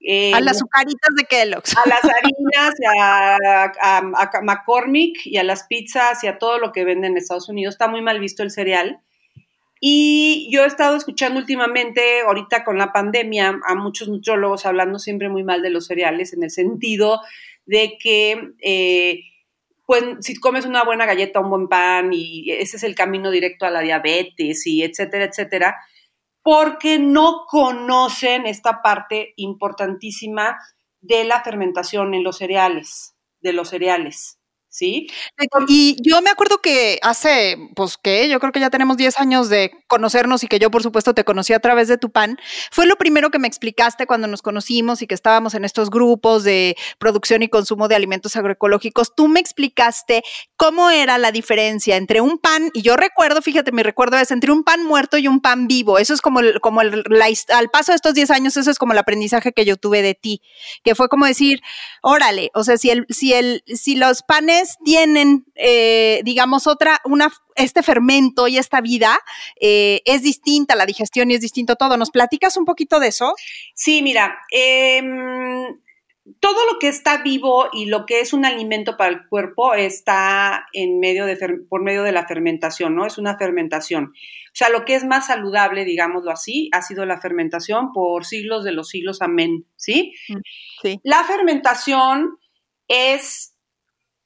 Eh, 0.00 0.32
a 0.32 0.40
las 0.40 0.56
azucaritas 0.56 1.14
de 1.16 1.24
Kellogg's. 1.24 1.76
A 1.76 1.88
las 1.88 2.00
harinas, 2.04 2.74
a, 3.00 4.00
a, 4.00 4.42
McCormick 4.42 5.26
y 5.26 5.36
a 5.36 5.44
las 5.44 5.64
pizzas 5.64 6.22
y 6.22 6.28
a 6.28 6.38
todo 6.38 6.58
lo 6.58 6.72
que 6.72 6.84
venden 6.84 7.12
en 7.12 7.18
Estados 7.18 7.48
Unidos. 7.48 7.74
Está 7.74 7.88
muy 7.88 8.02
mal 8.02 8.20
visto 8.20 8.42
el 8.42 8.50
cereal. 8.50 9.00
Y 9.80 10.48
yo 10.50 10.64
he 10.64 10.66
estado 10.66 10.96
escuchando 10.96 11.38
últimamente, 11.38 12.20
ahorita 12.22 12.64
con 12.64 12.78
la 12.78 12.92
pandemia, 12.92 13.60
a 13.66 13.74
muchos 13.74 14.08
nutriólogos 14.08 14.66
hablando 14.66 14.98
siempre 14.98 15.28
muy 15.28 15.44
mal 15.44 15.62
de 15.62 15.70
los 15.70 15.86
cereales, 15.86 16.32
en 16.32 16.42
el 16.42 16.50
sentido 16.50 17.20
de 17.66 17.96
que, 18.00 18.52
eh, 18.60 19.20
pues, 19.86 20.04
si 20.20 20.38
comes 20.40 20.66
una 20.66 20.84
buena 20.84 21.06
galleta, 21.06 21.40
un 21.40 21.50
buen 21.50 21.68
pan, 21.68 22.10
y 22.12 22.50
ese 22.50 22.76
es 22.76 22.82
el 22.82 22.94
camino 22.94 23.30
directo 23.30 23.66
a 23.66 23.70
la 23.70 23.80
diabetes, 23.80 24.66
y 24.66 24.82
etcétera, 24.82 25.24
etcétera, 25.26 25.76
porque 26.42 26.98
no 26.98 27.44
conocen 27.46 28.46
esta 28.46 28.82
parte 28.82 29.34
importantísima 29.36 30.58
de 31.00 31.24
la 31.24 31.42
fermentación 31.42 32.14
en 32.14 32.24
los 32.24 32.38
cereales, 32.38 33.14
de 33.40 33.52
los 33.52 33.68
cereales. 33.68 34.37
¿Sí? 34.78 35.08
Y 35.66 35.96
yo 36.02 36.22
me 36.22 36.30
acuerdo 36.30 36.58
que 36.58 36.98
hace, 37.02 37.56
pues 37.74 37.96
que 37.96 38.28
yo 38.28 38.38
creo 38.38 38.52
que 38.52 38.60
ya 38.60 38.70
tenemos 38.70 38.96
10 38.96 39.18
años 39.18 39.48
de 39.48 39.72
conocernos 39.88 40.44
y 40.44 40.46
que 40.48 40.58
yo 40.58 40.70
por 40.70 40.82
supuesto 40.82 41.14
te 41.14 41.24
conocí 41.24 41.52
a 41.52 41.58
través 41.58 41.88
de 41.88 41.98
tu 41.98 42.10
pan, 42.10 42.38
fue 42.70 42.86
lo 42.86 42.96
primero 42.96 43.30
que 43.30 43.38
me 43.38 43.48
explicaste 43.48 44.06
cuando 44.06 44.28
nos 44.28 44.40
conocimos 44.40 45.02
y 45.02 45.06
que 45.06 45.14
estábamos 45.14 45.54
en 45.54 45.64
estos 45.64 45.90
grupos 45.90 46.44
de 46.44 46.76
producción 46.98 47.42
y 47.42 47.48
consumo 47.48 47.88
de 47.88 47.96
alimentos 47.96 48.36
agroecológicos. 48.36 49.14
Tú 49.16 49.26
me 49.26 49.40
explicaste 49.40 50.22
cómo 50.56 50.90
era 50.90 51.18
la 51.18 51.32
diferencia 51.32 51.96
entre 51.96 52.20
un 52.20 52.38
pan, 52.38 52.70
y 52.72 52.82
yo 52.82 52.96
recuerdo, 52.96 53.42
fíjate, 53.42 53.72
mi 53.72 53.82
recuerdo 53.82 54.16
es 54.18 54.30
entre 54.30 54.52
un 54.52 54.62
pan 54.62 54.84
muerto 54.84 55.18
y 55.18 55.26
un 55.26 55.40
pan 55.40 55.66
vivo. 55.66 55.98
Eso 55.98 56.14
es 56.14 56.20
como, 56.20 56.40
el, 56.40 56.60
como 56.60 56.82
el, 56.82 57.04
al 57.48 57.70
paso 57.70 57.92
de 57.92 57.96
estos 57.96 58.14
10 58.14 58.30
años, 58.30 58.56
eso 58.56 58.70
es 58.70 58.78
como 58.78 58.92
el 58.92 58.98
aprendizaje 58.98 59.52
que 59.52 59.64
yo 59.64 59.76
tuve 59.76 60.02
de 60.02 60.14
ti, 60.14 60.40
que 60.84 60.94
fue 60.94 61.08
como 61.08 61.26
decir, 61.26 61.60
órale, 62.02 62.50
o 62.54 62.62
sea, 62.62 62.76
si, 62.76 62.90
el, 62.90 63.06
si, 63.08 63.32
el, 63.32 63.62
si 63.66 63.96
los 63.96 64.22
panes 64.22 64.67
tienen, 64.84 65.44
eh, 65.54 66.20
digamos, 66.24 66.66
otra, 66.66 67.00
una, 67.04 67.32
este 67.56 67.82
fermento 67.82 68.48
y 68.48 68.58
esta 68.58 68.80
vida 68.80 69.18
eh, 69.60 70.02
es 70.04 70.22
distinta, 70.22 70.76
la 70.76 70.86
digestión 70.86 71.30
y 71.30 71.34
es 71.34 71.40
distinto 71.40 71.76
todo. 71.76 71.96
¿Nos 71.96 72.10
platicas 72.10 72.56
un 72.56 72.64
poquito 72.64 73.00
de 73.00 73.08
eso? 73.08 73.34
Sí, 73.74 74.02
mira, 74.02 74.38
em, 74.50 75.78
todo 76.40 76.66
lo 76.70 76.78
que 76.78 76.88
está 76.88 77.22
vivo 77.22 77.68
y 77.72 77.86
lo 77.86 78.06
que 78.06 78.20
es 78.20 78.32
un 78.32 78.44
alimento 78.44 78.96
para 78.96 79.10
el 79.10 79.26
cuerpo 79.28 79.74
está 79.74 80.66
en 80.72 81.00
medio 81.00 81.26
de, 81.26 81.36
por 81.68 81.82
medio 81.82 82.02
de 82.02 82.12
la 82.12 82.26
fermentación, 82.26 82.94
¿no? 82.94 83.06
Es 83.06 83.18
una 83.18 83.36
fermentación. 83.38 84.04
O 84.04 84.54
sea, 84.58 84.68
lo 84.68 84.84
que 84.84 84.94
es 84.94 85.04
más 85.04 85.26
saludable, 85.26 85.84
digámoslo 85.84 86.30
así, 86.30 86.68
ha 86.72 86.82
sido 86.82 87.04
la 87.06 87.20
fermentación 87.20 87.92
por 87.92 88.24
siglos 88.24 88.64
de 88.64 88.72
los 88.72 88.88
siglos, 88.88 89.22
amén, 89.22 89.66
¿sí? 89.76 90.14
Mm, 90.28 90.38
sí. 90.82 91.00
La 91.02 91.24
fermentación 91.24 92.38
es 92.88 93.54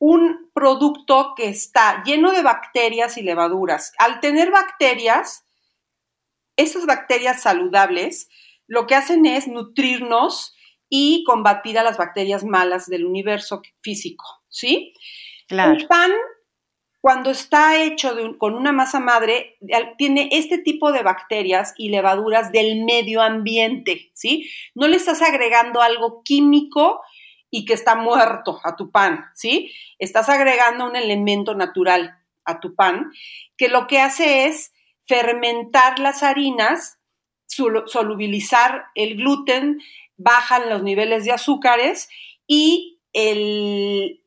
un 0.05 0.51
producto 0.53 1.33
que 1.37 1.49
está 1.49 2.03
lleno 2.03 2.33
de 2.33 2.43
bacterias 2.43 3.17
y 3.19 3.23
levaduras. 3.23 3.93
Al 3.99 4.19
tener 4.19 4.51
bacterias, 4.51 5.45
esas 6.57 6.87
bacterias 6.87 7.41
saludables 7.41 8.29
lo 8.67 8.89
que 8.89 8.97
hacen 8.97 9.27
es 9.27 9.47
nutrirnos 9.47 10.57
y 10.89 11.23
combatir 11.23 11.79
a 11.79 11.85
las 11.85 11.99
bacterias 11.99 12.43
malas 12.43 12.87
del 12.87 13.07
universo 13.07 13.63
físico, 13.81 14.25
¿sí? 14.49 14.93
Claro. 15.47 15.75
El 15.75 15.87
pan, 15.87 16.11
cuando 17.01 17.31
está 17.31 17.81
hecho 17.81 18.17
con 18.39 18.55
una 18.55 18.73
masa 18.73 18.99
madre, 18.99 19.57
tiene 19.99 20.31
este 20.33 20.59
tipo 20.59 20.91
de 20.91 21.05
bacterias 21.05 21.75
y 21.77 21.91
levaduras 21.91 22.51
del 22.51 22.85
medio 22.85 23.23
ambiente, 23.23 24.11
¿sí? 24.15 24.51
No 24.75 24.89
le 24.89 24.97
estás 24.97 25.23
agregando 25.23 25.81
algo 25.81 26.25
químico 26.25 27.03
y 27.55 27.67
que 27.67 27.75
está 27.75 27.95
muerto 27.95 28.61
a 28.65 28.77
tu 28.77 28.91
pan, 28.91 29.27
¿sí? 29.35 29.71
Estás 29.99 30.31
agregando 30.31 30.87
un 30.87 30.97
elemento 30.97 31.55
natural 31.55 32.19
a 32.47 32.61
tu 32.61 32.75
pan 32.75 33.13
que 33.59 33.69
lo 33.69 33.87
que 33.87 34.01
hace 34.01 34.47
es 34.47 34.73
fermentar 35.07 35.99
las 35.99 36.23
harinas, 36.23 36.99
solubilizar 37.47 38.87
el 38.95 39.17
gluten, 39.17 39.83
bajan 40.17 40.71
los 40.71 40.83
niveles 40.83 41.27
de 41.27 41.33
azúcares 41.33 42.09
y 42.47 43.01
el, 43.13 44.25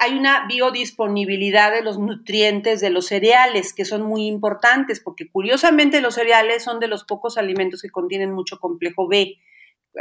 hay 0.00 0.14
una 0.16 0.46
biodisponibilidad 0.46 1.70
de 1.70 1.82
los 1.82 1.98
nutrientes 1.98 2.80
de 2.80 2.88
los 2.88 3.08
cereales 3.08 3.74
que 3.74 3.84
son 3.84 4.00
muy 4.00 4.26
importantes 4.26 5.00
porque 5.00 5.28
curiosamente 5.28 6.00
los 6.00 6.14
cereales 6.14 6.64
son 6.64 6.80
de 6.80 6.88
los 6.88 7.04
pocos 7.04 7.36
alimentos 7.36 7.82
que 7.82 7.90
contienen 7.90 8.32
mucho 8.32 8.58
complejo 8.58 9.06
B 9.06 9.36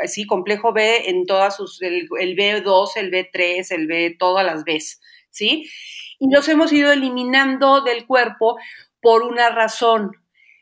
así, 0.02 0.26
complejo 0.26 0.74
B 0.74 1.10
en 1.10 1.26
todas 1.26 1.56
sus, 1.58 1.82
el, 1.82 2.08
el 2.20 2.36
B2, 2.36 2.90
el 2.96 3.12
B3, 3.12 3.72
el 3.72 3.88
B, 3.88 4.16
todas 4.18 4.46
las 4.46 4.64
Bs, 4.64 5.02
¿sí? 5.30 5.70
Y 6.20 6.30
los 6.34 6.48
hemos 6.48 6.72
ido 6.72 6.92
eliminando 6.92 7.82
del 7.82 8.06
cuerpo 8.06 8.58
por 9.02 9.24
una 9.24 9.50
razón. 9.50 10.12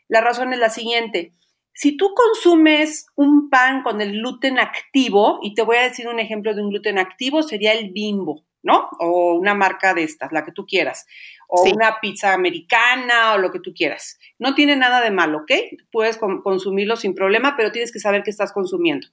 La 0.08 0.22
razón 0.22 0.54
es 0.54 0.60
la 0.60 0.70
siguiente. 0.70 1.34
Si 1.74 1.96
tú 1.96 2.14
consumes 2.14 3.06
un 3.16 3.50
pan 3.50 3.82
con 3.84 4.02
el 4.02 4.12
gluten 4.14 4.60
activo, 4.60 5.40
y 5.42 5.54
te 5.54 5.62
voy 5.62 5.78
a 5.78 5.84
decir 5.84 6.08
un 6.08 6.20
ejemplo 6.20 6.54
de 6.54 6.62
un 6.62 6.70
gluten 6.70 6.98
activo, 6.98 7.44
sería 7.44 7.72
el 7.74 7.92
bimbo, 7.92 8.44
¿no? 8.62 8.90
O 9.00 9.36
una 9.36 9.54
marca 9.54 9.94
de 9.94 10.04
estas, 10.04 10.32
la 10.34 10.44
que 10.44 10.52
tú 10.52 10.66
quieras. 10.66 11.06
O 11.48 11.64
Sí. 11.64 11.72
una 11.74 12.00
pizza 12.02 12.34
americana 12.34 13.34
o 13.34 13.38
lo 13.38 13.52
que 13.52 13.60
tú 13.60 13.74
quieras. 13.74 14.20
No 14.38 14.54
tiene 14.56 14.76
nada 14.76 15.02
de 15.02 15.12
malo, 15.12 15.40
¿ok? 15.40 15.52
Puedes 15.92 16.18
con- 16.18 16.42
consumirlo 16.42 16.96
sin 16.98 17.14
problema, 17.16 17.56
pero 17.56 17.72
tienes 17.72 17.92
que 17.92 18.00
saber 18.00 18.24
qué 18.24 18.32
estás 18.32 18.52
consumiendo. 18.54 19.08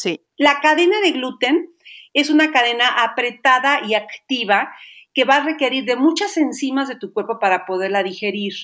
Sí. 0.00 0.24
La 0.38 0.60
cadena 0.60 0.98
de 1.00 1.12
gluten 1.12 1.68
es 2.14 2.30
una 2.30 2.50
cadena 2.50 3.04
apretada 3.04 3.82
y 3.86 3.94
activa 3.94 4.74
que 5.12 5.24
va 5.24 5.36
a 5.36 5.44
requerir 5.44 5.84
de 5.84 5.96
muchas 5.96 6.38
enzimas 6.38 6.88
de 6.88 6.96
tu 6.96 7.12
cuerpo 7.12 7.38
para 7.38 7.66
poderla 7.66 8.02
digerir. 8.02 8.54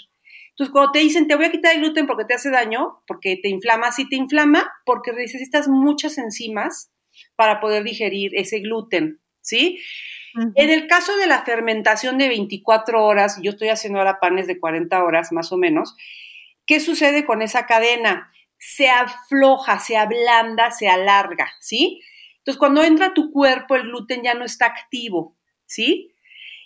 Entonces, 0.51 0.73
cuando 0.73 0.93
te 0.93 1.01
dicen, 1.01 1.29
te 1.29 1.35
voy 1.35 1.45
a 1.45 1.51
quitar 1.51 1.75
el 1.75 1.83
gluten 1.83 2.07
porque 2.07 2.25
te 2.25 2.33
hace 2.33 2.49
daño, 2.49 3.03
porque 3.07 3.39
te 3.43 3.51
inflama, 3.51 3.93
sí 3.93 4.09
te 4.09 4.17
inflama, 4.17 4.73
porque 4.87 5.13
necesitas 5.13 5.69
muchas 5.69 6.17
enzimas 6.17 6.91
para 7.35 7.61
poder 7.61 7.85
digerir 7.85 8.35
ese 8.35 8.61
gluten, 8.61 9.21
¿sí? 9.43 9.79
En 10.55 10.71
el 10.71 10.87
caso 10.87 11.17
de 11.19 11.27
la 11.27 11.43
fermentación 11.43 12.17
de 12.17 12.29
24 12.29 13.05
horas, 13.05 13.39
yo 13.43 13.51
estoy 13.51 13.69
haciendo 13.69 13.99
ahora 13.99 14.21
panes 14.21 14.47
de 14.47 14.59
40 14.59 15.05
horas 15.05 15.33
más 15.33 15.53
o 15.53 15.59
menos, 15.59 15.95
¿qué 16.67 16.81
sucede 16.81 17.27
con 17.27 17.43
esa 17.43 17.67
cadena? 17.67 18.33
Se 18.59 18.89
afloja, 18.89 19.79
se 19.79 19.97
ablanda, 19.97 20.71
se 20.71 20.89
alarga, 20.89 21.49
¿sí? 21.61 22.01
Entonces, 22.39 22.59
cuando 22.59 22.83
entra 22.85 23.07
a 23.07 23.15
tu 23.15 23.31
cuerpo, 23.33 23.77
el 23.77 23.83
gluten 23.85 24.23
ya 24.23 24.35
no 24.35 24.45
está 24.45 24.67
activo, 24.67 25.37
¿sí? 25.67 26.13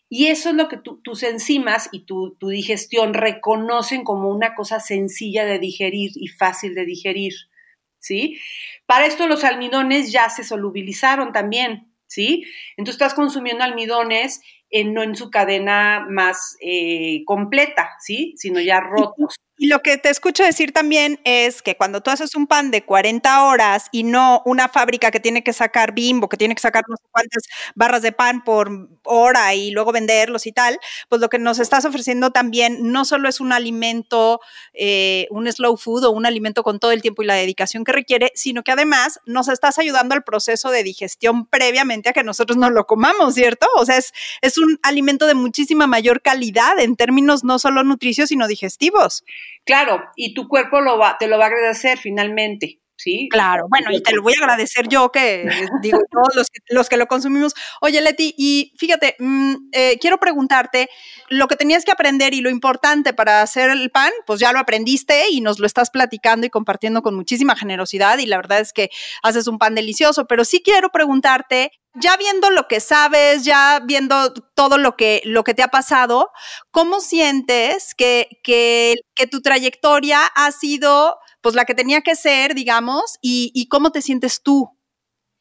Y 0.09 0.26
eso 0.29 0.50
es 0.50 0.57
lo 0.57 0.68
que 0.68 0.76
tu- 0.76 1.00
tus 1.03 1.22
enzimas 1.22 1.88
y 1.92 2.05
tu, 2.05 2.37
tu 2.37 2.48
digestión 2.48 3.14
reconocen 3.14 4.05
como 4.05 4.29
una 4.31 4.55
cosa 4.55 4.81
sencilla 4.81 5.44
de 5.46 5.59
digerir 5.59 6.11
y 6.16 6.29
fácil 6.29 6.74
de 6.74 6.85
digerir, 6.85 7.33
¿sí? 7.98 8.38
Para 8.87 9.07
esto 9.07 9.26
los 9.29 9.44
almidones 9.44 10.12
ya 10.12 10.29
se 10.31 10.44
solubilizaron 10.44 11.33
también, 11.33 11.94
¿sí? 12.07 12.44
Entonces 12.76 12.96
estás 12.96 13.14
consumiendo 13.14 13.64
almidones 13.64 14.40
en- 14.70 14.94
no 14.94 15.03
en 15.03 15.14
su 15.16 15.31
cadena 15.31 16.07
más 16.11 16.57
eh, 16.61 17.22
completa, 17.24 17.90
¿sí? 18.00 18.35
Sino 18.37 18.61
ya 18.61 18.81
rotos. 18.81 19.37
Y 19.62 19.66
lo 19.66 19.83
que 19.83 19.99
te 19.99 20.09
escucho 20.09 20.42
decir 20.42 20.73
también 20.73 21.20
es 21.25 21.61
que 21.61 21.77
cuando 21.77 22.01
tú 22.01 22.11
haces 22.11 22.35
un 22.35 22.46
pan 22.46 22.70
de 22.70 22.83
40 22.83 23.44
horas 23.44 23.88
y 23.92 24.05
no 24.05 24.40
una 24.46 24.68
fábrica 24.70 25.11
que 25.11 25.20
tiene 25.20 25.44
que 25.44 25.53
sacar 25.53 25.92
bimbo, 25.92 26.31
que 26.31 26.38
tiene 26.38 26.55
que 26.55 26.62
sacar 26.62 26.83
no 26.88 26.96
sé 26.96 27.03
cuántas 27.11 27.42
barras 27.75 28.01
de 28.01 28.11
pan 28.12 28.42
por 28.42 28.88
hora 29.05 29.55
y 29.55 29.70
luego 29.73 29.92
venderlos 29.92 30.46
y 30.46 30.53
tal, 30.53 30.79
pues 31.11 31.20
lo 31.20 31.29
que 31.29 31.38
nos 31.38 31.59
estás 31.59 31.85
ofreciendo 31.85 32.31
también 32.31 32.90
no 32.90 33.05
solo 33.05 33.29
es 33.29 33.38
un 33.38 33.53
alimento, 33.53 34.40
eh, 34.73 35.27
un 35.31 35.46
slow 35.53 35.77
food 35.77 36.05
o 36.05 36.11
un 36.11 36.25
alimento 36.25 36.62
con 36.62 36.79
todo 36.79 36.92
el 36.92 37.03
tiempo 37.03 37.23
y 37.23 37.27
la 37.27 37.35
dedicación 37.35 37.85
que 37.85 37.92
requiere, 37.92 38.33
sino 38.35 38.62
que 38.62 38.73
además 38.73 39.20
nos 39.27 39.49
estás 39.49 39.79
ayudando 39.79 40.14
al 40.14 40.25
proceso 40.25 40.70
de 40.70 40.83
digestión 40.85 41.44
previamente 41.44 42.09
a 42.09 42.12
que 42.14 42.25
nosotros 42.25 42.57
no 42.57 42.70
lo 42.70 42.87
comamos, 42.87 43.35
¿cierto? 43.35 43.66
O 43.77 43.85
sea, 43.85 43.99
es 43.99 44.57
un 44.57 44.79
alimento 44.83 45.27
de 45.27 45.35
muchísima 45.35 45.87
mayor 45.87 46.23
calidad 46.23 46.79
en 46.81 46.96
términos 46.96 47.44
no 47.44 47.59
solo 47.59 47.85
nutricios, 47.85 48.31
sino 48.31 48.49
digestivos. 48.49 49.23
Claro, 49.64 50.02
y 50.16 50.34
tu 50.34 50.48
cuerpo 50.48 50.80
lo 50.80 50.98
va, 50.98 51.16
te 51.18 51.28
lo 51.28 51.38
va 51.38 51.44
a 51.44 51.48
agradecer 51.48 51.98
finalmente, 51.98 52.79
¿sí? 53.00 53.28
Claro, 53.30 53.66
bueno, 53.68 53.90
y 53.90 54.02
te 54.02 54.12
lo 54.12 54.22
voy 54.22 54.34
a 54.38 54.42
agradecer 54.42 54.88
yo 54.88 55.10
que 55.10 55.48
digo, 55.82 55.98
todos 56.10 56.34
los 56.34 56.48
que, 56.48 56.60
los 56.68 56.88
que 56.88 56.96
lo 56.96 57.06
consumimos. 57.06 57.54
Oye, 57.80 58.00
Leti, 58.00 58.34
y 58.36 58.72
fíjate, 58.76 59.16
mm, 59.18 59.54
eh, 59.72 59.98
quiero 60.00 60.18
preguntarte, 60.18 60.88
lo 61.28 61.48
que 61.48 61.56
tenías 61.56 61.84
que 61.84 61.92
aprender 61.92 62.34
y 62.34 62.40
lo 62.40 62.50
importante 62.50 63.12
para 63.14 63.42
hacer 63.42 63.70
el 63.70 63.90
pan, 63.90 64.12
pues 64.26 64.40
ya 64.40 64.52
lo 64.52 64.58
aprendiste 64.58 65.30
y 65.30 65.40
nos 65.40 65.58
lo 65.58 65.66
estás 65.66 65.90
platicando 65.90 66.46
y 66.46 66.50
compartiendo 66.50 67.02
con 67.02 67.14
muchísima 67.14 67.56
generosidad 67.56 68.18
y 68.18 68.26
la 68.26 68.36
verdad 68.36 68.60
es 68.60 68.72
que 68.72 68.90
haces 69.22 69.46
un 69.46 69.58
pan 69.58 69.74
delicioso, 69.74 70.26
pero 70.26 70.44
sí 70.44 70.62
quiero 70.62 70.90
preguntarte, 70.90 71.72
ya 71.94 72.16
viendo 72.16 72.50
lo 72.50 72.68
que 72.68 72.80
sabes, 72.80 73.44
ya 73.44 73.80
viendo 73.84 74.32
todo 74.54 74.78
lo 74.78 74.96
que, 74.96 75.22
lo 75.24 75.42
que 75.44 75.54
te 75.54 75.62
ha 75.62 75.68
pasado, 75.68 76.30
¿cómo 76.70 77.00
sientes 77.00 77.94
que, 77.94 78.28
que, 78.42 78.96
que 79.14 79.26
tu 79.26 79.40
trayectoria 79.40 80.24
ha 80.24 80.52
sido 80.52 81.18
pues 81.40 81.55
la 81.55 81.64
que 81.64 81.74
tenía 81.74 82.03
que 82.03 82.14
ser, 82.14 82.55
digamos, 82.55 83.18
y, 83.20 83.66
cómo 83.68 83.92
te 83.92 84.03
sientes 84.03 84.42
tú? 84.42 84.70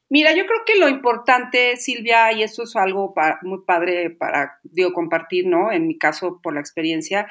Mira, 0.10 0.34
yo 0.34 0.46
creo 0.46 0.60
que 0.66 0.78
lo 0.78 0.90
importante, 0.90 1.78
Silvia, 1.78 2.32
y 2.32 2.42
esto 2.42 2.64
es 2.64 2.76
algo 2.76 3.14
muy 3.44 3.60
padre 3.66 4.10
para, 4.10 4.60
digo, 4.64 4.92
compartir, 4.92 5.46
¿no? 5.46 5.72
En 5.72 5.88
mi 5.88 5.98
caso, 5.98 6.40
por 6.42 6.54
la 6.54 6.62
experiencia, 6.62 7.28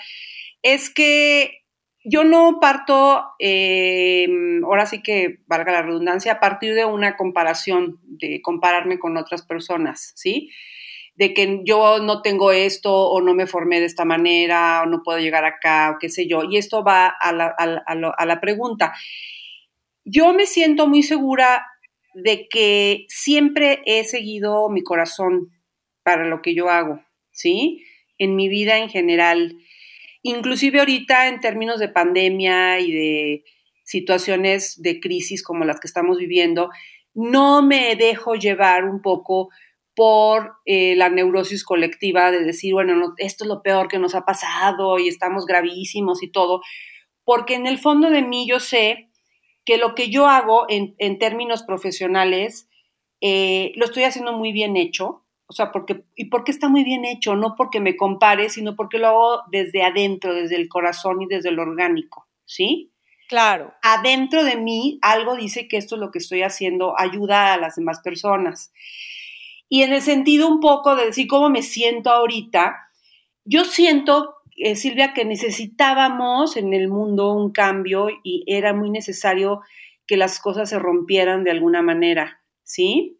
es 0.63 0.93
que 0.93 1.65
yo 2.05 2.23
no 2.25 2.59
parto, 2.61 3.25
eh, 3.41 4.29
ahora 4.65 4.87
sí 4.87 5.03
que 5.03 5.41
valga 5.47 5.73
la 5.73 5.83
redundancia, 5.83 6.35
a 6.35 6.41
partir 6.41 6.75
de 6.75 6.85
una 6.85 7.17
comparación, 7.17 7.99
de 8.05 8.41
compararme 8.43 8.99
con 8.99 9.17
otras 9.17 9.43
personas, 9.43 10.13
¿sí? 10.15 10.51
De 11.19 11.35
que 11.35 11.63
yo 11.65 11.99
no 11.99 12.23
tengo 12.23 12.53
esto 12.53 12.95
o 12.95 13.21
no 13.21 13.35
me 13.35 13.49
formé 13.49 13.81
de 13.81 13.87
esta 13.87 14.05
manera 14.05 14.83
o 14.83 14.87
no 14.87 15.03
puedo 15.03 15.19
llegar 15.19 15.45
acá 15.45 15.91
o 15.91 15.99
qué 15.99 16.09
sé 16.09 16.29
yo. 16.29 16.45
Y 16.49 16.59
esto 16.59 16.85
va 16.85 17.09
a 17.09 17.33
la, 17.33 17.55
a 17.57 18.41
pregunta. 18.41 18.95
Yo 20.05 20.33
me 20.33 20.47
siento 20.47 20.87
muy 20.87 21.03
segura 21.03 21.67
de 22.15 22.49
que 22.49 23.05
siempre 23.09 23.83
he 23.85 24.05
seguido 24.05 24.69
mi 24.71 24.83
corazón 24.83 25.51
para 26.05 26.25
lo 26.25 26.41
que 26.41 26.55
yo 26.55 26.71
hago, 26.71 27.03
¿sí? 27.33 27.85
En 28.17 28.37
mi 28.37 28.49
vida 28.49 28.79
en 28.79 28.89
general. 28.89 29.57
Inclusive 30.23 30.79
ahorita 30.79 31.29
en 31.29 31.41
términos 31.41 31.81
de 31.81 31.89
pandemia 31.89 32.79
y 32.79 32.93
de 32.93 33.45
situaciones 33.83 34.81
de 34.81 35.01
crisis 35.01 35.43
como 35.43 35.65
las 35.65 35.81
que 35.81 35.87
estamos 35.89 36.19
viviendo, 36.19 36.71
no 37.15 37.63
me 37.63 37.97
dejo 37.97 38.35
llevar 38.35 38.85
un 38.85 39.03
poco 39.03 39.49
por 39.99 40.59
eh, 40.65 40.95
la 40.95 41.09
neurosis 41.09 41.65
colectiva 41.65 42.31
de 42.31 42.45
decir, 42.45 42.73
bueno, 42.73 42.95
no, 42.95 43.15
esto 43.17 43.43
es 43.43 43.49
lo 43.49 43.63
peor 43.63 43.89
que 43.89 43.99
nos 43.99 44.15
ha 44.15 44.25
pasado 44.25 44.97
y 45.01 45.09
estamos 45.09 45.45
gravísimos 45.45 46.23
y 46.23 46.31
todo, 46.31 46.61
porque 47.25 47.57
en 47.57 47.67
el 47.67 47.79
fondo 47.79 48.09
de 48.09 48.23
mí 48.23 48.47
yo 48.49 48.61
sé 48.61 49.11
que 49.65 49.77
lo 49.77 49.97
que 49.97 50.09
yo 50.09 50.29
hago 50.29 50.67
en, 50.69 50.95
en 50.99 51.19
términos 51.19 51.65
profesionales 51.65 52.69
eh, 53.21 53.73
lo 53.75 53.87
estoy 53.87 54.05
haciendo 54.05 54.33
muy 54.35 54.53
bien 54.53 54.77
hecho, 54.77 55.25
o 55.49 55.53
sea, 55.53 55.73
porque, 55.73 56.05
¿y 56.15 56.27
por 56.27 56.45
qué 56.45 56.53
está 56.53 56.69
muy 56.69 56.85
bien 56.85 57.05
hecho? 57.05 57.35
No 57.35 57.57
porque 57.57 57.81
me 57.81 57.97
compare, 57.97 58.51
sino 58.51 58.77
porque 58.77 58.99
lo 58.99 59.09
hago 59.09 59.43
desde 59.51 59.83
adentro, 59.83 60.33
desde 60.33 60.55
el 60.55 60.69
corazón 60.69 61.23
y 61.23 61.27
desde 61.27 61.51
lo 61.51 61.63
orgánico, 61.63 62.29
¿sí? 62.45 62.93
Claro. 63.29 63.75
Adentro 63.83 64.45
de 64.45 64.55
mí 64.55 65.01
algo 65.03 65.35
dice 65.35 65.67
que 65.67 65.77
esto 65.77 65.97
es 65.97 66.01
lo 66.01 66.13
que 66.13 66.21
estoy 66.21 66.43
haciendo, 66.43 66.97
ayuda 66.97 67.53
a 67.53 67.57
las 67.57 67.75
demás 67.75 67.99
personas. 67.99 68.73
Y 69.69 69.83
en 69.83 69.93
el 69.93 70.03
sentido 70.03 70.49
un 70.49 70.61
poco 70.61 70.97
de 70.97 71.07
decir 71.07 71.27
cómo 71.27 71.51
me 71.51 71.63
siento 71.63 72.11
ahorita, 72.11 72.77
yo 73.45 73.65
siento, 73.65 74.37
eh, 74.57 74.77
Silvia, 74.77 75.15
que 75.15 75.25
necesitábamos 75.25 76.57
en 76.57 76.75
el 76.75 76.89
mundo 76.89 77.33
un 77.33 77.53
cambio 77.53 78.09
y 78.23 78.45
era 78.47 78.73
muy 78.73 78.91
necesario 78.91 79.61
que 80.07 80.17
las 80.17 80.41
cosas 80.41 80.71
se 80.71 80.79
rompieran 80.79 81.45
de 81.45 81.51
alguna 81.51 81.83
manera, 81.83 82.41
¿sí? 82.63 83.19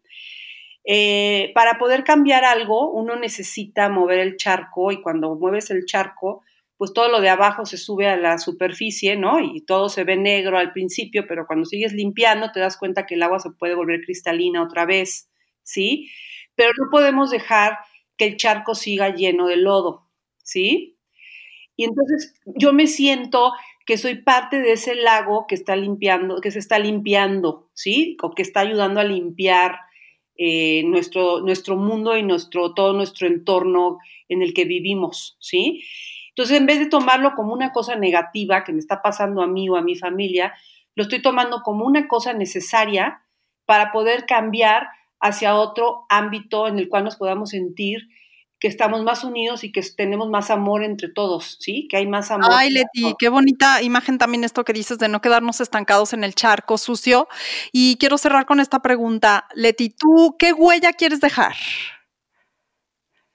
Eh, 0.83 1.51
para 1.53 1.77
poder 1.77 2.03
cambiar 2.03 2.43
algo, 2.43 2.91
uno 2.91 3.15
necesita 3.15 3.89
mover 3.89 4.19
el 4.19 4.37
charco 4.37 4.91
y 4.91 5.01
cuando 5.01 5.35
mueves 5.35 5.69
el 5.69 5.85
charco, 5.85 6.43
pues 6.77 6.93
todo 6.93 7.09
lo 7.09 7.21
de 7.21 7.29
abajo 7.29 7.65
se 7.65 7.77
sube 7.77 8.07
a 8.07 8.15
la 8.15 8.39
superficie, 8.39 9.15
¿no? 9.15 9.39
Y 9.39 9.61
todo 9.61 9.89
se 9.89 10.03
ve 10.03 10.15
negro 10.15 10.57
al 10.57 10.71
principio, 10.71 11.25
pero 11.27 11.45
cuando 11.45 11.65
sigues 11.65 11.93
limpiando 11.93 12.51
te 12.51 12.59
das 12.59 12.77
cuenta 12.77 13.05
que 13.05 13.15
el 13.15 13.23
agua 13.23 13.39
se 13.39 13.51
puede 13.51 13.75
volver 13.75 14.01
cristalina 14.01 14.63
otra 14.63 14.85
vez, 14.85 15.29
¿sí? 15.61 16.09
Pero 16.59 16.73
no 16.77 16.89
podemos 16.91 17.31
dejar 17.31 17.77
que 18.17 18.25
el 18.25 18.35
charco 18.35 18.75
siga 18.75 19.15
lleno 19.15 19.47
de 19.47 19.55
lodo, 19.55 20.09
¿sí? 20.43 20.97
Y 21.77 21.85
entonces 21.85 22.33
yo 22.43 22.73
me 22.73 22.85
siento 22.85 23.53
que 23.85 23.97
soy 23.97 24.15
parte 24.15 24.59
de 24.59 24.73
ese 24.73 24.93
lago 24.95 25.45
que 25.47 25.55
está 25.55 25.77
limpiando, 25.77 26.41
que 26.41 26.51
se 26.51 26.59
está 26.59 26.77
limpiando, 26.77 27.69
¿sí? 27.73 28.17
O 28.21 28.31
que 28.31 28.41
está 28.41 28.59
ayudando 28.59 28.99
a 28.99 29.05
limpiar 29.05 29.79
eh, 30.35 30.83
nuestro, 30.83 31.39
nuestro 31.39 31.77
mundo 31.77 32.17
y 32.17 32.23
nuestro, 32.23 32.73
todo 32.73 32.91
nuestro 32.91 33.25
entorno 33.25 33.99
en 34.27 34.41
el 34.41 34.53
que 34.53 34.65
vivimos, 34.65 35.37
¿sí? 35.39 35.85
Entonces, 36.31 36.57
en 36.57 36.65
vez 36.65 36.79
de 36.79 36.87
tomarlo 36.87 37.35
como 37.35 37.53
una 37.53 37.71
cosa 37.71 37.95
negativa 37.95 38.65
que 38.65 38.73
me 38.73 38.79
está 38.79 39.01
pasando 39.01 39.41
a 39.41 39.47
mí 39.47 39.69
o 39.69 39.77
a 39.77 39.81
mi 39.81 39.95
familia, 39.95 40.53
lo 40.93 41.03
estoy 41.03 41.21
tomando 41.21 41.61
como 41.63 41.85
una 41.85 42.09
cosa 42.09 42.33
necesaria 42.33 43.23
para 43.63 43.93
poder 43.93 44.25
cambiar 44.25 44.89
hacia 45.19 45.55
otro 45.55 46.05
ámbito 46.09 46.67
en 46.67 46.79
el 46.79 46.89
cual 46.89 47.03
nos 47.03 47.15
podamos 47.15 47.49
sentir 47.49 48.07
que 48.59 48.67
estamos 48.67 49.03
más 49.03 49.23
unidos 49.23 49.63
y 49.63 49.71
que 49.71 49.81
tenemos 49.95 50.29
más 50.29 50.49
amor 50.49 50.83
entre 50.83 51.07
todos, 51.09 51.57
¿sí? 51.61 51.87
Que 51.89 51.97
hay 51.97 52.07
más 52.07 52.29
amor. 52.29 52.49
Ay, 52.51 52.69
Leti, 52.69 53.15
qué 53.17 53.29
bonita 53.29 53.81
imagen 53.81 54.17
también 54.17 54.43
esto 54.43 54.65
que 54.65 54.73
dices 54.73 54.99
de 54.99 55.07
no 55.07 55.21
quedarnos 55.21 55.61
estancados 55.61 56.11
en 56.11 56.25
el 56.25 56.35
charco 56.35 56.77
sucio. 56.77 57.29
Y 57.71 57.95
quiero 57.97 58.17
cerrar 58.17 58.45
con 58.45 58.59
esta 58.59 58.81
pregunta. 58.81 59.47
Leti, 59.55 59.89
¿tú 59.89 60.35
qué 60.37 60.51
huella 60.51 60.91
quieres 60.91 61.21
dejar? 61.21 61.55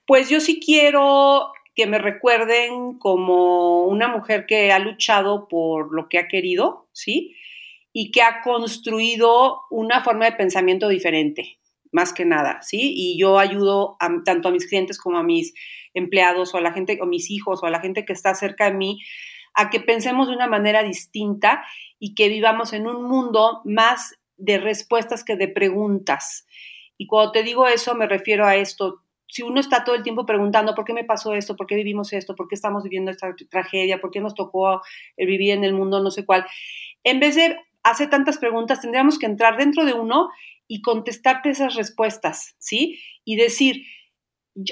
Pues 0.05 0.29
yo 0.29 0.39
sí 0.39 0.59
quiero 0.63 1.51
que 1.73 1.87
me 1.87 1.97
recuerden 1.97 2.99
como 2.99 3.85
una 3.85 4.07
mujer 4.07 4.45
que 4.45 4.71
ha 4.71 4.77
luchado 4.77 5.47
por 5.47 5.93
lo 5.93 6.07
que 6.07 6.19
ha 6.19 6.27
querido, 6.27 6.87
¿sí? 6.93 7.35
Y 7.91 8.11
que 8.11 8.21
ha 8.21 8.41
construido 8.43 9.61
una 9.71 10.03
forma 10.03 10.25
de 10.25 10.33
pensamiento 10.33 10.87
diferente, 10.87 11.57
más 11.95 12.11
que 12.11 12.25
nada, 12.25 12.61
¿sí? 12.61 12.93
Y 12.93 13.17
yo 13.17 13.39
ayudo 13.39 13.95
tanto 14.25 14.49
a 14.49 14.51
mis 14.51 14.67
clientes 14.67 14.99
como 14.99 15.17
a 15.17 15.23
mis 15.23 15.53
empleados 15.93 16.53
o 16.53 16.57
a 16.57 16.61
la 16.61 16.73
gente, 16.73 16.99
o 17.01 17.05
mis 17.05 17.31
hijos 17.31 17.63
o 17.63 17.65
a 17.67 17.69
la 17.69 17.79
gente 17.79 18.03
que 18.03 18.11
está 18.11 18.35
cerca 18.35 18.69
de 18.69 18.75
mí, 18.75 18.99
a 19.53 19.69
que 19.69 19.79
pensemos 19.79 20.27
de 20.27 20.35
una 20.35 20.47
manera 20.47 20.83
distinta 20.83 21.63
y 21.97 22.13
que 22.13 22.27
vivamos 22.27 22.73
en 22.73 22.85
un 22.87 23.07
mundo 23.07 23.61
más 23.63 24.13
de 24.35 24.57
respuestas 24.57 25.23
que 25.23 25.37
de 25.37 25.47
preguntas. 25.47 26.45
Y 26.97 27.07
cuando 27.07 27.31
te 27.31 27.43
digo 27.43 27.65
eso, 27.65 27.95
me 27.95 28.07
refiero 28.07 28.45
a 28.45 28.57
esto. 28.57 29.01
Si 29.29 29.41
uno 29.41 29.61
está 29.61 29.85
todo 29.85 29.95
el 29.95 30.03
tiempo 30.03 30.25
preguntando, 30.25 30.75
¿por 30.75 30.83
qué 30.83 30.91
me 30.91 31.05
pasó 31.05 31.33
esto? 31.33 31.55
¿Por 31.55 31.65
qué 31.65 31.75
vivimos 31.75 32.11
esto? 32.11 32.35
¿Por 32.35 32.49
qué 32.49 32.55
estamos 32.55 32.83
viviendo 32.83 33.09
esta 33.09 33.33
tragedia? 33.49 34.01
¿Por 34.01 34.11
qué 34.11 34.19
nos 34.19 34.35
tocó 34.35 34.81
vivir 35.15 35.51
en 35.51 35.63
el 35.63 35.71
mundo 35.71 36.03
no 36.03 36.11
sé 36.11 36.25
cuál? 36.25 36.45
En 37.05 37.21
vez 37.21 37.35
de 37.35 37.57
hacer 37.83 38.09
tantas 38.09 38.37
preguntas, 38.37 38.81
tendríamos 38.81 39.17
que 39.17 39.27
entrar 39.27 39.55
dentro 39.55 39.85
de 39.85 39.93
uno 39.93 40.29
y 40.67 40.81
contestarte 40.81 41.49
esas 41.49 41.75
respuestas, 41.75 42.55
¿sí? 42.59 42.99
Y 43.23 43.35
decir, 43.35 43.83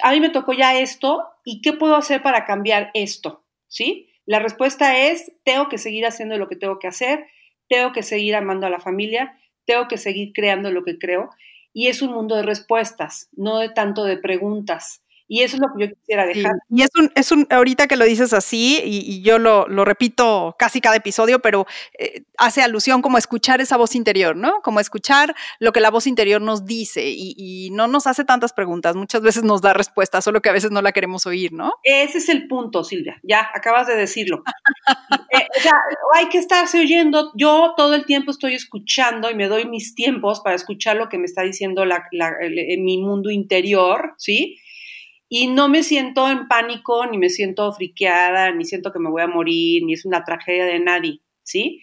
a 0.01 0.11
mí 0.11 0.19
me 0.19 0.29
tocó 0.29 0.53
ya 0.53 0.79
esto 0.79 1.23
y 1.43 1.61
qué 1.61 1.73
puedo 1.73 1.95
hacer 1.95 2.21
para 2.21 2.45
cambiar 2.45 2.91
esto, 2.93 3.45
¿sí? 3.67 4.09
La 4.25 4.39
respuesta 4.39 4.97
es, 4.97 5.33
tengo 5.43 5.67
que 5.67 5.77
seguir 5.77 6.05
haciendo 6.05 6.37
lo 6.37 6.47
que 6.47 6.55
tengo 6.55 6.79
que 6.79 6.87
hacer, 6.87 7.27
tengo 7.67 7.91
que 7.91 8.03
seguir 8.03 8.35
amando 8.35 8.67
a 8.67 8.69
la 8.69 8.79
familia, 8.79 9.37
tengo 9.65 9.87
que 9.87 9.97
seguir 9.97 10.31
creando 10.33 10.71
lo 10.71 10.83
que 10.83 10.97
creo. 10.97 11.29
Y 11.73 11.87
es 11.87 12.01
un 12.01 12.13
mundo 12.13 12.35
de 12.35 12.43
respuestas, 12.43 13.29
no 13.33 13.57
de 13.57 13.69
tanto 13.69 14.05
de 14.05 14.17
preguntas. 14.17 15.02
Y 15.27 15.41
eso 15.41 15.55
es 15.55 15.61
lo 15.61 15.67
que 15.75 15.87
yo 15.87 15.95
quisiera 15.95 16.25
dejar. 16.25 16.53
y 16.69 16.83
es 16.83 16.89
un, 16.95 17.11
es 17.15 17.31
un, 17.31 17.47
ahorita 17.49 17.87
que 17.87 17.95
lo 17.95 18.05
dices 18.05 18.33
así, 18.33 18.81
y, 18.83 19.21
yo 19.21 19.39
lo, 19.39 19.67
lo, 19.67 19.85
repito 19.85 20.55
casi 20.59 20.81
cada 20.81 20.97
episodio, 20.97 21.39
pero 21.39 21.65
eh, 21.97 22.23
hace 22.37 22.61
alusión 22.61 23.01
como 23.01 23.17
escuchar 23.17 23.61
esa 23.61 23.77
voz 23.77 23.95
interior, 23.95 24.35
¿no? 24.35 24.61
Como 24.61 24.79
escuchar 24.79 25.33
lo 25.59 25.71
que 25.71 25.79
la 25.79 25.91
voz 25.91 26.07
interior 26.07 26.41
nos 26.41 26.65
dice 26.65 27.09
y, 27.09 27.33
y, 27.37 27.69
no 27.71 27.87
nos 27.87 28.07
hace 28.07 28.25
tantas 28.25 28.53
preguntas, 28.53 28.95
muchas 28.95 29.21
veces 29.21 29.43
nos 29.43 29.61
da 29.61 29.73
respuestas, 29.73 30.23
solo 30.23 30.41
que 30.41 30.49
a 30.49 30.53
veces 30.53 30.71
no 30.71 30.81
la 30.81 30.91
queremos 30.91 31.25
oír, 31.25 31.53
¿no? 31.53 31.73
Ese 31.83 32.17
es 32.17 32.29
el 32.29 32.47
punto, 32.47 32.83
Silvia, 32.83 33.19
ya 33.23 33.49
acabas 33.53 33.87
de 33.87 33.95
decirlo. 33.95 34.43
eh, 35.31 35.47
o 35.57 35.61
sea, 35.61 35.73
hay 36.15 36.27
que 36.29 36.37
estarse 36.37 36.79
oyendo, 36.79 37.31
yo 37.35 37.73
todo 37.77 37.95
el 37.95 38.05
tiempo 38.05 38.31
estoy 38.31 38.55
escuchando 38.55 39.29
y 39.29 39.35
me 39.35 39.47
doy 39.47 39.65
mis 39.65 39.95
tiempos 39.95 40.41
para 40.41 40.55
escuchar 40.55 40.97
lo 40.97 41.09
que 41.09 41.17
me 41.17 41.25
está 41.25 41.43
diciendo 41.43 41.85
la, 41.85 42.03
la, 42.11 42.33
mi 42.77 42.97
mundo 42.97 43.31
interior, 43.31 44.15
¿sí? 44.17 44.59
Y 45.35 45.47
no 45.47 45.67
me 45.67 45.81
siento 45.81 46.29
en 46.29 46.47
pánico, 46.47 47.07
ni 47.07 47.17
me 47.17 47.27
siento 47.27 47.73
friqueada, 47.73 48.51
ni 48.51 48.65
siento 48.65 48.93
que 48.93 48.99
me 48.99 49.09
voy 49.09 49.23
a 49.23 49.27
morir, 49.27 49.83
ni 49.83 49.93
es 49.93 50.05
una 50.05 50.23
tragedia 50.23 50.63
de 50.63 50.79
nadie, 50.79 51.21
¿sí? 51.41 51.81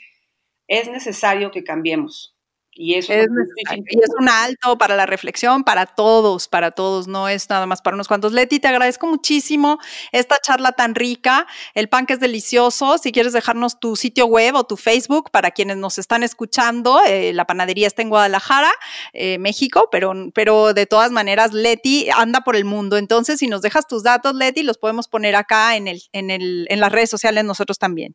Es 0.68 0.88
necesario 0.88 1.50
que 1.50 1.64
cambiemos. 1.64 2.29
Y 2.72 2.94
eso 2.94 3.12
es, 3.12 3.26
y 3.72 3.98
es 3.98 4.10
un 4.18 4.28
alto 4.28 4.78
para 4.78 4.94
la 4.94 5.04
reflexión, 5.04 5.64
para 5.64 5.86
todos, 5.86 6.46
para 6.46 6.70
todos, 6.70 7.08
no 7.08 7.28
es 7.28 7.50
nada 7.50 7.66
más 7.66 7.82
para 7.82 7.96
unos 7.96 8.06
cuantos. 8.06 8.32
Leti, 8.32 8.60
te 8.60 8.68
agradezco 8.68 9.08
muchísimo 9.08 9.78
esta 10.12 10.36
charla 10.40 10.72
tan 10.72 10.94
rica. 10.94 11.46
El 11.74 11.88
pan 11.88 12.06
que 12.06 12.12
es 12.12 12.20
delicioso. 12.20 12.96
Si 12.98 13.10
quieres 13.10 13.32
dejarnos 13.32 13.80
tu 13.80 13.96
sitio 13.96 14.26
web 14.26 14.54
o 14.54 14.64
tu 14.64 14.76
Facebook 14.76 15.30
para 15.32 15.50
quienes 15.50 15.78
nos 15.78 15.98
están 15.98 16.22
escuchando, 16.22 17.00
eh, 17.06 17.32
la 17.32 17.44
panadería 17.44 17.88
está 17.88 18.02
en 18.02 18.08
Guadalajara, 18.08 18.70
eh, 19.12 19.38
México, 19.38 19.88
pero, 19.90 20.14
pero 20.32 20.72
de 20.72 20.86
todas 20.86 21.10
maneras, 21.10 21.52
Leti 21.52 22.08
anda 22.10 22.42
por 22.42 22.54
el 22.54 22.64
mundo. 22.64 22.96
Entonces, 22.98 23.40
si 23.40 23.48
nos 23.48 23.62
dejas 23.62 23.88
tus 23.88 24.04
datos, 24.04 24.34
Leti, 24.36 24.62
los 24.62 24.78
podemos 24.78 25.08
poner 25.08 25.34
acá 25.34 25.76
en, 25.76 25.88
el, 25.88 26.02
en, 26.12 26.30
el, 26.30 26.66
en 26.70 26.78
las 26.78 26.92
redes 26.92 27.10
sociales 27.10 27.44
nosotros 27.44 27.78
también. 27.78 28.14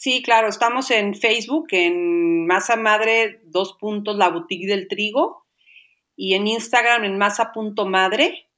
Sí, 0.00 0.22
claro, 0.22 0.48
estamos 0.48 0.90
en 0.90 1.14
Facebook, 1.14 1.66
en 1.72 2.46
Masa 2.46 2.76
Madre, 2.76 3.42
dos 3.44 3.76
puntos, 3.78 4.16
la 4.16 4.30
boutique 4.30 4.66
del 4.66 4.88
trigo, 4.88 5.44
y 6.16 6.32
en 6.32 6.46
Instagram 6.46 7.04
en 7.04 7.18
masa.madre, 7.18 8.48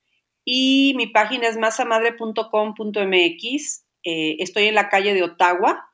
y 0.44 0.94
mi 0.96 1.08
página 1.08 1.48
es 1.48 1.58
masamadre.com.mx. 1.58 3.86
Eh, 4.04 4.36
estoy 4.38 4.66
en 4.66 4.76
la 4.76 4.88
calle 4.88 5.14
de 5.14 5.24
Ottawa, 5.24 5.84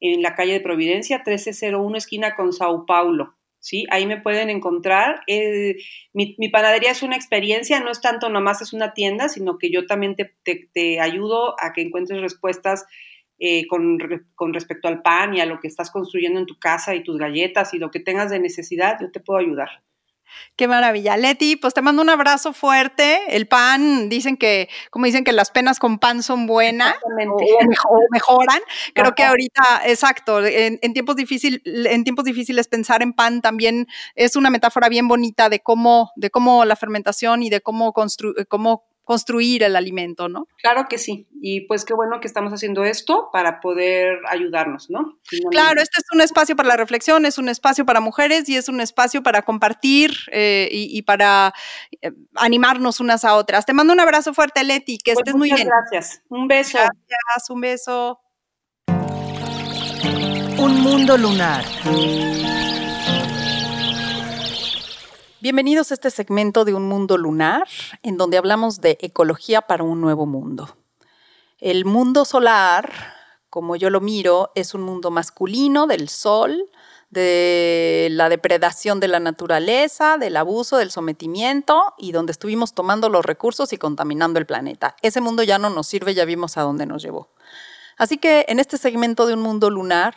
en 0.00 0.22
la 0.22 0.34
calle 0.34 0.54
de 0.54 0.60
Providencia, 0.60 1.18
1301, 1.18 1.98
esquina 1.98 2.34
con 2.34 2.54
Sao 2.54 2.86
Paulo. 2.86 3.36
¿sí? 3.58 3.84
Ahí 3.90 4.06
me 4.06 4.22
pueden 4.22 4.48
encontrar. 4.48 5.20
Eh, 5.26 5.76
mi, 6.14 6.34
panadería 6.50 6.92
es 6.92 7.02
una 7.02 7.16
experiencia, 7.16 7.78
no 7.80 7.90
es 7.90 8.00
tanto 8.00 8.30
nomás 8.30 8.62
es 8.62 8.72
una 8.72 8.94
tienda, 8.94 9.28
sino 9.28 9.58
que 9.58 9.70
yo 9.70 9.84
también 9.84 10.16
te, 10.16 10.34
te 10.72 10.98
ayudo 10.98 11.56
a 11.60 11.74
que 11.74 11.82
encuentres 11.82 12.22
respuestas 12.22 12.86
eh, 13.38 13.66
con, 13.66 13.98
con, 14.34 14.54
respecto 14.54 14.88
al 14.88 15.02
pan 15.02 15.34
y 15.34 15.40
a 15.40 15.46
lo 15.46 15.60
que 15.60 15.68
estás 15.68 15.90
construyendo 15.90 16.38
en 16.38 16.46
tu 16.46 16.58
casa 16.58 16.94
y 16.94 17.02
tus 17.02 17.18
galletas 17.18 17.74
y 17.74 17.78
lo 17.78 17.90
que 17.90 18.00
tengas 18.00 18.30
de 18.30 18.40
necesidad, 18.40 18.98
yo 19.00 19.10
te 19.10 19.20
puedo 19.20 19.38
ayudar. 19.38 19.82
Qué 20.56 20.68
maravilla. 20.68 21.16
Leti, 21.16 21.56
pues 21.56 21.74
te 21.74 21.82
mando 21.82 22.02
un 22.02 22.10
abrazo 22.10 22.52
fuerte. 22.52 23.20
El 23.28 23.46
pan, 23.48 24.08
dicen 24.08 24.36
que, 24.36 24.68
como 24.90 25.06
dicen 25.06 25.24
que 25.24 25.32
las 25.32 25.50
penas 25.50 25.78
con 25.78 25.98
pan 25.98 26.22
son 26.22 26.46
buenas 26.46 26.94
o, 27.02 27.98
mejoran. 28.10 28.60
Creo 28.94 29.14
que 29.14 29.24
ahorita, 29.24 29.82
exacto, 29.86 30.44
en, 30.44 30.78
tiempos 30.92 31.16
difícil, 31.16 31.62
en 31.64 32.04
tiempos 32.04 32.24
difíciles 32.24 32.68
pensar 32.68 33.02
en 33.02 33.12
pan 33.12 33.42
también 33.42 33.86
es 34.14 34.36
una 34.36 34.50
metáfora 34.50 34.88
bien 34.88 35.08
bonita 35.08 35.48
de 35.48 35.60
cómo, 35.60 36.10
de 36.16 36.30
cómo 36.30 36.64
la 36.64 36.76
fermentación 36.76 37.42
y 37.42 37.50
de 37.50 37.60
cómo, 37.60 37.92
construir 37.92 38.46
cómo 38.48 38.84
construir 39.04 39.62
el 39.62 39.76
alimento, 39.76 40.28
¿no? 40.28 40.48
Claro 40.60 40.86
que 40.88 40.98
sí. 40.98 41.28
Y 41.40 41.62
pues 41.62 41.84
qué 41.84 41.94
bueno 41.94 42.20
que 42.20 42.26
estamos 42.26 42.52
haciendo 42.52 42.84
esto 42.84 43.28
para 43.32 43.60
poder 43.60 44.18
ayudarnos, 44.28 44.90
¿no? 44.90 45.18
Claro, 45.50 45.80
este 45.80 46.00
es 46.00 46.06
un 46.12 46.22
espacio 46.22 46.56
para 46.56 46.70
la 46.70 46.76
reflexión, 46.76 47.26
es 47.26 47.38
un 47.38 47.48
espacio 47.48 47.84
para 47.84 48.00
mujeres 48.00 48.48
y 48.48 48.56
es 48.56 48.68
un 48.68 48.80
espacio 48.80 49.22
para 49.22 49.42
compartir 49.42 50.12
eh, 50.32 50.68
y, 50.72 51.02
para 51.02 51.52
eh, 52.00 52.12
animarnos 52.34 53.00
unas 53.00 53.24
a 53.24 53.36
otras. 53.36 53.66
Te 53.66 53.74
mando 53.74 53.92
un 53.92 54.00
abrazo 54.00 54.32
fuerte, 54.32 54.64
Leti, 54.64 54.98
que 54.98 55.12
pues 55.12 55.20
estés 55.20 55.34
muy 55.34 55.52
bien. 55.52 55.68
Gracias. 55.68 56.22
Un 56.28 56.48
beso. 56.48 56.78
Gracias, 56.78 57.50
un 57.50 57.60
beso. 57.60 58.20
Un 60.56 60.80
mundo 60.80 61.18
lunar. 61.18 61.64
Bienvenidos 65.44 65.90
a 65.90 65.94
este 65.94 66.10
segmento 66.10 66.64
de 66.64 66.72
Un 66.72 66.88
Mundo 66.88 67.18
Lunar, 67.18 67.68
en 68.02 68.16
donde 68.16 68.38
hablamos 68.38 68.80
de 68.80 68.96
ecología 69.02 69.60
para 69.60 69.84
un 69.84 70.00
nuevo 70.00 70.24
mundo. 70.24 70.74
El 71.58 71.84
mundo 71.84 72.24
solar, 72.24 72.90
como 73.50 73.76
yo 73.76 73.90
lo 73.90 74.00
miro, 74.00 74.52
es 74.54 74.72
un 74.72 74.80
mundo 74.80 75.10
masculino 75.10 75.86
del 75.86 76.08
sol, 76.08 76.70
de 77.10 78.08
la 78.12 78.30
depredación 78.30 79.00
de 79.00 79.08
la 79.08 79.20
naturaleza, 79.20 80.16
del 80.16 80.38
abuso, 80.38 80.78
del 80.78 80.90
sometimiento 80.90 81.92
y 81.98 82.12
donde 82.12 82.32
estuvimos 82.32 82.72
tomando 82.72 83.10
los 83.10 83.22
recursos 83.22 83.74
y 83.74 83.76
contaminando 83.76 84.38
el 84.38 84.46
planeta. 84.46 84.96
Ese 85.02 85.20
mundo 85.20 85.42
ya 85.42 85.58
no 85.58 85.68
nos 85.68 85.86
sirve, 85.86 86.14
ya 86.14 86.24
vimos 86.24 86.56
a 86.56 86.62
dónde 86.62 86.86
nos 86.86 87.02
llevó. 87.02 87.28
Así 87.98 88.16
que 88.16 88.46
en 88.48 88.60
este 88.60 88.78
segmento 88.78 89.26
de 89.26 89.34
Un 89.34 89.42
Mundo 89.42 89.68
Lunar 89.68 90.14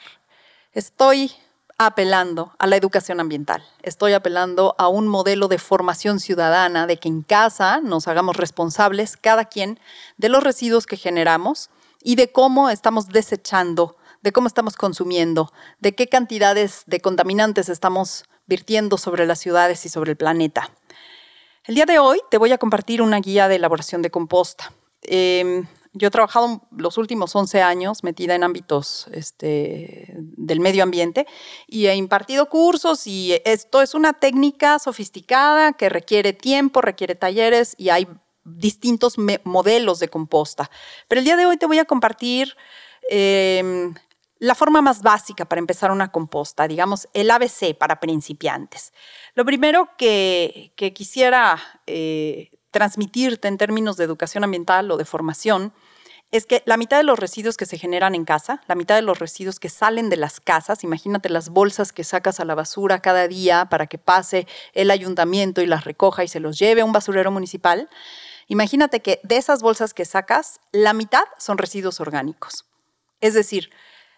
estoy 0.72 1.34
apelando 1.78 2.54
a 2.58 2.66
la 2.68 2.76
educación 2.76 3.20
ambiental. 3.20 3.64
Estoy 3.84 4.14
apelando 4.14 4.76
a 4.78 4.88
un 4.88 5.08
modelo 5.08 5.48
de 5.48 5.60
formación 5.60 6.20
ciudadana, 6.20 6.88
de 6.88 6.98
que 6.98 7.08
en 7.08 7.22
casa 7.22 7.80
nos 7.82 8.08
hagamos 8.08 8.36
responsables 8.36 9.16
cada 9.16 9.46
quien 9.46 9.80
de 10.18 10.30
los 10.30 10.44
residuos 10.44 10.88
que 10.88 10.98
generamos 10.98 11.70
y 12.02 12.16
de 12.16 12.32
cómo 12.32 12.70
estamos 12.70 13.10
desechando, 13.10 13.96
de 14.24 14.32
cómo 14.32 14.48
estamos 14.48 14.76
consumiendo, 14.76 15.52
de 15.80 15.94
qué 15.94 16.08
cantidades 16.08 16.84
de 16.88 17.00
contaminantes 17.00 17.70
estamos 17.70 18.26
virtiendo 18.48 18.98
sobre 18.98 19.28
las 19.28 19.40
ciudades 19.40 19.86
y 19.86 19.90
sobre 19.90 20.12
el 20.12 20.18
planeta. 20.18 20.72
El 21.66 21.76
día 21.76 21.86
de 21.86 22.00
hoy 22.00 22.22
te 22.32 22.38
voy 22.38 22.52
a 22.54 22.58
compartir 22.58 23.02
una 23.02 23.20
guía 23.20 23.48
de 23.48 23.58
elaboración 23.58 24.02
de 24.02 24.10
composta. 24.10 24.72
Em, 25.04 25.68
yo 25.98 26.08
he 26.08 26.12
trabajado 26.12 26.62
los 26.72 26.98
últimos 26.98 27.36
11 27.36 27.62
años 27.62 28.04
metida 28.04 28.36
en 28.36 28.44
ámbitos 28.44 29.08
este, 29.12 30.14
del 30.18 30.60
medio 30.60 30.84
ambiente 30.84 31.28
y 31.68 31.88
he 31.88 31.96
impartido 31.96 32.48
cursos 32.50 33.08
y 33.08 33.40
esto 33.46 33.82
es 33.82 33.94
una 33.94 34.14
técnica 34.14 34.80
sofisticada 34.80 35.74
que 35.74 35.90
requiere 35.90 36.34
tiempo, 36.34 36.82
requiere 36.82 37.16
talleres 37.16 37.76
y 37.78 37.90
hay 37.90 38.08
distintos 38.44 39.16
modelos 39.44 40.00
de 40.00 40.08
composta. 40.08 40.70
Pero 41.08 41.20
el 41.20 41.26
día 41.26 41.36
de 41.36 41.46
hoy 41.46 41.58
te 41.58 41.66
voy 41.66 41.80
a 41.80 41.86
compartir 41.86 42.56
em, 43.10 43.94
la 44.40 44.56
forma 44.56 44.82
más 44.82 45.02
básica 45.02 45.46
para 45.46 45.60
empezar 45.60 45.92
una 45.92 46.12
composta, 46.12 46.68
digamos 46.68 47.08
el 47.14 47.30
ABC 47.32 47.76
para 47.78 48.00
principiantes. 48.00 48.94
Lo 49.36 49.46
primero 49.46 49.90
que, 49.98 50.74
quisiera 50.96 51.60
eh, 51.86 52.52
transmitirte 52.72 53.48
en 53.48 53.58
términos 53.58 53.98
de 53.98 54.04
educación 54.04 54.44
ambiental 54.44 54.92
o 54.92 54.98
de 54.98 55.06
formación 55.06 55.74
es 56.32 56.46
que 56.46 56.62
la 56.66 56.76
mitad 56.76 56.98
de 56.98 57.04
los 57.04 57.18
residuos 57.18 57.56
que 57.56 57.66
se 57.66 57.78
generan 57.78 58.14
en 58.14 58.26
casa, 58.26 58.62
la 58.68 58.76
mitad 58.76 58.96
de 58.96 59.02
los 59.02 59.20
residuos 59.20 59.60
que 59.60 59.70
salen 59.70 60.10
de 60.10 60.18
las 60.18 60.42
casas, 60.42 60.84
imagínate 60.84 61.30
las 61.30 61.50
bolsas 61.50 61.94
que 61.94 62.04
sacas 62.04 62.40
a 62.40 62.46
la 62.46 62.56
basura 62.56 63.02
cada 63.02 63.28
día 63.28 63.68
para 63.70 63.88
que 63.88 63.98
pase 63.98 64.46
el 64.74 64.92
ayuntamiento 64.92 65.62
y 65.62 65.68
las 65.68 65.86
recoja 65.86 66.24
y 66.24 66.28
se 66.28 66.42
los 66.42 66.60
lleve 66.60 66.82
a 66.82 66.86
un 66.86 66.92
basurero 66.92 67.32
municipal, 67.32 67.90
imagínate 68.48 69.02
que 69.02 69.22
de 69.24 69.38
esas 69.38 69.62
bolsas 69.62 69.94
que 69.94 70.04
sacas, 70.04 70.60
la 70.74 70.94
mitad 70.94 71.24
son 71.38 71.58
residuos 71.58 72.02
orgánicos. 72.02 72.66
Es 73.22 73.34
decir, 73.34 73.70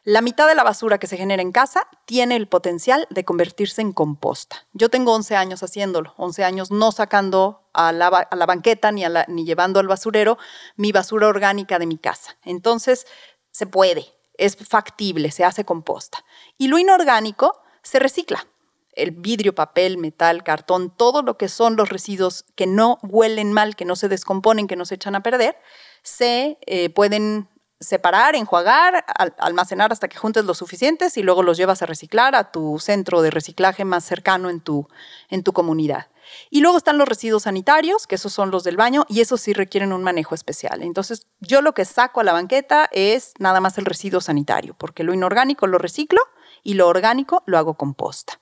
la 0.10 0.24
mitad 0.24 0.48
de 0.48 0.56
la 0.56 0.64
basura 0.64 0.98
que 0.98 1.06
se 1.06 1.18
genera 1.18 1.44
en 1.44 1.52
casa 1.52 1.88
tiene 2.06 2.36
el 2.36 2.48
potencial 2.48 3.06
de 3.12 3.24
convertirse 3.24 3.84
en 3.84 3.94
composta. 3.94 4.66
Yo 4.74 4.90
tengo 4.90 5.14
11 5.14 5.36
años 5.36 5.62
haciéndolo, 5.62 6.16
11 6.18 6.44
años 6.44 6.72
no 6.72 6.92
sacando 6.92 7.70
a 7.74 7.92
la, 7.92 8.10
banqueta 8.48 8.92
ni 8.92 9.46
llevando 9.46 9.80
al 9.80 9.88
basurero 9.88 10.40
mi 10.78 10.92
basura 10.92 11.28
orgánica 11.28 11.78
de 11.78 11.86
mi 11.86 12.00
casa. 12.00 12.36
Entonces, 12.44 13.06
se 13.52 13.68
puede, 13.68 14.08
es 14.34 14.56
factible, 14.56 15.30
se 15.30 15.44
hace 15.44 15.64
composta. 15.64 16.26
Y 16.58 16.70
lo 16.70 16.80
inorgánico 16.80 17.62
se 17.84 18.00
recicla. 18.00 18.48
El 18.94 19.12
vidrio, 19.12 19.54
papel, 19.54 20.00
metal, 20.00 20.44
cartón, 20.44 20.90
todo 20.90 21.22
lo 21.22 21.38
que 21.38 21.50
son 21.50 21.76
los 21.76 21.90
residuos 21.90 22.46
que 22.56 22.66
no 22.66 22.98
huelen 23.04 23.54
mal, 23.54 23.76
que 23.76 23.86
no 23.86 23.96
se 23.96 24.10
descomponen, 24.10 24.66
que 24.66 24.76
no 24.76 24.86
se 24.86 24.96
echan 24.96 25.14
a 25.14 25.22
perder, 25.22 25.56
se 26.02 26.58
eh, 26.66 26.90
pueden 26.90 27.48
separar, 27.80 28.36
enjuagar, 28.36 29.06
almacenar 29.38 29.92
hasta 29.92 30.10
que 30.10 30.18
juntes 30.18 30.44
lo 30.44 30.54
suficientes 30.54 31.16
y 31.18 31.24
luego 31.24 31.44
los 31.44 31.58
llevas 31.58 31.82
a 31.82 31.86
reciclar 31.86 32.36
a 32.36 32.52
tu 32.52 32.78
centro 32.80 33.22
de 33.22 33.32
reciclaje 33.32 33.86
más 33.86 34.04
cercano 34.04 34.50
en 34.50 34.60
tu, 34.60 34.88
en 35.30 35.44
tu 35.44 35.54
comunidad. 35.54 36.08
Y 36.50 36.62
luego 36.62 36.78
están 36.78 36.98
los 36.98 37.08
residuos 37.08 37.44
sanitarios, 37.44 38.06
que 38.06 38.16
esos 38.16 38.34
son 38.34 38.52
los 38.52 38.64
del 38.64 38.78
baño, 38.78 39.06
y 39.08 39.22
esos 39.22 39.42
sí 39.42 39.54
requieren 39.54 39.94
un 39.94 40.04
manejo 40.04 40.36
especial. 40.36 40.84
Entonces, 40.84 41.26
yo 41.40 41.62
lo 41.62 41.74
que 41.74 41.86
saco 41.86 42.20
a 42.20 42.24
la 42.24 42.34
banqueta 42.34 42.88
es 42.92 43.34
nada 43.40 43.62
más 43.62 43.78
el 43.78 43.86
residuo 43.86 44.22
sanitario, 44.22 44.76
porque 44.78 45.04
lo 45.04 45.14
inorgánico 45.14 45.66
lo 45.66 45.78
reciclo 45.78 46.22
y 46.62 46.74
lo 46.74 46.88
orgánico 46.88 47.44
lo 47.46 47.58
hago 47.58 47.76
composta. 47.76 48.40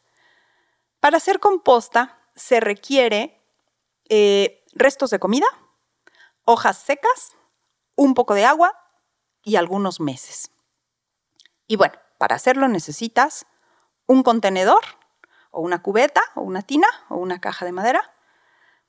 Para 0.99 1.17
hacer 1.17 1.39
composta 1.39 2.19
se 2.35 2.59
requiere 2.59 3.41
eh, 4.09 4.63
restos 4.73 5.11
de 5.11 5.19
comida, 5.19 5.47
hojas 6.43 6.77
secas, 6.77 7.35
un 7.95 8.13
poco 8.13 8.33
de 8.33 8.45
agua 8.45 8.73
y 9.47 9.55
algunos 9.55 10.01
meses. 10.01 10.51
Y 11.67 11.77
bueno, 11.77 11.93
para 12.17 12.35
hacerlo 12.35 12.67
necesitas 12.67 13.45
un 14.05 14.21
contenedor 14.21 14.81
o 15.51 15.61
una 15.61 15.81
cubeta 15.81 16.21
o 16.35 16.41
una 16.41 16.63
tina 16.63 16.87
o 17.07 17.15
una 17.15 17.39
caja 17.39 17.65
de 17.65 17.71
madera, 17.71 18.13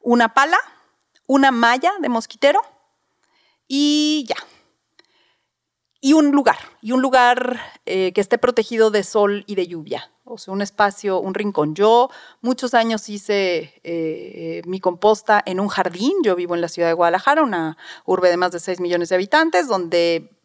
una 0.01 0.35
pala, 0.35 0.59
una 1.29 1.53
malla 1.53 1.93
de 2.01 2.09
mosquitero 2.09 2.61
y 3.69 4.27
ya. 4.29 4.37
Y 6.01 6.15
un 6.15 6.33
lugar, 6.33 6.59
y 6.83 6.91
un 6.91 7.03
lugar 7.03 7.61
eh, 7.87 8.13
que 8.13 8.21
esté 8.21 8.37
protegido 8.37 8.91
de 8.91 9.05
sol 9.05 9.45
y 9.47 9.55
de 9.55 9.69
lluvia, 9.69 10.11
o 10.25 10.39
sea, 10.39 10.53
un 10.55 10.63
espacio, 10.63 11.21
un 11.21 11.35
rincón. 11.35 11.75
Yo 11.77 12.09
muchos 12.41 12.75
años 12.75 13.09
hice 13.09 13.81
eh, 13.85 14.63
mi 14.65 14.81
composta 14.81 15.41
en 15.45 15.61
un 15.61 15.69
jardín, 15.69 16.15
yo 16.25 16.35
vivo 16.35 16.55
en 16.57 16.61
la 16.61 16.69
ciudad 16.69 16.89
de 16.89 16.95
Guadalajara, 16.95 17.43
una 17.43 17.77
urbe 18.05 18.29
de 18.29 18.37
más 18.37 18.53
de 18.53 18.61
6 18.61 18.81
millones 18.81 19.09
de 19.09 19.17
habitantes, 19.17 19.69
donde 19.69 20.38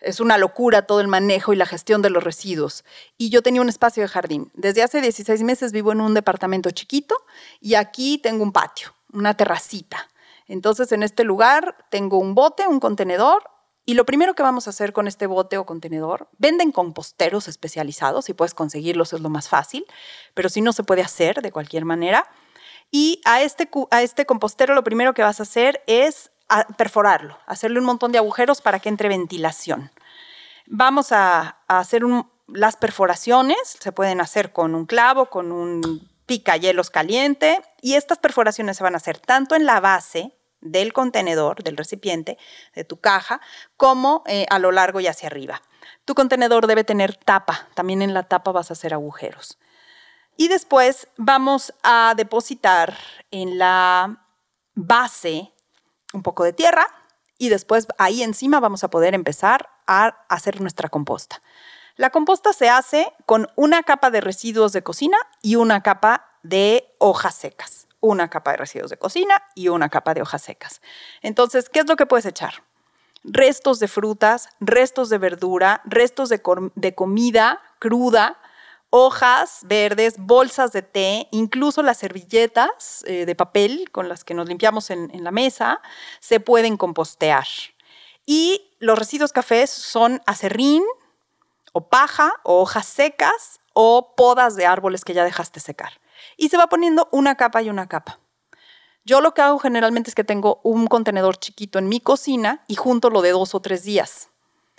es 0.00 0.20
una 0.20 0.38
locura 0.38 0.86
todo 0.86 1.00
el 1.00 1.08
manejo 1.08 1.52
y 1.52 1.56
la 1.56 1.66
gestión 1.66 2.02
de 2.02 2.10
los 2.10 2.22
residuos. 2.22 2.84
Y 3.16 3.30
yo 3.30 3.42
tenía 3.42 3.60
un 3.60 3.68
espacio 3.68 4.02
de 4.02 4.08
jardín. 4.08 4.50
Desde 4.54 4.82
hace 4.82 5.00
16 5.00 5.42
meses 5.42 5.72
vivo 5.72 5.92
en 5.92 6.00
un 6.00 6.14
departamento 6.14 6.70
chiquito 6.70 7.16
y 7.60 7.74
aquí 7.74 8.18
tengo 8.18 8.42
un 8.42 8.52
patio, 8.52 8.94
una 9.12 9.34
terracita. 9.36 10.08
Entonces 10.46 10.92
en 10.92 11.02
este 11.02 11.24
lugar 11.24 11.76
tengo 11.90 12.18
un 12.18 12.34
bote, 12.34 12.66
un 12.66 12.80
contenedor 12.80 13.50
y 13.86 13.94
lo 13.94 14.06
primero 14.06 14.34
que 14.34 14.42
vamos 14.42 14.66
a 14.66 14.70
hacer 14.70 14.92
con 14.92 15.06
este 15.06 15.26
bote 15.26 15.58
o 15.58 15.66
contenedor, 15.66 16.28
venden 16.38 16.72
composteros 16.72 17.48
especializados, 17.48 18.24
si 18.24 18.32
puedes 18.32 18.54
conseguirlos 18.54 19.12
es 19.12 19.20
lo 19.20 19.28
más 19.28 19.48
fácil, 19.48 19.84
pero 20.32 20.48
si 20.48 20.62
no 20.62 20.72
se 20.72 20.84
puede 20.84 21.02
hacer 21.02 21.42
de 21.42 21.52
cualquier 21.52 21.84
manera. 21.84 22.26
Y 22.90 23.20
a 23.24 23.42
este, 23.42 23.68
a 23.90 24.02
este 24.02 24.24
compostero 24.24 24.74
lo 24.74 24.84
primero 24.84 25.12
que 25.12 25.22
vas 25.22 25.40
a 25.40 25.42
hacer 25.42 25.82
es 25.86 26.30
perforarlo, 26.76 27.38
hacerle 27.46 27.78
un 27.78 27.86
montón 27.86 28.12
de 28.12 28.18
agujeros 28.18 28.60
para 28.60 28.78
que 28.78 28.88
entre 28.88 29.08
ventilación. 29.08 29.90
Vamos 30.66 31.12
a, 31.12 31.58
hacer 31.68 32.02
las 32.46 32.76
perforaciones, 32.76 33.58
se 33.80 33.92
pueden 33.92 34.20
hacer 34.20 34.52
con 34.52 34.74
un 34.74 34.86
clavo, 34.86 35.26
con 35.26 35.52
un 35.52 36.10
picahielos 36.26 36.90
caliente, 36.90 37.60
y 37.82 37.94
estas 37.94 38.18
perforaciones 38.18 38.76
se 38.76 38.82
van 38.82 38.94
a 38.94 38.98
hacer 38.98 39.18
tanto 39.18 39.54
en 39.54 39.66
la 39.66 39.80
base 39.80 40.32
del 40.60 40.92
contenedor, 40.92 41.62
del 41.62 41.76
recipiente, 41.76 42.38
de 42.74 42.84
tu 42.84 42.98
caja, 42.98 43.40
como 43.76 44.22
eh, 44.26 44.46
a 44.48 44.58
lo 44.58 44.72
largo 44.72 45.00
y 45.00 45.06
hacia 45.06 45.28
arriba. 45.28 45.62
Tu 46.04 46.14
contenedor 46.14 46.66
debe 46.66 46.84
tener 46.84 47.16
tapa, 47.16 47.68
también 47.74 48.00
en 48.00 48.14
la 48.14 48.22
tapa 48.24 48.52
vas 48.52 48.70
a 48.70 48.74
hacer 48.74 48.94
agujeros. 48.94 49.58
Y 50.36 50.48
después 50.48 51.08
vamos 51.16 51.74
a 51.82 52.14
depositar 52.16 52.96
en 53.30 53.58
la 53.58 54.26
base 54.74 55.53
un 56.14 56.22
poco 56.22 56.44
de 56.44 56.52
tierra 56.54 56.86
y 57.36 57.50
después 57.50 57.86
ahí 57.98 58.22
encima 58.22 58.60
vamos 58.60 58.84
a 58.84 58.88
poder 58.88 59.14
empezar 59.14 59.68
a 59.86 60.24
hacer 60.28 60.60
nuestra 60.60 60.88
composta. 60.88 61.42
La 61.96 62.10
composta 62.10 62.52
se 62.52 62.68
hace 62.68 63.12
con 63.26 63.48
una 63.54 63.82
capa 63.82 64.10
de 64.10 64.20
residuos 64.20 64.72
de 64.72 64.82
cocina 64.82 65.16
y 65.42 65.56
una 65.56 65.82
capa 65.82 66.30
de 66.42 66.94
hojas 66.98 67.34
secas. 67.34 67.86
Una 68.00 68.28
capa 68.28 68.52
de 68.52 68.56
residuos 68.58 68.90
de 68.90 68.96
cocina 68.96 69.42
y 69.54 69.68
una 69.68 69.88
capa 69.88 70.12
de 70.14 70.22
hojas 70.22 70.42
secas. 70.42 70.80
Entonces, 71.22 71.68
¿qué 71.68 71.80
es 71.80 71.86
lo 71.86 71.96
que 71.96 72.06
puedes 72.06 72.26
echar? 72.26 72.64
Restos 73.22 73.78
de 73.78 73.88
frutas, 73.88 74.48
restos 74.60 75.08
de 75.08 75.18
verdura, 75.18 75.80
restos 75.84 76.28
de, 76.28 76.42
de 76.74 76.94
comida 76.94 77.62
cruda, 77.78 78.38
hojas 78.96 79.62
verdes, 79.64 80.14
bolsas 80.18 80.70
de 80.70 80.80
té, 80.80 81.26
incluso 81.32 81.82
las 81.82 81.96
servilletas 81.96 83.02
eh, 83.08 83.26
de 83.26 83.34
papel 83.34 83.90
con 83.90 84.08
las 84.08 84.22
que 84.22 84.34
nos 84.34 84.46
limpiamos 84.46 84.88
en, 84.88 85.24
la 85.24 85.32
mesa, 85.32 85.82
se 86.20 86.38
pueden 86.38 86.76
compostear. 86.76 87.44
Y 88.24 88.70
los 88.78 88.96
residuos 88.96 89.32
cafés 89.32 89.68
son 89.68 90.22
acerrín 90.26 90.84
o 91.72 91.88
paja 91.88 92.34
o 92.44 92.60
hojas 92.60 92.86
secas 92.86 93.58
o 93.72 94.14
podas 94.14 94.54
de 94.54 94.64
árboles 94.64 95.04
que 95.04 95.12
ya 95.12 95.24
dejaste 95.24 95.58
secar. 95.58 95.94
Y 96.36 96.50
se 96.50 96.56
va 96.56 96.68
poniendo 96.68 97.08
una 97.10 97.34
capa 97.34 97.62
y 97.62 97.70
una 97.70 97.88
capa. 97.88 98.20
Yo 99.04 99.20
lo 99.20 99.34
que 99.34 99.42
hago 99.42 99.58
generalmente 99.58 100.08
es 100.08 100.14
que 100.14 100.22
tengo 100.22 100.60
un 100.62 100.86
contenedor 100.86 101.36
chiquito 101.36 101.80
en 101.80 101.88
mi 101.88 101.98
cocina 101.98 102.62
y 102.68 102.76
junto 102.76 103.10
lo 103.10 103.22
de 103.22 103.32
dos 103.32 103.56
o 103.56 103.60
tres 103.60 103.82
días. 103.82 104.28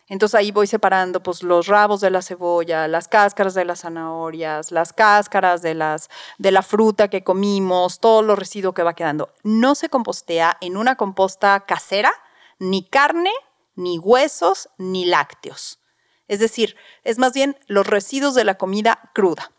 Entonces 0.08 0.36
ahí 0.36 0.52
voy 0.52 0.68
separando 0.68 1.22
pues, 1.24 1.42
los 1.42 1.68
rabos 1.68 2.00
de 2.02 2.12
la 2.12 2.22
cebolla, 2.22 2.88
las 2.88 3.08
cáscaras 3.08 3.56
de 3.56 3.66
las 3.66 3.82
zanahorias, 3.82 4.72
las 4.72 4.94
cáscaras 4.94 5.62
de, 5.64 5.74
las, 5.74 6.10
de 6.38 6.52
la 6.52 6.62
fruta 6.62 7.08
que 7.08 7.24
comimos, 7.24 8.00
todo 8.00 8.22
lo 8.22 8.36
residuo 8.36 8.74
que 8.74 8.84
va 8.84 8.94
quedando. 8.94 9.34
No 9.44 9.74
se 9.74 9.90
compostea 9.90 10.58
en 10.62 10.78
una 10.78 10.96
composta 10.96 11.60
casera 11.62 12.14
ni 12.60 12.88
carne, 12.88 13.32
ni 13.76 13.98
huesos, 13.98 14.70
ni 14.78 15.06
lácteos. 15.06 15.80
Es 16.28 16.40
decir, 16.40 16.76
es 17.04 17.18
más 17.18 17.34
bien 17.34 17.58
los 17.68 17.88
residuos 17.88 18.36
de 18.36 18.44
la 18.44 18.56
comida 18.56 19.12
cruda. 19.14 19.52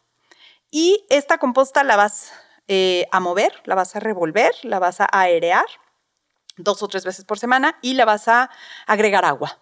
Y 0.70 1.05
esta 1.11 1.38
composta 1.38 1.82
la 1.84 1.97
vas 1.97 2.32
eh, 2.68 3.07
a 3.11 3.20
mover, 3.20 3.53
la 3.64 3.74
vas 3.74 3.97
a 3.97 4.01
revolver, 4.01 4.53
la 4.62 4.78
vas 4.78 5.01
a 5.01 5.09
aerear 5.11 5.66
dos 6.57 6.82
o 6.82 6.88
tres 6.88 7.05
veces 7.05 7.24
por 7.24 7.38
semana 7.38 7.78
y 7.82 7.94
la 7.94 8.05
vas 8.05 8.28
a 8.28 8.51
agregar 8.86 9.24
agua. 9.24 9.61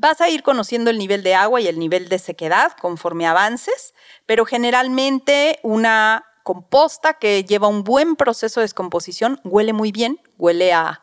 Vas 0.00 0.20
a 0.20 0.28
ir 0.28 0.44
conociendo 0.44 0.90
el 0.90 0.98
nivel 0.98 1.24
de 1.24 1.34
agua 1.34 1.60
y 1.60 1.66
el 1.66 1.76
nivel 1.76 2.08
de 2.08 2.20
sequedad 2.20 2.70
conforme 2.80 3.26
avances, 3.26 3.94
pero 4.26 4.44
generalmente 4.44 5.58
una 5.64 6.24
composta 6.44 7.14
que 7.14 7.42
lleva 7.42 7.66
un 7.66 7.82
buen 7.82 8.14
proceso 8.14 8.60
de 8.60 8.64
descomposición 8.64 9.40
huele 9.42 9.72
muy 9.72 9.90
bien, 9.90 10.20
huele 10.38 10.72
a, 10.72 11.00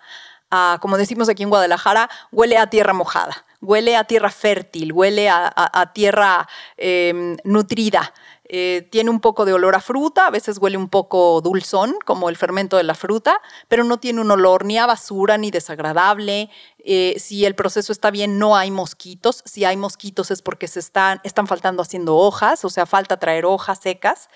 como 0.80 0.98
decimos 0.98 1.28
aquí 1.28 1.44
en 1.44 1.50
Guadalajara, 1.50 2.10
huele 2.32 2.58
a 2.58 2.70
tierra 2.70 2.94
mojada, 2.94 3.46
huele 3.60 3.98
a 3.98 4.06
tierra 4.06 4.32
fértil, 4.32 4.94
huele 4.94 5.28
a, 5.30 5.92
tierra 5.94 6.48
em, 6.78 7.36
nutrida. 7.44 8.14
Eh, 8.48 8.88
tiene 8.92 9.10
un 9.10 9.20
poco 9.20 9.44
de 9.44 9.54
olor 9.54 9.76
a 9.76 9.82
fruta, 9.82 10.28
a 10.28 10.30
veces 10.30 10.60
huele 10.60 10.78
un 10.78 10.90
poco 10.90 11.42
dulzón, 11.42 11.96
como 12.06 12.30
el 12.30 12.38
fermento 12.38 12.78
de 12.78 12.84
la 12.84 12.94
fruta, 12.94 13.42
pero 13.68 13.84
no 13.84 13.98
tiene 13.98 14.22
un 14.22 14.30
olor 14.30 14.66
ni 14.66 14.78
a 14.78 14.86
basura 14.86 15.38
ni 15.38 15.50
desagradable. 15.50 16.52
Eh, 16.78 17.16
si 17.18 17.46
el 17.46 17.56
proceso 17.56 17.92
está 17.92 18.12
bien, 18.12 18.38
no 18.38 18.56
hay 18.56 18.70
mosquitos. 18.70 19.42
Si 19.46 19.66
hay 19.66 19.78
mosquitos 19.78 20.30
es 20.30 20.42
porque 20.44 20.68
se 20.68 20.80
están, 20.80 21.22
faltando 21.48 21.82
haciendo 21.82 22.18
hojas, 22.18 22.64
o 22.66 22.70
sea, 22.70 22.86
falta 22.86 23.18
traer 23.18 23.46
hojas 23.46 23.80
secas. 23.80 24.30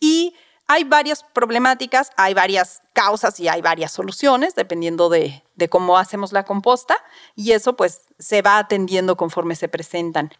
Y 0.00 0.34
hay 0.66 0.82
varias 0.82 1.22
problemáticas, 1.22 2.10
hay 2.16 2.34
varias 2.34 2.82
causas 2.92 3.38
y 3.38 3.48
hay 3.48 3.62
varias 3.62 3.92
soluciones, 3.92 4.56
dependiendo 4.56 5.08
de, 5.08 5.44
de 5.54 5.68
cómo 5.68 5.98
hacemos 5.98 6.32
la 6.32 6.44
composta, 6.44 6.96
y 7.36 7.52
eso 7.52 7.76
pues 7.76 8.02
se 8.18 8.42
va 8.42 8.58
atendiendo 8.58 9.16
conforme 9.16 9.54
se 9.54 9.68
presentan. 9.68 10.32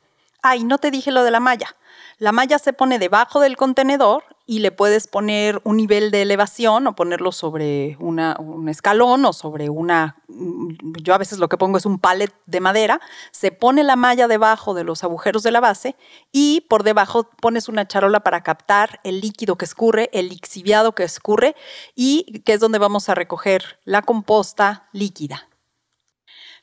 Ay, 0.43 0.65
no 0.65 0.79
te 0.79 0.91
dije 0.91 1.13
lo 1.13 1.23
de 1.23 1.31
la 1.31 1.39
malla. 1.39 1.77
La 2.19 2.33
malla 2.33 2.59
se 2.59 2.73
pone 2.73 2.99
debajo 2.99 3.39
del 3.39 3.57
contenedor 3.57 4.25
y 4.45 4.59
le 4.59 4.73
puedes 4.73 5.07
poner 5.07 5.61
un 5.63 5.77
nivel 5.77 6.11
de 6.11 6.23
elevación 6.23 6.87
o 6.89 6.97
ponerlo 6.97 7.31
sobre 7.31 7.97
una, 8.01 8.37
un 8.41 8.69
escalón 8.69 9.25
o 9.25 9.33
sobre 9.33 9.71
una, 9.71 10.17
yo 10.29 11.15
a 11.15 11.19
veces 11.19 11.39
lo 11.39 11.49
que 11.49 11.57
pongo 11.57 11.79
es 11.79 11.87
un 11.87 12.01
palet 12.01 12.35
de 12.47 12.61
madera, 12.61 13.01
se 13.31 13.53
pone 13.53 13.85
la 13.85 13.95
malla 13.95 14.27
debajo 14.27 14.75
de 14.75 14.83
los 14.83 15.05
agujeros 15.05 15.45
de 15.45 15.53
la 15.53 15.61
base 15.61 15.95
y 16.33 16.63
por 16.63 16.83
debajo 16.83 17.25
pones 17.41 17.69
una 17.69 17.87
charola 17.87 18.21
para 18.21 18.43
captar 18.43 19.01
el 19.05 19.21
líquido 19.21 19.57
que 19.57 19.65
escurre, 19.65 20.11
el 20.13 20.29
lixiviado 20.29 20.93
que 20.93 21.05
escurre 21.05 21.55
y 21.95 22.41
que 22.41 22.55
es 22.55 22.61
donde 22.61 22.79
vamos 22.79 23.09
a 23.09 23.15
recoger 23.15 23.79
la 23.85 24.03
composta 24.03 24.89
líquida. 24.93 25.49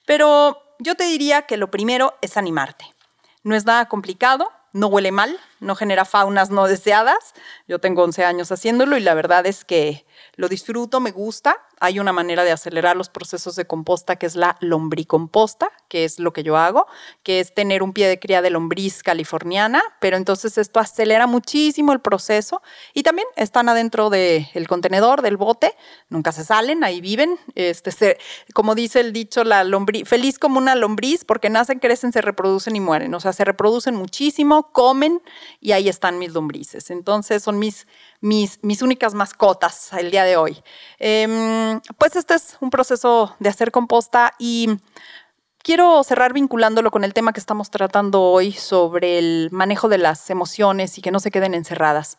Pero 0.05 0.57
yo 0.79 0.95
te 0.95 1.05
diría 1.05 1.43
que 1.43 1.55
lo 1.55 1.71
primero 1.71 2.15
es 2.21 2.35
animarte. 2.35 2.98
No 3.49 3.55
es 3.55 3.65
nada 3.65 3.87
complicado, 3.87 4.51
no 4.73 4.85
huele 4.89 5.11
mal, 5.11 5.35
no 5.59 5.73
genera 5.73 6.05
faunas 6.05 6.51
no 6.51 6.67
deseadas. 6.67 7.33
Yo 7.67 7.79
tengo 7.79 8.03
11 8.03 8.23
años 8.23 8.51
haciéndolo 8.51 8.95
y 8.95 8.99
la 8.99 9.15
verdad 9.15 9.47
es 9.47 9.65
que 9.65 10.05
lo 10.35 10.49
disfruto, 10.49 10.99
me 10.99 11.09
gusta. 11.09 11.57
Hay 11.79 11.99
una 11.99 12.13
manera 12.13 12.43
de 12.43 12.51
acelerar 12.51 12.95
los 12.95 13.09
procesos 13.09 13.55
de 13.55 13.65
composta 13.65 14.17
que 14.17 14.25
es 14.25 14.35
la 14.35 14.57
lombricomposta, 14.59 15.69
que 15.87 16.05
es 16.05 16.19
lo 16.19 16.33
que 16.33 16.43
yo 16.43 16.57
hago, 16.57 16.87
que 17.23 17.39
es 17.39 17.53
tener 17.53 17.83
un 17.83 17.93
pie 17.93 18.07
de 18.07 18.19
cría 18.19 18.41
de 18.41 18.49
lombriz 18.49 19.03
californiana, 19.03 19.81
pero 19.99 20.17
entonces 20.17 20.57
esto 20.57 20.79
acelera 20.79 21.27
muchísimo 21.27 21.93
el 21.93 22.01
proceso 22.01 22.61
y 22.93 23.03
también 23.03 23.27
están 23.35 23.69
adentro 23.69 24.09
del 24.09 24.67
contenedor, 24.67 25.21
del 25.21 25.37
bote, 25.37 25.75
nunca 26.09 26.31
se 26.31 26.43
salen, 26.43 26.83
ahí 26.83 27.01
viven. 27.01 27.37
Este, 27.55 28.17
como 28.53 28.75
dice 28.75 28.99
el 28.99 29.13
dicho, 29.13 29.43
la 29.43 29.63
lombriz, 29.63 30.07
feliz 30.07 30.39
como 30.39 30.57
una 30.57 30.75
lombriz, 30.75 31.25
porque 31.25 31.49
nacen, 31.49 31.79
crecen, 31.79 32.11
se 32.11 32.21
reproducen 32.21 32.75
y 32.75 32.79
mueren. 32.79 33.13
O 33.13 33.19
sea, 33.19 33.33
se 33.33 33.45
reproducen 33.45 33.95
muchísimo, 33.95 34.71
comen 34.71 35.21
y 35.59 35.71
ahí 35.71 35.89
están 35.89 36.19
mis 36.19 36.33
lombrices. 36.33 36.89
Entonces 36.89 37.43
son 37.43 37.59
mis, 37.59 37.87
mis, 38.21 38.59
mis 38.61 38.81
únicas 38.81 39.13
mascotas 39.13 39.91
el 39.93 40.11
día 40.11 40.23
de 40.23 40.37
hoy. 40.37 40.61
Em, 40.99 41.68
pues 41.97 42.15
este 42.15 42.35
es 42.35 42.57
un 42.59 42.69
proceso 42.69 43.35
de 43.39 43.49
hacer 43.49 43.71
composta 43.71 44.33
y 44.39 44.77
quiero 45.63 46.03
cerrar 46.03 46.33
vinculándolo 46.33 46.91
con 46.91 47.03
el 47.03 47.13
tema 47.13 47.33
que 47.33 47.39
estamos 47.39 47.69
tratando 47.69 48.21
hoy 48.21 48.51
sobre 48.51 49.19
el 49.19 49.49
manejo 49.51 49.89
de 49.89 49.97
las 49.97 50.29
emociones 50.29 50.97
y 50.97 51.01
que 51.01 51.11
no 51.11 51.19
se 51.19 51.31
queden 51.31 51.53
encerradas. 51.53 52.17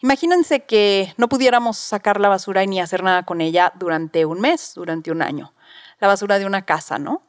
Imagínense 0.00 0.64
que 0.64 1.14
no 1.16 1.28
pudiéramos 1.28 1.78
sacar 1.78 2.20
la 2.20 2.28
basura 2.28 2.62
y 2.62 2.66
ni 2.66 2.80
hacer 2.80 3.02
nada 3.02 3.24
con 3.24 3.40
ella 3.40 3.72
durante 3.76 4.26
un 4.26 4.40
mes, 4.40 4.72
durante 4.74 5.10
un 5.10 5.22
año. 5.22 5.54
La 6.00 6.08
basura 6.08 6.38
de 6.38 6.44
una 6.44 6.66
casa, 6.66 6.98
¿no? 6.98 7.22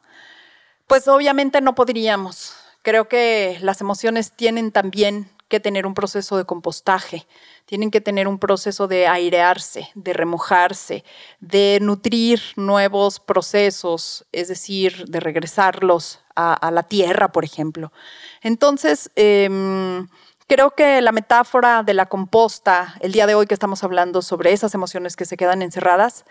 Pues 0.86 1.08
obviamente 1.08 1.60
no 1.60 1.74
podríamos. 1.74 2.54
Creo 2.82 3.08
que 3.08 3.58
las 3.62 3.80
emociones 3.80 4.32
tienen 4.32 4.70
también 4.70 5.30
que 5.48 5.60
tener 5.60 5.86
un 5.86 5.94
proceso 5.94 6.36
de 6.36 6.44
compostaje, 6.44 7.26
tienen 7.68 7.90
que 7.90 8.00
tener 8.00 8.28
un 8.28 8.38
proceso 8.38 8.88
de 8.88 9.06
airearse, 9.06 9.90
de 9.94 10.14
remojarse, 10.14 11.04
de 11.38 11.78
nutrir 11.82 12.40
nuevos 12.56 13.20
procesos, 13.20 14.24
es 14.32 14.48
decir, 14.48 15.04
de 15.04 15.20
regresarlos 15.20 16.20
a, 16.34 16.70
la 16.70 16.84
tierra, 16.84 17.30
por 17.30 17.44
ejemplo. 17.44 17.92
Entonces, 18.40 19.10
em, 19.16 20.08
creo 20.46 20.70
que 20.70 21.02
la 21.02 21.12
metáfora 21.12 21.82
de 21.82 21.92
la 21.92 22.06
composta, 22.06 22.94
el 23.00 23.12
día 23.12 23.26
de 23.26 23.34
hoy 23.34 23.46
que 23.46 23.54
estamos 23.54 23.84
hablando 23.84 24.22
sobre 24.22 24.54
esas 24.54 24.74
emociones 24.74 25.14
que 25.14 25.26
se 25.26 25.36
quedan 25.36 25.60
encerradas, 25.60 26.24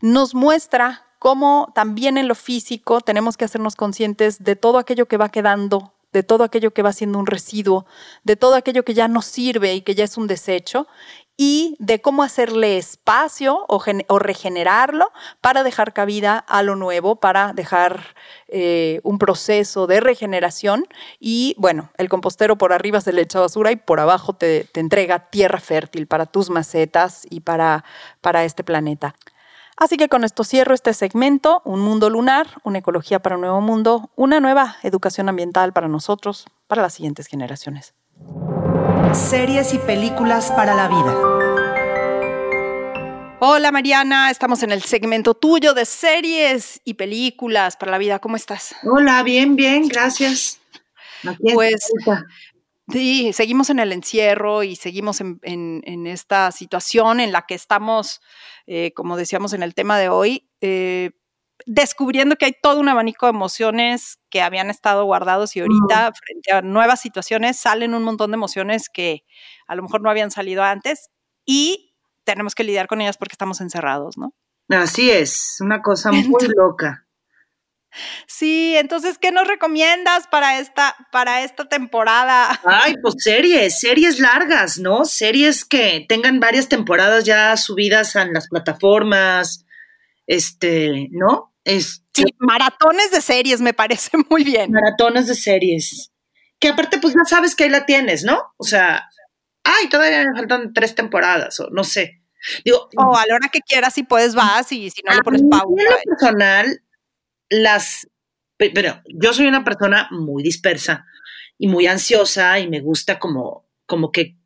nos 0.00 0.34
muestra 0.34 1.06
cómo 1.20 1.70
también 1.76 2.18
en 2.18 2.26
lo 2.26 2.34
físico 2.34 3.02
tenemos 3.02 3.36
que 3.36 3.44
hacernos 3.44 3.76
conscientes 3.76 4.42
de 4.42 4.56
todo 4.56 4.78
aquello 4.78 5.06
que 5.06 5.16
va 5.16 5.28
quedando 5.28 5.92
de 6.12 6.22
todo 6.22 6.44
aquello 6.44 6.72
que 6.72 6.82
va 6.82 6.92
siendo 6.92 7.18
un 7.18 7.26
residuo, 7.26 7.86
de 8.24 8.36
todo 8.36 8.54
aquello 8.54 8.84
que 8.84 8.94
ya 8.94 9.08
no 9.08 9.22
sirve 9.22 9.74
y 9.74 9.82
que 9.82 9.94
ya 9.94 10.04
es 10.04 10.16
un 10.16 10.26
desecho, 10.26 10.86
y 11.36 11.76
de 11.78 12.00
cómo 12.00 12.22
hacerle 12.22 12.76
espacio 12.76 13.64
o, 13.68 14.18
regenerarlo 14.18 15.10
para 15.40 15.62
dejar 15.64 15.92
cabida 15.92 16.38
a 16.38 16.62
lo 16.62 16.76
nuevo, 16.76 17.16
para 17.16 17.52
dejar 17.52 18.14
eh, 18.48 19.00
un 19.02 19.18
proceso 19.18 19.86
de 19.86 20.00
regeneración. 20.00 20.86
Y 21.18 21.54
bueno, 21.58 21.90
el 21.96 22.08
compostero 22.08 22.56
por 22.58 22.72
arriba 22.72 23.00
se 23.00 23.12
le 23.12 23.22
echa 23.22 23.40
basura 23.40 23.72
y 23.72 23.76
por 23.76 23.98
abajo 23.98 24.34
te, 24.34 24.68
entrega 24.74 25.30
tierra 25.30 25.58
fértil 25.58 26.06
para 26.06 26.26
tus 26.26 26.50
macetas 26.50 27.26
y 27.30 27.40
para, 27.40 27.84
para 28.20 28.44
este 28.44 28.62
planeta. 28.62 29.14
Así 29.76 29.96
que 29.96 30.08
con 30.08 30.24
esto 30.24 30.44
cierro 30.44 30.74
este 30.74 30.92
segmento, 30.94 31.62
Un 31.64 31.80
mundo 31.80 32.10
lunar, 32.10 32.46
una 32.62 32.78
ecología 32.78 33.20
para 33.20 33.36
un 33.36 33.42
nuevo 33.42 33.60
mundo, 33.60 34.10
una 34.16 34.40
nueva 34.40 34.76
educación 34.82 35.28
ambiental 35.28 35.72
para 35.72 35.88
nosotros, 35.88 36.46
para 36.66 36.82
las 36.82 36.94
siguientes 36.94 37.26
generaciones. 37.26 37.94
Series 39.12 39.74
y 39.74 39.78
películas 39.78 40.50
para 40.52 40.74
la 40.74 40.88
vida. 40.88 41.42
Hola 43.40 43.72
Mariana, 43.72 44.30
estamos 44.30 44.62
en 44.62 44.70
el 44.70 44.82
segmento 44.82 45.34
tuyo 45.34 45.74
de 45.74 45.84
series 45.84 46.80
y 46.84 46.94
películas 46.94 47.76
para 47.76 47.90
la 47.90 47.98
vida. 47.98 48.20
¿Cómo 48.20 48.36
estás? 48.36 48.74
Hola, 48.84 49.22
bien, 49.24 49.56
bien, 49.56 49.88
gracias. 49.88 50.60
pues 51.52 51.90
sí, 52.88 53.32
seguimos 53.32 53.70
en 53.70 53.78
el 53.78 53.92
encierro 53.92 54.62
y 54.62 54.76
seguimos 54.76 55.20
en 55.20 56.06
esta 56.06 56.50
situación 56.52 57.20
en 57.20 57.32
la 57.32 57.42
que 57.42 57.54
estamos 57.54 58.20
eh, 58.66 58.92
como 58.94 59.16
decíamos 59.16 59.52
en 59.52 59.62
el 59.62 59.74
tema 59.74 59.98
de 59.98 60.08
hoy, 60.08 60.48
eh, 60.60 61.10
descubriendo 61.66 62.36
que 62.36 62.46
hay 62.46 62.54
todo 62.60 62.80
un 62.80 62.88
abanico 62.88 63.26
de 63.26 63.30
emociones 63.30 64.18
que 64.30 64.42
habían 64.42 64.70
estado 64.70 65.04
guardados 65.04 65.56
y 65.56 65.60
ahorita 65.60 66.12
frente 66.12 66.52
a 66.52 66.62
nuevas 66.62 67.00
situaciones 67.00 67.56
salen 67.56 67.94
un 67.94 68.02
montón 68.02 68.30
de 68.30 68.36
emociones 68.36 68.88
que 68.88 69.24
a 69.66 69.74
lo 69.74 69.82
mejor 69.82 70.00
no 70.00 70.10
habían 70.10 70.30
salido 70.30 70.62
antes 70.62 71.10
y 71.44 71.94
tenemos 72.24 72.54
que 72.54 72.64
lidiar 72.64 72.86
con 72.86 73.00
ellas 73.00 73.16
porque 73.16 73.34
estamos 73.34 73.60
encerrados, 73.60 74.16
¿no? 74.16 74.34
Así 74.68 75.10
es, 75.10 75.58
una 75.60 75.82
cosa 75.82 76.12
muy 76.12 76.24
loca. 76.56 77.06
Sí, 78.26 78.74
entonces, 78.76 79.18
¿qué 79.18 79.30
nos 79.32 79.46
recomiendas 79.46 80.26
para 80.26 80.58
esta, 80.58 80.96
para 81.10 81.44
esta 81.44 81.68
temporada? 81.68 82.60
Ay, 82.64 82.94
pues 83.02 83.16
series, 83.18 83.78
series 83.78 84.18
largas, 84.18 84.78
¿no? 84.78 85.04
Series 85.04 85.64
que 85.64 86.06
tengan 86.08 86.40
varias 86.40 86.68
temporadas 86.68 87.24
ya 87.24 87.56
subidas 87.56 88.16
en 88.16 88.32
las 88.32 88.48
plataformas, 88.48 89.64
este, 90.26 91.08
¿no? 91.10 91.52
sí, 91.64 92.24
maratones 92.38 93.10
de 93.10 93.20
series, 93.20 93.60
me 93.60 93.74
parece 93.74 94.10
muy 94.30 94.44
bien. 94.44 94.72
Maratones 94.72 95.26
de 95.26 95.34
series. 95.34 96.10
Que 96.58 96.68
aparte, 96.68 96.98
pues 96.98 97.14
ya 97.14 97.24
sabes 97.24 97.54
que 97.54 97.64
ahí 97.64 97.70
la 97.70 97.86
tienes, 97.86 98.24
¿no? 98.24 98.52
O 98.56 98.64
sea, 98.64 99.08
ay, 99.64 99.88
todavía 99.88 100.24
me 100.24 100.38
faltan 100.38 100.72
tres 100.72 100.94
temporadas, 100.94 101.58
o 101.60 101.68
no 101.70 101.84
sé. 101.84 102.22
Digo, 102.64 102.88
o 102.96 103.16
a 103.16 103.26
la 103.26 103.36
hora 103.36 103.48
que 103.52 103.60
quieras, 103.60 103.94
si 103.94 104.02
puedes, 104.02 104.34
vas 104.34 104.70
y 104.72 104.90
si 104.90 105.02
no 105.02 105.14
le 105.14 105.22
pones 105.22 105.42
pausa. 105.48 105.74
En 105.78 105.84
lo 105.84 105.96
personal, 106.04 106.81
las, 107.52 108.08
pero 108.56 109.02
yo 109.06 109.32
soy 109.32 109.46
una 109.46 109.64
persona 109.64 110.08
muy 110.10 110.42
dispersa 110.42 111.04
y 111.58 111.68
muy 111.68 111.86
ansiosa 111.86 112.58
y 112.58 112.68
me 112.68 112.80
gusta 112.80 113.18
como, 113.18 113.68
como 113.86 114.10
que 114.10 114.36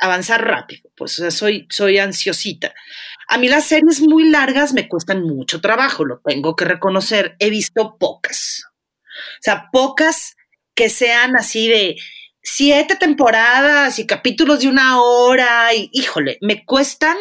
avanzar 0.00 0.46
rápido, 0.46 0.90
pues 0.96 1.18
o 1.18 1.22
sea, 1.22 1.30
soy, 1.30 1.66
soy 1.70 1.98
ansiosita. 1.98 2.74
A 3.28 3.38
mí 3.38 3.48
las 3.48 3.66
series 3.66 4.00
muy 4.00 4.30
largas 4.30 4.72
me 4.72 4.88
cuestan 4.88 5.22
mucho 5.22 5.60
trabajo, 5.60 6.04
lo 6.04 6.20
tengo 6.24 6.56
que 6.56 6.64
reconocer. 6.64 7.36
He 7.38 7.50
visto 7.50 7.96
pocas. 7.98 8.64
O 8.66 9.42
sea, 9.42 9.68
pocas 9.70 10.36
que 10.74 10.88
sean 10.88 11.36
así 11.36 11.68
de 11.68 11.96
siete 12.42 12.96
temporadas 12.96 13.98
y 13.98 14.06
capítulos 14.06 14.60
de 14.60 14.68
una 14.68 15.00
hora 15.00 15.74
y 15.74 15.90
híjole, 15.92 16.38
me 16.40 16.64
cuestan 16.64 17.16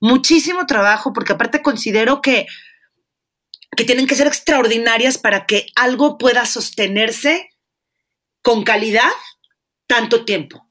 muchísimo 0.00 0.66
trabajo 0.66 1.12
porque 1.12 1.32
aparte 1.32 1.62
considero 1.62 2.20
que 2.20 2.46
que 3.76 3.84
tienen 3.84 4.06
que 4.06 4.14
ser 4.14 4.26
extraordinarias 4.26 5.18
para 5.18 5.46
que 5.46 5.66
algo 5.76 6.18
pueda 6.18 6.46
sostenerse 6.46 7.50
con 8.42 8.64
calidad 8.64 9.10
tanto 9.86 10.24
tiempo. 10.24 10.66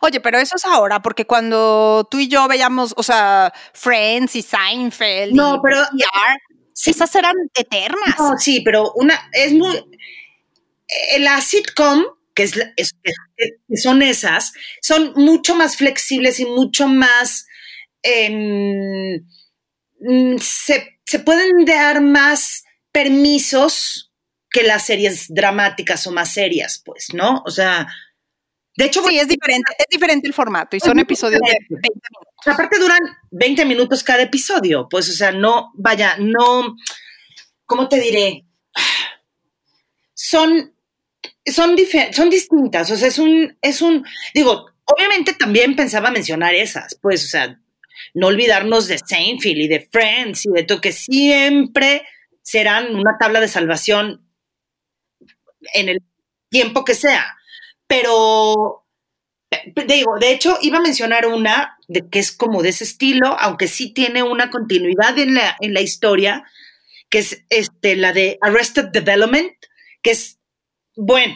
Oye, 0.00 0.20
pero 0.20 0.38
eso 0.38 0.56
es 0.56 0.64
ahora, 0.64 1.00
porque 1.00 1.26
cuando 1.26 2.06
tú 2.10 2.18
y 2.18 2.28
yo 2.28 2.48
veíamos, 2.48 2.92
o 2.96 3.02
sea, 3.02 3.52
Friends 3.72 4.34
y 4.36 4.42
Seinfeld 4.42 5.32
no, 5.32 5.60
pero, 5.62 5.78
esas 6.84 7.14
eran 7.14 7.36
eternas. 7.54 8.18
No, 8.18 8.38
sí, 8.38 8.60
pero 8.62 8.92
una 8.94 9.28
es 9.32 9.52
muy 9.52 9.76
eh, 9.76 11.20
la 11.20 11.40
sitcom 11.40 12.04
que 12.34 12.44
es, 12.44 12.94
son 13.82 14.02
esas 14.02 14.52
son 14.80 15.12
mucho 15.16 15.54
más 15.54 15.76
flexibles 15.76 16.40
y 16.40 16.46
mucho 16.46 16.88
más 16.88 17.46
em, 18.02 19.24
mm, 20.00 20.38
se 20.38 20.99
se 21.10 21.18
pueden 21.18 21.64
dar 21.64 22.00
más 22.00 22.62
permisos 22.92 24.12
que 24.48 24.62
las 24.62 24.86
series 24.86 25.26
dramáticas 25.28 26.06
o 26.06 26.12
más 26.12 26.32
serias, 26.32 26.80
pues, 26.84 27.08
¿no? 27.12 27.42
O 27.44 27.50
sea, 27.50 27.88
de 28.76 28.84
hecho... 28.84 29.02
Sí, 29.08 29.18
es 29.18 29.26
diferente, 29.26 29.72
es 29.76 29.86
diferente 29.90 30.28
el 30.28 30.34
formato 30.34 30.76
y 30.76 30.80
son 30.80 31.00
episodios 31.00 31.40
de 31.40 31.58
20 31.68 31.84
minutos. 31.88 32.46
Aparte 32.46 32.78
duran 32.78 33.00
20 33.32 33.64
minutos 33.64 34.04
cada 34.04 34.22
episodio, 34.22 34.88
pues, 34.88 35.10
o 35.10 35.12
sea, 35.12 35.32
no, 35.32 35.72
vaya, 35.74 36.14
no, 36.20 36.76
¿cómo 37.66 37.88
te 37.88 37.98
diré? 37.98 38.44
Son, 40.14 40.72
son, 41.44 41.76
son 42.12 42.30
distintas, 42.30 42.88
o 42.88 42.96
sea, 42.96 43.08
es 43.08 43.18
un, 43.18 43.58
es 43.60 43.82
un, 43.82 44.06
digo, 44.32 44.66
obviamente 44.84 45.32
también 45.32 45.74
pensaba 45.74 46.12
mencionar 46.12 46.54
esas, 46.54 46.96
pues, 47.02 47.24
o 47.24 47.28
sea, 47.28 47.59
no 48.14 48.28
olvidarnos 48.28 48.88
de 48.88 48.98
Seinfeld 48.98 49.58
y 49.58 49.68
de 49.68 49.88
Friends 49.90 50.46
y 50.46 50.50
de 50.50 50.62
todo, 50.64 50.80
que 50.80 50.92
siempre 50.92 52.02
serán 52.42 52.94
una 52.94 53.16
tabla 53.18 53.40
de 53.40 53.48
salvación 53.48 54.26
en 55.74 55.88
el 55.88 56.02
tiempo 56.48 56.84
que 56.84 56.94
sea. 56.94 57.36
Pero, 57.86 58.86
eh, 59.50 59.72
digo, 59.86 60.18
de 60.18 60.32
hecho, 60.32 60.58
iba 60.62 60.78
a 60.78 60.82
mencionar 60.82 61.26
una 61.26 61.76
de 61.88 62.08
que 62.08 62.18
es 62.18 62.32
como 62.32 62.62
de 62.62 62.70
ese 62.70 62.84
estilo, 62.84 63.36
aunque 63.38 63.68
sí 63.68 63.92
tiene 63.92 64.22
una 64.22 64.50
continuidad 64.50 65.18
en 65.18 65.34
la, 65.34 65.56
en 65.60 65.74
la 65.74 65.80
historia, 65.80 66.44
que 67.08 67.18
es 67.18 67.44
este, 67.48 67.96
la 67.96 68.12
de 68.12 68.38
Arrested 68.40 68.86
Development, 68.86 69.52
que 70.02 70.12
es, 70.12 70.38
bueno, 70.96 71.34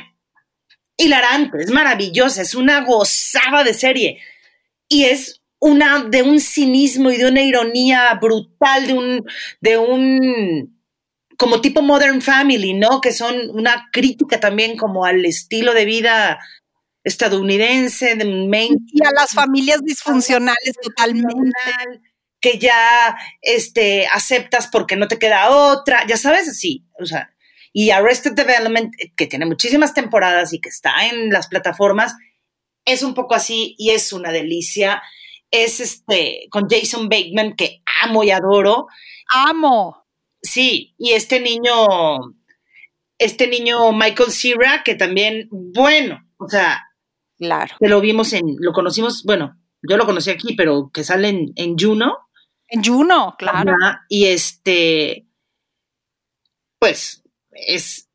hilarante, 0.96 1.58
es 1.60 1.70
maravillosa, 1.70 2.42
es 2.42 2.54
una 2.54 2.84
gozada 2.84 3.64
de 3.64 3.74
serie. 3.74 4.20
Y 4.88 5.04
es 5.04 5.42
una 5.64 6.04
de 6.04 6.22
un 6.22 6.40
cinismo 6.40 7.10
y 7.10 7.16
de 7.16 7.26
una 7.26 7.40
ironía 7.40 8.12
brutal, 8.20 8.86
de 8.86 8.92
un, 8.92 9.24
de 9.62 9.78
un 9.78 10.78
como 11.38 11.62
tipo 11.62 11.80
Modern 11.80 12.20
Family, 12.20 12.74
¿no? 12.74 13.00
Que 13.00 13.12
son 13.12 13.34
una 13.48 13.88
crítica 13.90 14.38
también 14.38 14.76
como 14.76 15.06
al 15.06 15.24
estilo 15.24 15.72
de 15.72 15.86
vida 15.86 16.38
estadounidense, 17.02 18.14
de 18.14 18.24
Y 18.26 19.06
a 19.06 19.10
las 19.18 19.30
familias 19.30 19.80
disfuncionales 19.82 20.74
totalmente. 20.82 21.50
que 22.42 22.58
ya 22.58 23.16
este, 23.40 24.06
aceptas 24.08 24.68
porque 24.68 24.96
no 24.96 25.08
te 25.08 25.18
queda 25.18 25.48
otra, 25.48 26.06
ya 26.06 26.18
sabes, 26.18 26.46
así, 26.46 26.84
o 27.00 27.06
sea, 27.06 27.30
y 27.72 27.88
Arrested 27.88 28.32
Development, 28.32 28.94
que 29.16 29.26
tiene 29.26 29.46
muchísimas 29.46 29.94
temporadas 29.94 30.52
y 30.52 30.60
que 30.60 30.68
está 30.68 31.06
en 31.06 31.30
las 31.30 31.48
plataformas, 31.48 32.14
es 32.84 33.02
un 33.02 33.14
poco 33.14 33.34
así 33.34 33.74
y 33.78 33.92
es 33.92 34.12
una 34.12 34.30
delicia. 34.30 35.02
Es 35.50 35.80
este 35.80 36.46
con 36.50 36.68
Jason 36.68 37.08
Bateman 37.08 37.54
que 37.54 37.82
amo 38.02 38.24
y 38.24 38.30
adoro. 38.30 38.86
Amo. 39.30 40.04
Sí, 40.42 40.94
y 40.98 41.12
este 41.12 41.40
niño, 41.40 41.72
este 43.18 43.48
niño 43.48 43.92
Michael 43.92 44.30
Cera, 44.30 44.82
que 44.84 44.94
también, 44.94 45.48
bueno, 45.50 46.28
o 46.36 46.48
sea, 46.48 46.84
claro. 47.38 47.74
que 47.80 47.88
lo 47.88 48.00
vimos 48.02 48.34
en, 48.34 48.56
lo 48.58 48.72
conocimos, 48.72 49.22
bueno, 49.24 49.58
yo 49.82 49.96
lo 49.96 50.04
conocí 50.04 50.30
aquí, 50.30 50.54
pero 50.54 50.90
que 50.92 51.02
sale 51.02 51.28
en, 51.28 51.52
en 51.56 51.78
Juno. 51.78 52.28
En 52.68 52.84
Juno, 52.84 53.36
claro. 53.38 53.74
Y 54.08 54.26
este, 54.26 55.26
pues, 56.78 57.22
es, 57.52 58.10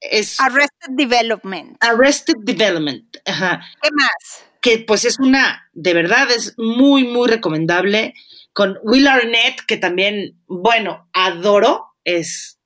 es 0.00 0.38
Arrested 0.38 0.90
Development. 0.90 1.76
Arrested 1.80 2.36
Development. 2.38 3.16
Ajá. 3.26 3.60
¿Qué 3.80 3.90
más? 3.92 4.51
Que 4.62 4.78
pues 4.78 5.04
es 5.04 5.18
una, 5.18 5.68
de 5.74 5.92
verdad, 5.92 6.30
es 6.30 6.54
muy, 6.56 7.04
muy 7.04 7.28
recomendable. 7.28 8.14
Con 8.54 8.78
Will 8.82 9.08
Arnett, 9.08 9.60
que 9.66 9.76
también, 9.76 10.40
bueno, 10.46 11.08
adoro, 11.12 11.88
es 12.04 12.58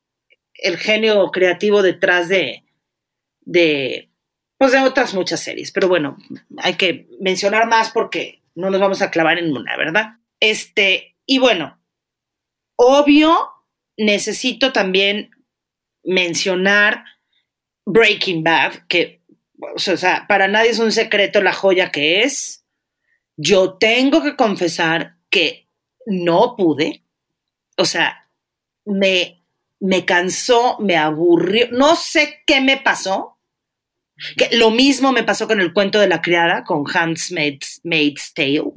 el 0.54 0.76
genio 0.76 1.30
creativo 1.30 1.82
detrás 1.82 2.28
de, 2.28 2.64
de, 3.40 4.10
pues 4.58 4.72
de 4.72 4.80
otras 4.80 5.14
muchas 5.14 5.40
series. 5.40 5.72
Pero 5.72 5.88
bueno, 5.88 6.16
hay 6.58 6.74
que 6.74 7.08
mencionar 7.20 7.66
más 7.68 7.90
porque 7.90 8.42
no 8.54 8.70
nos 8.70 8.80
vamos 8.80 9.02
a 9.02 9.10
clavar 9.10 9.38
en 9.38 9.56
una, 9.56 9.76
¿verdad? 9.76 10.18
Este, 10.40 11.16
y 11.24 11.38
bueno, 11.38 11.80
obvio, 12.76 13.50
necesito 13.96 14.72
también 14.72 15.30
mencionar 16.04 17.04
Breaking 17.84 18.42
Bad, 18.42 18.86
que, 18.88 19.22
o 19.58 19.78
sea, 19.78 20.26
para 20.28 20.48
nadie 20.48 20.70
es 20.70 20.78
un 20.78 20.92
secreto 20.92 21.42
la 21.42 21.52
joya 21.52 21.90
que 21.90 22.22
es. 22.22 22.64
Yo 23.36 23.74
tengo 23.74 24.22
que 24.22 24.36
confesar 24.36 25.16
que 25.30 25.68
no 26.06 26.54
pude, 26.56 27.04
o 27.76 27.84
sea, 27.84 28.30
me, 28.84 29.44
me 29.80 30.04
cansó, 30.04 30.78
me 30.80 30.96
aburrió, 30.96 31.68
no 31.72 31.96
sé 31.96 32.42
qué 32.46 32.60
me 32.60 32.78
pasó. 32.78 33.34
Que 34.38 34.56
lo 34.56 34.70
mismo 34.70 35.12
me 35.12 35.24
pasó 35.24 35.46
con 35.46 35.60
el 35.60 35.74
cuento 35.74 36.00
de 36.00 36.08
la 36.08 36.22
criada, 36.22 36.64
con 36.64 36.84
Hans 36.94 37.32
Maid's, 37.32 38.32
Tale. 38.32 38.72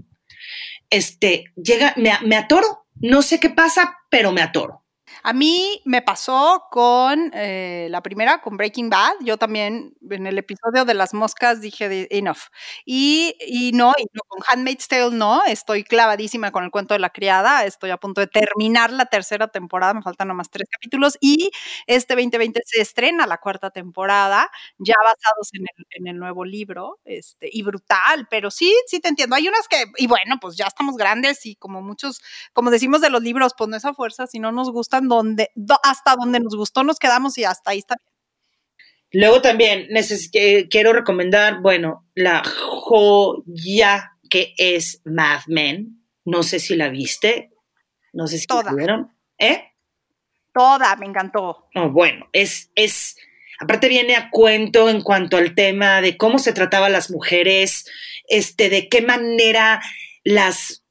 Este, 0.89 1.45
llega, 1.55 1.93
me, 1.95 2.11
me 2.25 2.35
atoro, 2.35 2.85
no 2.95 3.21
sé 3.21 3.39
qué 3.39 3.49
pasa, 3.49 3.99
pero 4.09 4.33
me 4.33 4.41
atoro. 4.41 4.78
A 5.23 5.33
mí 5.33 5.81
me 5.85 6.01
pasó 6.01 6.65
con 6.71 7.31
eh, 7.33 7.87
la 7.89 8.01
primera, 8.01 8.41
con 8.41 8.57
Breaking 8.57 8.89
Bad. 8.89 9.13
Yo 9.21 9.37
también 9.37 9.93
en 10.09 10.27
el 10.27 10.37
episodio 10.37 10.85
de 10.85 10.93
las 10.93 11.13
moscas 11.13 11.61
dije 11.61 12.07
enough. 12.17 12.37
Y, 12.85 13.35
y, 13.41 13.71
no, 13.73 13.93
y 13.97 14.03
no, 14.13 14.21
con 14.27 14.39
Handmaid's 14.47 14.87
Tale 14.87 15.11
no. 15.15 15.43
Estoy 15.45 15.83
clavadísima 15.83 16.51
con 16.51 16.63
el 16.63 16.71
cuento 16.71 16.93
de 16.93 16.99
la 16.99 17.09
criada. 17.09 17.65
Estoy 17.65 17.89
a 17.91 17.97
punto 17.97 18.21
de 18.21 18.27
terminar 18.27 18.91
la 18.91 19.05
tercera 19.05 19.47
temporada. 19.47 19.93
Me 19.93 20.01
faltan 20.01 20.27
nomás 20.29 20.49
tres 20.49 20.67
capítulos. 20.71 21.17
Y 21.19 21.51
este 21.87 22.15
2020 22.15 22.61
se 22.65 22.81
estrena 22.81 23.27
la 23.27 23.37
cuarta 23.37 23.71
temporada, 23.71 24.49
ya 24.77 24.95
basados 25.03 25.49
en 25.53 25.63
el, 25.63 25.85
en 25.91 26.07
el 26.07 26.17
nuevo 26.19 26.45
libro. 26.45 26.99
Este, 27.05 27.49
y 27.51 27.61
brutal, 27.63 28.27
pero 28.29 28.51
sí, 28.51 28.73
sí 28.87 28.99
te 28.99 29.09
entiendo. 29.09 29.35
Hay 29.35 29.47
unas 29.47 29.67
que, 29.67 29.85
y 29.97 30.07
bueno, 30.07 30.37
pues 30.39 30.55
ya 30.57 30.65
estamos 30.67 30.95
grandes 30.95 31.45
y 31.45 31.55
como 31.55 31.81
muchos, 31.81 32.21
como 32.53 32.71
decimos 32.71 33.01
de 33.01 33.09
los 33.09 33.21
libros, 33.21 33.53
pues 33.57 33.69
no 33.69 33.75
esa 33.77 33.93
fuerza, 33.93 34.27
si 34.27 34.39
no 34.39 34.51
nos 34.51 34.71
gustan 34.71 35.08
donde, 35.09 35.49
hasta 35.83 36.15
donde 36.15 36.39
nos 36.39 36.55
gustó 36.55 36.83
nos 36.83 36.97
quedamos 36.97 37.37
y 37.37 37.43
hasta 37.43 37.71
ahí 37.71 37.79
está 37.79 37.95
bien. 37.95 38.09
Luego 39.11 39.41
también 39.41 39.87
eh, 40.33 40.67
quiero 40.69 40.93
recomendar, 40.93 41.61
bueno, 41.61 42.07
la 42.13 42.43
joya 42.45 44.11
que 44.29 44.53
es 44.57 45.01
Mad 45.03 45.41
Men. 45.47 46.05
No 46.25 46.43
sé 46.43 46.59
si 46.59 46.75
la 46.75 46.89
viste. 46.89 47.51
No 48.13 48.27
sé 48.27 48.37
si 48.37 48.47
Toda. 48.47 48.63
la 48.65 48.75
vieron. 48.75 49.11
¿Eh? 49.37 49.63
Toda, 50.53 50.95
me 50.97 51.07
encantó. 51.07 51.69
Oh, 51.75 51.89
bueno, 51.89 52.27
es, 52.33 52.71
es, 52.75 53.17
aparte 53.59 53.87
viene 53.87 54.15
a 54.15 54.29
cuento 54.29 54.89
en 54.89 55.01
cuanto 55.01 55.37
al 55.37 55.55
tema 55.55 56.01
de 56.01 56.17
cómo 56.17 56.37
se 56.37 56.53
trataba 56.53 56.87
a 56.87 56.91
las 56.91 57.09
mujeres, 57.09 57.85
este, 58.27 58.69
de 58.69 58.89
qué 58.89 59.01
manera 59.01 59.81
las 60.23 60.83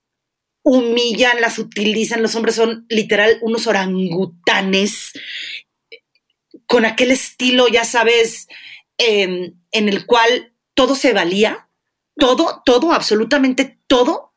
humillan, 0.63 1.41
las 1.41 1.59
utilizan, 1.59 2.23
los 2.23 2.35
hombres 2.35 2.55
son 2.55 2.87
literal 2.89 3.39
unos 3.43 3.67
orangutanes 3.67 5.13
con 6.67 6.85
aquel 6.85 7.11
estilo, 7.11 7.69
ya 7.69 7.85
sabes, 7.85 8.47
eh, 8.99 9.53
en 9.71 9.89
el 9.89 10.07
cual 10.07 10.55
todo 10.75 10.95
se 10.95 11.13
valía, 11.13 11.69
todo, 12.17 12.63
todo, 12.65 12.93
absolutamente 12.93 13.79
todo. 13.87 14.35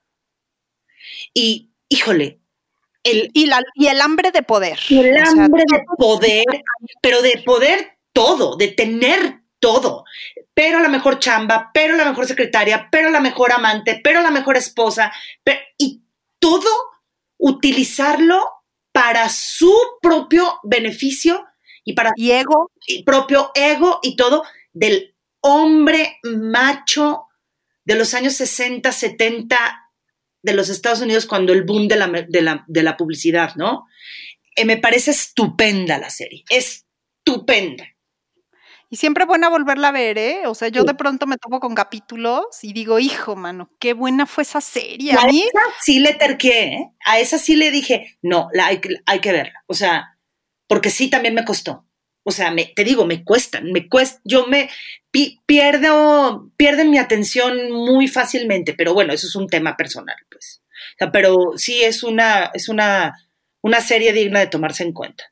Y, 1.33 1.73
híjole, 1.89 2.39
el, 3.03 3.31
y, 3.33 3.47
la, 3.47 3.61
y 3.75 3.87
el 3.87 3.99
hambre 4.01 4.31
de 4.31 4.43
poder. 4.43 4.79
El 4.89 5.17
hambre 5.17 5.63
sea, 5.69 5.79
de 5.79 5.85
poder, 5.97 6.45
pero 7.01 7.21
de 7.21 7.41
poder 7.45 7.97
todo, 8.13 8.55
de 8.55 8.69
tener 8.69 9.41
todo, 9.59 10.03
pero 10.53 10.79
la 10.79 10.89
mejor 10.89 11.19
chamba, 11.19 11.69
pero 11.73 11.95
la 11.95 12.05
mejor 12.05 12.25
secretaria, 12.25 12.89
pero 12.91 13.09
la 13.09 13.19
mejor 13.19 13.51
amante, 13.51 13.99
pero 14.03 14.21
la 14.21 14.31
mejor 14.31 14.57
esposa, 14.57 15.11
pero, 15.43 15.59
y 15.77 16.00
todo 16.41 16.69
utilizarlo 17.37 18.43
para 18.91 19.29
su 19.29 19.73
propio 20.01 20.59
beneficio 20.63 21.45
y 21.83 21.93
para 21.93 22.11
y 22.15 22.31
ego 22.31 22.71
y 22.85 23.03
propio 23.03 23.51
ego 23.55 23.99
y 24.03 24.15
todo 24.15 24.43
del 24.73 25.15
hombre 25.41 26.19
macho 26.23 27.27
de 27.85 27.95
los 27.95 28.13
años 28.13 28.33
60, 28.33 28.91
70 28.91 29.57
de 30.43 30.53
los 30.53 30.69
Estados 30.69 31.01
Unidos 31.01 31.25
cuando 31.25 31.53
el 31.53 31.63
boom 31.63 31.87
de 31.87 31.95
la, 31.95 32.07
de 32.07 32.41
la, 32.41 32.65
de 32.67 32.83
la 32.83 32.97
publicidad, 32.97 33.55
¿no? 33.55 33.87
Eh, 34.55 34.65
me 34.65 34.77
parece 34.77 35.11
estupenda 35.11 35.97
la 35.97 36.09
serie, 36.09 36.43
estupenda. 36.49 37.85
Y 38.93 38.97
siempre 38.97 39.23
buena 39.23 39.47
volverla 39.47 39.87
a 39.87 39.91
ver, 39.93 40.17
¿eh? 40.17 40.41
O 40.47 40.53
sea, 40.53 40.67
yo 40.67 40.81
sí. 40.81 40.87
de 40.87 40.93
pronto 40.95 41.25
me 41.25 41.37
topo 41.37 41.61
con 41.61 41.73
capítulos 41.73 42.43
y 42.61 42.73
digo, 42.73 42.99
hijo, 42.99 43.37
mano, 43.37 43.71
qué 43.79 43.93
buena 43.93 44.25
fue 44.25 44.43
esa 44.43 44.59
serie. 44.59 45.13
A, 45.13 45.21
a 45.21 45.27
mí 45.27 45.41
esa 45.41 45.61
sí 45.79 45.99
le 45.99 46.13
terqué, 46.13 46.63
¿eh? 46.65 46.91
A 47.05 47.17
esa 47.17 47.37
sí 47.37 47.55
le 47.55 47.71
dije, 47.71 48.17
no, 48.21 48.49
la 48.51 48.67
hay, 48.67 48.81
hay 49.05 49.19
que 49.19 49.31
verla. 49.31 49.63
O 49.67 49.75
sea, 49.75 50.17
porque 50.67 50.89
sí 50.89 51.09
también 51.09 51.33
me 51.33 51.45
costó. 51.45 51.85
O 52.23 52.31
sea, 52.31 52.51
me, 52.51 52.65
te 52.65 52.83
digo, 52.83 53.05
me 53.05 53.23
cuesta, 53.23 53.61
me 53.61 53.87
cuesta, 53.87 54.19
yo 54.25 54.45
me 54.47 54.69
pi, 55.09 55.41
pierdo, 55.45 56.51
pierden 56.57 56.91
mi 56.91 56.97
atención 56.97 57.71
muy 57.71 58.09
fácilmente, 58.09 58.73
pero 58.73 58.93
bueno, 58.93 59.13
eso 59.13 59.25
es 59.25 59.35
un 59.37 59.47
tema 59.47 59.77
personal, 59.77 60.17
pues. 60.29 60.61
O 60.95 60.97
sea, 60.97 61.11
pero 61.13 61.37
sí 61.55 61.81
es 61.81 62.03
una, 62.03 62.51
es 62.53 62.67
una, 62.67 63.15
una 63.61 63.79
serie 63.79 64.11
digna 64.11 64.41
de 64.41 64.47
tomarse 64.47 64.83
en 64.83 64.91
cuenta. 64.91 65.30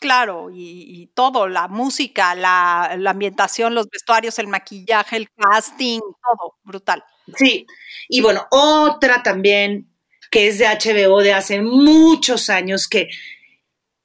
Claro, 0.00 0.48
y, 0.50 1.10
todo, 1.14 1.46
la 1.46 1.68
música, 1.68 2.34
la, 2.34 2.96
la, 2.98 3.10
ambientación, 3.10 3.74
los 3.74 3.86
vestuarios, 3.90 4.38
el 4.38 4.46
maquillaje, 4.46 5.16
el 5.18 5.28
casting, 5.30 6.00
todo, 6.00 6.56
brutal. 6.64 7.04
Sí, 7.36 7.66
y 8.08 8.22
bueno, 8.22 8.46
otra 8.50 9.22
también 9.22 9.90
que 10.30 10.48
es 10.48 10.58
de 10.58 10.66
HBO 10.66 11.20
de 11.20 11.34
hace 11.34 11.60
muchos 11.60 12.48
años, 12.48 12.88
que 12.88 13.08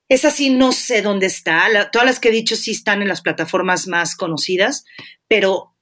esa 0.10 0.32
sí 0.32 0.50
no 0.50 0.74
sé 0.74 1.02
dónde 1.02 1.28
está, 1.28 1.90
todas 1.92 2.06
las 2.06 2.20
que 2.20 2.30
he 2.30 2.34
dicho 2.34 2.56
sí 2.56 2.72
están 2.72 3.02
en 3.02 3.08
las 3.08 3.22
plataformas 3.22 3.88
más 3.88 4.16
conocidas, 4.16 4.84
pero 5.28 5.75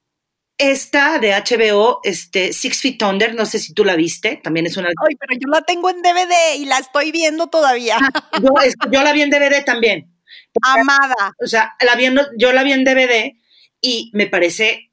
esta 0.58 1.18
de 1.18 1.32
HBO, 1.32 2.00
este, 2.04 2.52
Six 2.52 2.80
Feet 2.80 3.02
Under, 3.02 3.34
no 3.34 3.44
sé 3.46 3.58
si 3.58 3.74
tú 3.74 3.84
la 3.84 3.96
viste, 3.96 4.36
también 4.42 4.66
es 4.66 4.76
una... 4.76 4.88
Ay, 4.88 5.16
pero 5.18 5.38
yo 5.38 5.48
la 5.48 5.62
tengo 5.62 5.90
en 5.90 6.00
DVD 6.02 6.56
y 6.58 6.64
la 6.66 6.78
estoy 6.78 7.10
viendo 7.12 7.48
todavía. 7.48 7.98
Yo, 8.40 8.50
es- 8.64 8.74
yo 8.90 9.02
la 9.02 9.12
vi 9.12 9.22
en 9.22 9.30
DVD 9.30 9.64
también. 9.64 10.10
Amada. 10.62 11.32
O 11.42 11.46
sea, 11.46 11.74
la 11.80 11.96
vi 11.96 12.04
en- 12.06 12.20
yo 12.38 12.52
la 12.52 12.62
vi 12.62 12.72
en 12.72 12.84
DVD 12.84 13.32
y 13.80 14.10
me 14.14 14.26
parece 14.26 14.92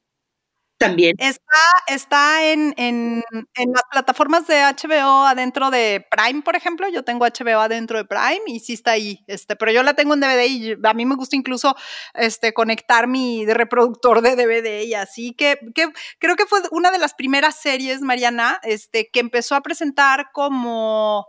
también 0.81 1.15
Está, 1.17 1.59
está 1.87 2.45
en, 2.45 2.73
en, 2.77 3.23
en 3.31 3.71
las 3.71 3.83
plataformas 3.89 4.47
de 4.47 4.61
HBO 4.61 5.25
adentro 5.25 5.69
de 5.69 6.05
Prime, 6.09 6.41
por 6.41 6.55
ejemplo. 6.55 6.87
Yo 6.89 7.03
tengo 7.03 7.25
HBO 7.25 7.59
adentro 7.59 7.97
de 7.97 8.05
Prime 8.05 8.41
y 8.47 8.59
sí 8.59 8.73
está 8.73 8.91
ahí. 8.91 9.23
Este, 9.27 9.55
pero 9.55 9.71
yo 9.71 9.83
la 9.83 9.93
tengo 9.93 10.13
en 10.13 10.19
DVD 10.19 10.45
y 10.45 10.75
a 10.83 10.93
mí 10.93 11.05
me 11.05 11.15
gusta 11.15 11.35
incluso 11.35 11.75
este, 12.13 12.53
conectar 12.53 13.07
mi 13.07 13.45
reproductor 13.45 14.21
de 14.21 14.35
DVD 14.35 14.83
y 14.83 14.93
así. 14.93 15.33
Que, 15.33 15.59
que 15.75 15.89
creo 16.19 16.35
que 16.35 16.45
fue 16.45 16.61
una 16.71 16.91
de 16.91 16.99
las 16.99 17.13
primeras 17.13 17.55
series, 17.59 18.01
Mariana, 18.01 18.59
este, 18.63 19.09
que 19.11 19.19
empezó 19.19 19.55
a 19.55 19.61
presentar 19.61 20.27
como, 20.33 21.27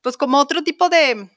pues 0.00 0.16
como 0.16 0.38
otro 0.38 0.62
tipo 0.62 0.88
de, 0.88 1.30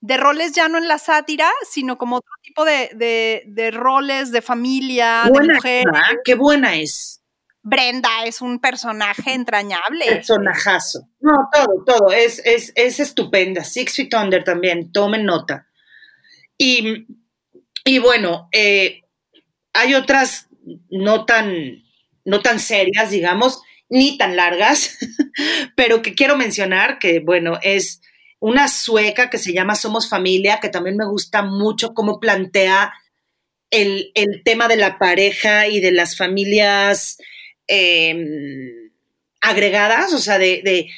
de 0.00 0.16
roles 0.16 0.52
ya 0.52 0.68
no 0.68 0.78
en 0.78 0.88
la 0.88 0.98
sátira, 0.98 1.50
sino 1.68 1.98
como 1.98 2.16
otro 2.16 2.32
tipo 2.42 2.64
de, 2.64 2.90
de, 2.94 3.44
de 3.46 3.70
roles 3.70 4.32
de 4.32 4.42
familia, 4.42 5.24
de 5.24 5.54
mujer. 5.54 5.84
¿verdad? 5.86 6.16
Qué 6.24 6.34
buena 6.34 6.76
es. 6.76 7.22
Brenda 7.62 8.24
es 8.24 8.42
un 8.42 8.60
personaje 8.60 9.32
entrañable. 9.32 10.06
Personajazo. 10.06 11.08
No, 11.20 11.32
todo, 11.52 11.84
todo. 11.84 12.12
Es, 12.12 12.40
es, 12.44 12.72
es 12.76 13.00
estupenda. 13.00 13.64
Six 13.64 13.96
Feet 13.96 14.14
Under 14.14 14.44
también. 14.44 14.92
Tomen 14.92 15.24
nota. 15.24 15.66
Y, 16.56 17.06
y 17.84 17.98
bueno, 17.98 18.48
eh, 18.52 19.02
hay 19.72 19.94
otras 19.94 20.48
no 20.90 21.24
tan, 21.24 21.82
no 22.24 22.40
tan 22.40 22.60
serias, 22.60 23.10
digamos, 23.10 23.60
ni 23.88 24.16
tan 24.16 24.36
largas, 24.36 24.96
pero 25.76 26.02
que 26.02 26.14
quiero 26.14 26.36
mencionar 26.36 26.98
que, 26.98 27.20
bueno, 27.20 27.58
es 27.62 28.00
una 28.38 28.68
sueca 28.68 29.30
que 29.30 29.38
se 29.38 29.52
llama 29.52 29.74
Somos 29.74 30.08
Familia, 30.08 30.60
que 30.60 30.68
también 30.68 30.96
me 30.96 31.06
gusta 31.06 31.42
mucho 31.42 31.94
cómo 31.94 32.20
plantea 32.20 32.92
el, 33.70 34.10
el 34.14 34.42
tema 34.44 34.68
de 34.68 34.76
la 34.76 34.98
pareja 34.98 35.66
y 35.66 35.80
de 35.80 35.92
las 35.92 36.16
familias 36.16 37.18
eh, 37.66 38.16
agregadas, 39.40 40.12
o 40.12 40.18
sea, 40.18 40.38
de, 40.38 40.62
de 40.62 40.88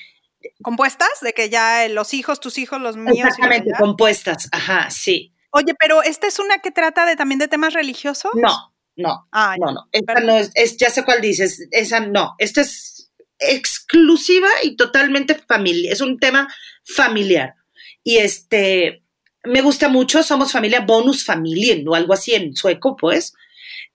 ¿Compuestas? 0.62 1.20
De 1.22 1.32
que 1.32 1.50
ya 1.50 1.84
eh, 1.84 1.88
los 1.88 2.14
hijos, 2.14 2.40
tus 2.40 2.58
hijos, 2.58 2.80
los 2.80 2.96
míos. 2.96 3.26
exactamente 3.28 3.72
compuestas, 3.78 4.48
ajá, 4.52 4.90
sí. 4.90 5.32
Oye, 5.50 5.74
pero 5.78 6.02
¿esta 6.02 6.26
es 6.26 6.38
una 6.38 6.58
que 6.58 6.70
trata 6.70 7.06
de 7.06 7.16
también 7.16 7.38
de 7.38 7.48
temas 7.48 7.74
religiosos? 7.74 8.32
No, 8.34 8.74
no, 8.96 9.28
Ah, 9.32 9.56
no, 9.58 9.72
no. 9.72 9.88
Esta 9.92 10.20
no 10.20 10.36
es, 10.36 10.50
es, 10.54 10.76
ya 10.76 10.90
sé 10.90 11.04
cuál 11.04 11.20
dices, 11.20 11.66
esa 11.70 12.00
no. 12.00 12.34
Esta 12.38 12.60
es 12.60 12.97
exclusiva 13.38 14.48
y 14.62 14.76
totalmente 14.76 15.34
familiar, 15.34 15.92
es 15.92 16.00
un 16.00 16.18
tema 16.18 16.48
familiar. 16.84 17.54
Y 18.02 18.16
este, 18.16 19.02
me 19.44 19.60
gusta 19.60 19.88
mucho, 19.88 20.22
somos 20.22 20.52
familia 20.52 20.80
bonus 20.80 21.24
familien 21.24 21.86
o 21.88 21.94
algo 21.94 22.14
así 22.14 22.34
en 22.34 22.54
sueco, 22.54 22.96
pues. 22.96 23.34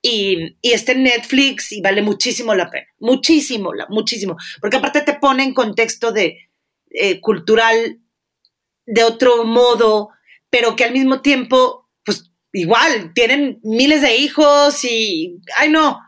Y, 0.01 0.57
y 0.61 0.71
está 0.71 0.91
en 0.91 1.03
Netflix 1.03 1.71
y 1.71 1.81
vale 1.81 2.01
muchísimo 2.01 2.53
la 2.53 2.69
pena, 2.69 2.87
muchísimo, 2.99 3.71
muchísimo, 3.89 4.35
porque 4.59 4.77
aparte 4.77 5.01
te 5.01 5.13
pone 5.13 5.43
en 5.43 5.53
contexto 5.53 6.11
de 6.11 6.49
eh, 6.91 7.21
cultural 7.21 7.99
de 8.85 9.03
otro 9.03 9.45
modo, 9.45 10.09
pero 10.49 10.75
que 10.75 10.83
al 10.83 10.91
mismo 10.91 11.21
tiempo, 11.21 11.89
pues 12.03 12.31
igual, 12.51 13.13
tienen 13.13 13.59
miles 13.63 14.01
de 14.01 14.17
hijos 14.17 14.83
y, 14.83 15.39
ay 15.57 15.69
no, 15.69 15.99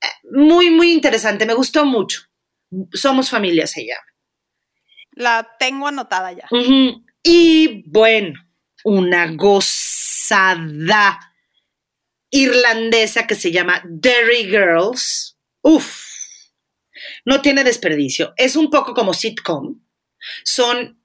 eh, 0.00 0.06
muy, 0.32 0.70
muy 0.70 0.92
interesante, 0.92 1.46
me 1.46 1.54
gustó 1.54 1.84
mucho. 1.84 2.29
Somos 2.92 3.30
familia 3.30 3.66
se 3.66 3.86
llama. 3.86 4.04
La 5.12 5.56
tengo 5.58 5.88
anotada 5.88 6.32
ya. 6.32 6.48
Y 7.22 7.82
bueno, 7.86 8.34
una 8.84 9.32
gozada 9.32 11.20
irlandesa 12.30 13.26
que 13.26 13.34
se 13.34 13.50
llama 13.50 13.82
Derry 13.84 14.44
Girls. 14.44 15.36
Uf, 15.62 16.00
no 17.24 17.40
tiene 17.42 17.64
desperdicio. 17.64 18.32
Es 18.36 18.56
un 18.56 18.70
poco 18.70 18.94
como 18.94 19.14
sitcom. 19.14 19.80
Son 20.44 21.00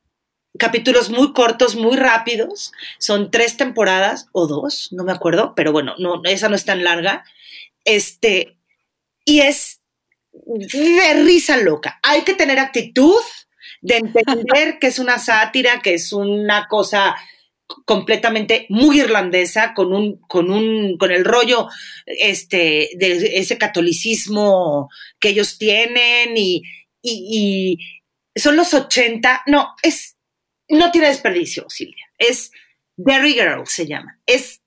capítulos 0.57 1.09
muy 1.09 1.34
cortos, 1.34 1.76
muy 1.76 1.97
rápidos. 1.97 2.72
Son 2.99 3.32
tres 3.32 3.57
temporadas 3.57 4.28
o 4.32 4.47
dos, 4.47 4.89
no 4.91 5.03
me 5.03 5.11
acuerdo, 5.11 5.53
pero 5.55 5.72
bueno, 5.72 5.95
no, 5.97 6.22
esa 6.26 6.49
no 6.49 6.55
es 6.55 6.66
tan 6.66 6.84
larga. 6.84 7.26
Este, 7.84 8.57
y 9.26 9.41
es 9.41 9.82
de 10.45 11.23
risa 11.23 11.57
loca. 11.57 11.99
Hay 12.03 12.21
que 12.21 12.33
tener 12.33 12.59
actitud 12.59 13.21
de 13.81 13.97
entender 13.97 14.79
que 14.79 14.88
es 14.88 14.99
una 14.99 15.19
sátira, 15.19 15.81
que 15.81 15.93
es 15.93 16.11
una 16.13 16.67
cosa 16.67 17.15
completamente 17.86 18.67
muy 18.69 18.99
irlandesa, 18.99 19.73
con 19.73 19.93
un, 19.93 20.19
con 20.21 20.51
un, 20.51 20.97
con 20.97 21.11
el 21.11 21.25
rollo 21.25 21.67
este, 22.05 22.89
de 22.95 23.38
ese 23.38 23.57
catolicismo 23.57 24.89
que 25.19 25.29
ellos 25.29 25.57
tienen 25.57 26.38
y, 26.38 26.63
y, 27.01 27.77
son 28.36 28.55
los 28.55 28.73
80. 28.73 29.43
No, 29.47 29.73
es, 29.81 30.15
no 30.69 30.91
tiene 30.91 31.07
desperdicio, 31.07 31.65
Silvia. 31.69 32.05
Es 32.17 32.51
Derry 32.97 33.33
Girl 33.33 33.65
se 33.65 33.88
llama. 33.88 34.19
Es, 34.25 34.61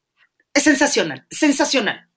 es 0.55 0.63
sensacional, 0.63 1.27
sensacional. 1.31 2.08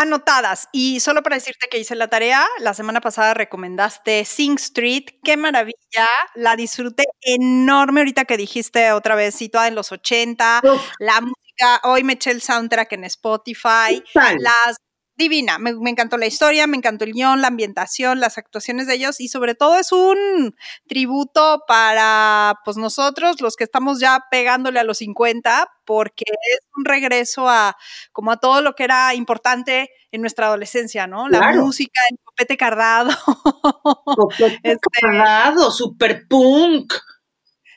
Anotadas. 0.00 0.68
Y 0.70 1.00
solo 1.00 1.24
para 1.24 1.34
decirte 1.34 1.66
que 1.68 1.78
hice 1.78 1.96
la 1.96 2.06
tarea, 2.06 2.46
la 2.60 2.72
semana 2.72 3.00
pasada 3.00 3.34
recomendaste 3.34 4.24
Sing 4.24 4.54
Street. 4.54 5.06
Qué 5.24 5.36
maravilla. 5.36 6.06
La 6.36 6.54
disfruté 6.54 7.02
enorme 7.20 8.00
ahorita 8.02 8.24
que 8.24 8.36
dijiste 8.36 8.92
otra 8.92 9.16
vez, 9.16 9.34
situada 9.34 9.66
en 9.66 9.74
los 9.74 9.90
80. 9.90 10.60
Uf, 10.62 10.80
La 11.00 11.20
música, 11.20 11.80
hoy 11.82 12.04
me 12.04 12.12
eché 12.12 12.30
el 12.30 12.42
soundtrack 12.42 12.92
en 12.92 13.04
Spotify. 13.04 14.04
Las 14.14 14.76
divina, 15.18 15.58
me, 15.58 15.74
me 15.74 15.90
encantó 15.90 16.16
la 16.16 16.26
historia, 16.26 16.66
me 16.66 16.76
encantó 16.76 17.04
el 17.04 17.12
guion, 17.12 17.42
la 17.42 17.48
ambientación, 17.48 18.20
las 18.20 18.38
actuaciones 18.38 18.86
de 18.86 18.94
ellos 18.94 19.20
y 19.20 19.28
sobre 19.28 19.54
todo 19.54 19.76
es 19.76 19.92
un 19.92 20.54
tributo 20.86 21.64
para 21.68 22.54
pues 22.64 22.76
nosotros, 22.78 23.40
los 23.42 23.56
que 23.56 23.64
estamos 23.64 24.00
ya 24.00 24.24
pegándole 24.30 24.78
a 24.80 24.84
los 24.84 24.98
50, 24.98 25.68
porque 25.84 26.24
es 26.28 26.60
un 26.76 26.84
regreso 26.86 27.48
a 27.48 27.76
como 28.12 28.30
a 28.32 28.36
todo 28.38 28.62
lo 28.62 28.74
que 28.74 28.84
era 28.84 29.14
importante 29.14 29.90
en 30.12 30.20
nuestra 30.22 30.46
adolescencia, 30.46 31.06
¿no? 31.06 31.28
La 31.28 31.38
Claro. 31.40 31.64
música, 31.66 32.00
el 32.10 32.18
copete 32.24 32.56
cardado, 32.56 33.10
Copete 34.04 34.60
Este- 34.62 34.78
cardado, 35.02 35.70
super 35.70 36.26
punk. 36.28 36.94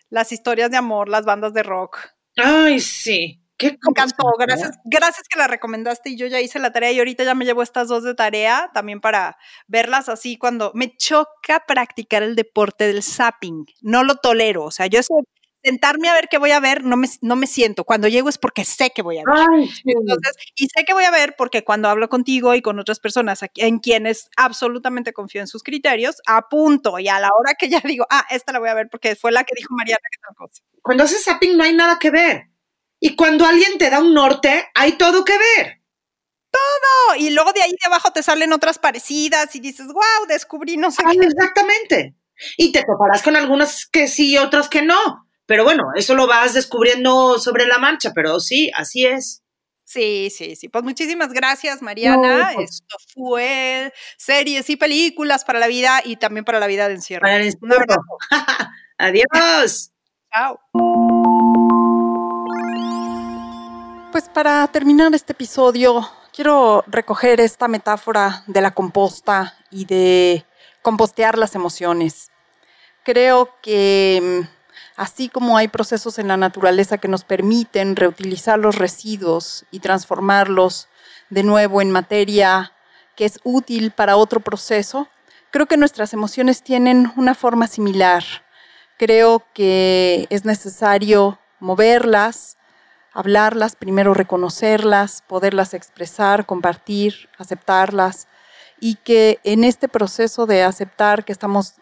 las 0.09 0.31
historias 0.31 0.69
de 0.71 0.77
amor, 0.77 1.09
las 1.09 1.25
bandas 1.25 1.53
de 1.53 1.63
rock. 1.63 1.97
Ay, 2.37 2.79
sí. 2.79 3.40
Qué 3.61 3.71
Me 3.71 3.89
encantó, 3.89 4.23
gracias, 4.39 4.79
gracias 4.85 5.27
que 5.29 5.37
la 5.37 5.47
recomendaste 5.47 6.09
y 6.09 6.17
yo 6.17 6.25
ya 6.25 6.41
hice 6.41 6.57
la 6.57 6.71
tarea 6.71 6.91
y 6.91 6.97
ahorita 6.97 7.23
ya 7.23 7.35
me 7.35 7.45
llevo 7.45 7.61
estas 7.61 7.87
dos 7.87 8.03
de 8.03 8.15
tarea 8.15 8.71
también 8.73 8.99
para 8.99 9.37
verlas 9.67 10.09
así 10.09 10.37
cuando 10.37 10.71
me 10.73 10.95
choca 10.97 11.63
practicar 11.67 12.23
el 12.23 12.35
deporte 12.35 12.87
del 12.87 13.03
zapping, 13.03 13.65
no 13.81 14.03
lo 14.03 14.15
tolero, 14.15 14.63
o 14.63 14.71
sea, 14.71 14.87
yo 14.87 14.99
eso, 14.99 15.13
sentarme 15.63 16.09
a 16.09 16.13
ver 16.13 16.27
qué 16.29 16.37
voy 16.37 16.51
a 16.51 16.59
ver, 16.59 16.83
no 16.83 16.97
me, 16.97 17.07
no 17.21 17.35
me 17.35 17.45
siento, 17.45 17.83
cuando 17.83 18.07
llego 18.07 18.29
es 18.29 18.37
porque 18.37 18.65
sé 18.65 18.89
que 18.89 19.01
voy 19.01 19.19
a 19.19 19.23
ver. 19.25 19.45
Ay, 19.51 19.67
sí. 19.67 19.83
Entonces, 19.85 20.35
y 20.55 20.67
sé 20.67 20.83
que 20.85 20.93
voy 20.93 21.03
a 21.03 21.11
ver 21.11 21.35
porque 21.37 21.63
cuando 21.63 21.87
hablo 21.89 22.09
contigo 22.09 22.55
y 22.55 22.61
con 22.61 22.79
otras 22.79 22.99
personas 22.99 23.41
en 23.55 23.79
quienes 23.79 24.29
absolutamente 24.37 25.13
confío 25.13 25.41
en 25.41 25.47
sus 25.47 25.63
criterios, 25.63 26.17
apunto 26.25 26.97
y 26.99 27.07
a 27.09 27.19
la 27.19 27.29
hora 27.37 27.53
que 27.59 27.69
ya 27.69 27.79
digo, 27.83 28.05
ah, 28.09 28.25
esta 28.31 28.51
la 28.53 28.59
voy 28.59 28.69
a 28.69 28.73
ver 28.73 28.89
porque 28.89 29.15
fue 29.15 29.31
la 29.31 29.43
que 29.43 29.53
dijo 29.55 29.73
Mariana 29.75 30.01
que 30.11 30.17
tal 30.19 30.35
cosa. 30.35 30.63
Cuando 30.81 31.03
haces 31.03 31.23
zapping 31.23 31.55
no 31.55 31.63
hay 31.63 31.73
nada 31.73 31.99
que 31.99 32.09
ver. 32.09 32.50
Y 33.01 33.15
cuando 33.15 33.45
alguien 33.45 33.77
te 33.79 33.89
da 33.89 33.99
un 33.99 34.13
norte, 34.13 34.69
hay 34.75 34.93
todo 34.93 35.25
que 35.25 35.37
ver. 35.37 35.81
No, 36.53 37.15
y 37.15 37.31
luego 37.31 37.51
de 37.51 37.63
ahí 37.63 37.71
de 37.71 37.87
abajo 37.87 38.11
te 38.11 38.21
salen 38.21 38.53
otras 38.53 38.77
parecidas 38.77 39.55
y 39.55 39.59
dices, 39.59 39.87
wow, 39.87 40.27
descubrí 40.27 40.77
no 40.77 40.91
sé 40.91 41.01
Ay, 41.05 41.17
qué. 41.17 41.25
exactamente. 41.25 42.15
Y 42.57 42.71
te 42.71 42.83
toparás 42.83 43.23
con 43.23 43.35
algunas 43.35 43.87
que 43.87 44.07
sí 44.07 44.33
y 44.33 44.37
otras 44.37 44.69
que 44.69 44.83
no. 44.83 45.27
Pero 45.47 45.63
bueno, 45.63 45.83
eso 45.95 46.13
lo 46.13 46.27
vas 46.27 46.53
descubriendo 46.53 47.39
sobre 47.39 47.65
la 47.65 47.79
marcha, 47.79 48.11
pero 48.13 48.39
sí, 48.39 48.71
así 48.75 49.05
es. 49.05 49.41
Sí, 49.83 50.29
sí, 50.29 50.55
sí. 50.55 50.69
Pues 50.69 50.83
muchísimas 50.83 51.33
gracias, 51.33 51.81
Mariana. 51.81 52.51
No, 52.51 52.55
pues. 52.55 52.71
Esto 52.71 52.97
fue 53.13 53.91
series 54.17 54.69
y 54.69 54.77
películas 54.77 55.43
para 55.43 55.59
la 55.59 55.67
vida 55.67 56.01
y 56.05 56.15
también 56.17 56.45
para 56.45 56.59
la 56.59 56.67
vida 56.67 56.87
de 56.87 56.93
encierro. 56.95 57.21
Para 57.23 57.37
el 57.37 57.53
Un 57.59 57.73
abrazo. 57.73 58.01
Adiós. 58.97 59.91
Chao. 60.33 60.59
Pues 64.11 64.27
para 64.27 64.67
terminar 64.67 65.15
este 65.15 65.31
episodio, 65.31 66.05
quiero 66.33 66.83
recoger 66.87 67.39
esta 67.39 67.69
metáfora 67.69 68.43
de 68.45 68.59
la 68.59 68.71
composta 68.71 69.55
y 69.69 69.85
de 69.85 70.45
compostear 70.81 71.37
las 71.37 71.55
emociones. 71.55 72.29
Creo 73.05 73.49
que 73.61 74.19
mm, 74.21 74.47
así 74.97 75.29
como 75.29 75.55
hay 75.55 75.69
procesos 75.69 76.19
en 76.19 76.27
la 76.27 76.35
naturaleza 76.35 76.97
que 76.97 77.07
nos 77.07 77.23
permiten 77.23 77.95
reutilizar 77.95 78.59
los 78.59 78.75
residuos 78.75 79.63
y 79.71 79.79
transformarlos 79.79 80.89
de 81.29 81.43
nuevo 81.43 81.81
en 81.81 81.89
materia 81.89 82.73
que 83.15 83.23
es 83.23 83.39
útil 83.45 83.91
para 83.91 84.17
otro 84.17 84.41
proceso, 84.41 85.07
creo 85.51 85.67
que 85.67 85.77
nuestras 85.77 86.11
emociones 86.11 86.63
tienen 86.63 87.13
una 87.15 87.33
forma 87.33 87.65
similar. 87.65 88.25
Creo 88.97 89.41
que 89.53 90.27
es 90.29 90.43
necesario 90.43 91.39
moverlas, 91.61 92.57
hablarlas, 93.13 93.75
primero 93.75 94.13
reconocerlas, 94.13 95.23
poderlas 95.27 95.73
expresar, 95.73 96.45
compartir, 96.45 97.29
aceptarlas, 97.37 98.27
y 98.79 98.95
que 98.95 99.39
en 99.43 99.63
este 99.63 99.87
proceso 99.87 100.45
de 100.45 100.63
aceptar 100.63 101.23
que 101.23 101.31
estamos 101.31 101.75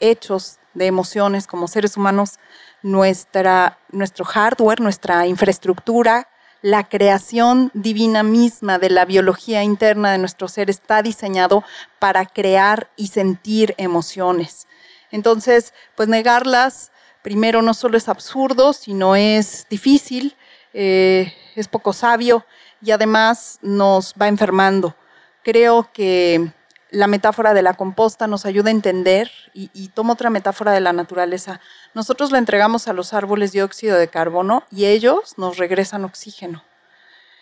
hechos 0.00 0.58
de 0.74 0.86
emociones 0.86 1.46
como 1.46 1.68
seres 1.68 1.96
humanos, 1.96 2.38
nuestra, 2.82 3.78
nuestro 3.90 4.24
hardware, 4.24 4.80
nuestra 4.80 5.26
infraestructura, 5.26 6.28
la 6.60 6.88
creación 6.88 7.70
divina 7.74 8.22
misma 8.22 8.78
de 8.78 8.90
la 8.90 9.04
biología 9.04 9.62
interna 9.62 10.12
de 10.12 10.18
nuestro 10.18 10.48
ser 10.48 10.70
está 10.70 11.02
diseñado 11.02 11.62
para 11.98 12.26
crear 12.26 12.90
y 12.96 13.08
sentir 13.08 13.74
emociones. 13.76 14.66
Entonces, 15.10 15.74
pues 15.94 16.08
negarlas, 16.08 16.90
primero 17.22 17.62
no 17.62 17.74
solo 17.74 17.96
es 17.96 18.08
absurdo, 18.08 18.72
sino 18.72 19.14
es 19.14 19.66
difícil, 19.68 20.36
eh, 20.74 21.32
es 21.54 21.68
poco 21.68 21.92
sabio 21.92 22.44
y 22.82 22.90
además 22.90 23.58
nos 23.62 24.12
va 24.20 24.28
enfermando. 24.28 24.94
Creo 25.42 25.88
que 25.92 26.52
la 26.90 27.06
metáfora 27.06 27.54
de 27.54 27.62
la 27.62 27.74
composta 27.74 28.26
nos 28.26 28.44
ayuda 28.44 28.68
a 28.68 28.72
entender, 28.72 29.30
y, 29.52 29.88
tomo 29.88 30.14
otra 30.14 30.30
metáfora 30.30 30.72
de 30.72 30.80
la 30.80 30.92
naturaleza, 30.92 31.60
nosotros 31.92 32.32
le 32.32 32.38
entregamos 32.38 32.88
a 32.88 32.92
los 32.92 33.12
árboles 33.12 33.52
dióxido 33.52 33.96
de 33.96 34.08
carbono 34.08 34.64
y 34.70 34.86
ellos 34.86 35.34
nos 35.36 35.58
regresan 35.58 36.04
oxígeno. 36.04 36.62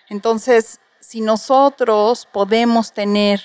Entonces, 0.08 0.80
si 1.00 1.20
nosotros 1.20 2.28
podemos 2.30 2.92
tener 2.92 3.42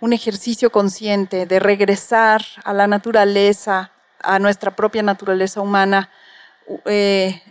un 0.00 0.12
ejercicio 0.12 0.70
consciente 0.70 1.46
de 1.46 1.58
regresar 1.58 2.42
a 2.64 2.72
la 2.72 2.86
naturaleza, 2.86 3.92
a 4.20 4.38
nuestra 4.38 4.76
propia 4.76 5.02
naturaleza 5.02 5.60
humana, 5.60 6.10
eh, 6.84 7.42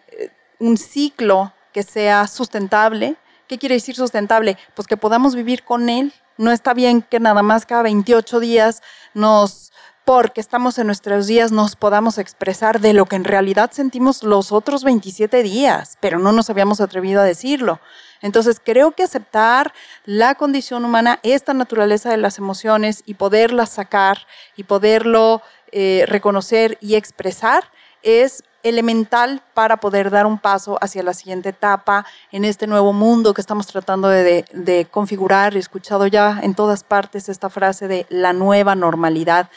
un 0.59 0.77
ciclo 0.77 1.53
que 1.75 1.83
sea 1.83 2.25
sustentable. 2.27 3.17
¿Qué 3.49 3.57
quiere 3.57 3.75
decir 3.75 3.97
sustentable? 3.97 4.57
Pues 4.75 4.87
que 4.87 4.95
podamos 4.95 5.35
vivir 5.35 5.65
con 5.65 5.89
él 5.89 6.13
no 6.37 6.51
está 6.51 6.73
bien 6.73 7.01
que 7.01 7.19
nada 7.19 7.43
más 7.43 7.65
cada 7.65 7.81
28 7.81 8.39
días 8.39 8.81
nos, 9.13 9.73
porque 10.05 10.39
estamos 10.39 10.77
en 10.77 10.87
nuestros 10.87 11.27
días, 11.27 11.51
nos 11.51 11.75
podamos 11.75 12.17
expresar 12.17 12.79
de 12.79 12.93
lo 12.93 13.07
que 13.07 13.17
en 13.17 13.25
realidad 13.25 13.71
sentimos 13.73 14.23
los 14.23 14.53
otros 14.53 14.85
27 14.85 15.43
días, 15.43 15.97
pero 15.99 16.17
no 16.17 16.31
nos 16.31 16.49
habíamos 16.49 16.79
atrevido 16.79 17.19
a 17.19 17.25
decirlo. 17.25 17.81
Entonces 18.21 18.61
creo 18.63 18.91
que 18.91 19.03
aceptar 19.03 19.73
la 20.05 20.35
condición 20.35 20.85
humana, 20.85 21.19
esta 21.23 21.53
naturaleza 21.53 22.09
de 22.09 22.17
las 22.17 22.37
emociones 22.37 23.03
y 23.05 23.15
poderlas 23.15 23.71
sacar 23.71 24.19
y 24.55 24.63
poderlo 24.63 25.41
eh, 25.73 26.05
reconocer 26.07 26.77
y 26.79 26.95
expresar 26.95 27.65
es 28.01 28.43
elemental 28.65 29.43
para 29.53 29.77
poder 29.77 30.09
dar 30.09 30.25
un 30.25 30.39
paso 30.39 30.77
hacia 30.81 31.03
la 31.03 31.13
siguiente 31.13 31.49
etapa 31.49 32.03
en 32.31 32.43
este 32.43 32.65
nuevo 32.65 32.93
mundo 32.93 33.33
que 33.33 33.41
estamos 33.41 33.67
tratando 33.67 34.09
de, 34.09 34.87
configurar. 34.89 35.55
He 35.55 35.59
escuchado 35.59 36.07
ya 36.07 36.39
en 36.41 36.55
todas 36.55 36.83
partes 36.83 37.29
esta 37.29 37.51
frase 37.51 37.87
de 37.87 38.07
la 38.09 38.33
nueva 38.33 38.73
normalidad. 38.75 39.49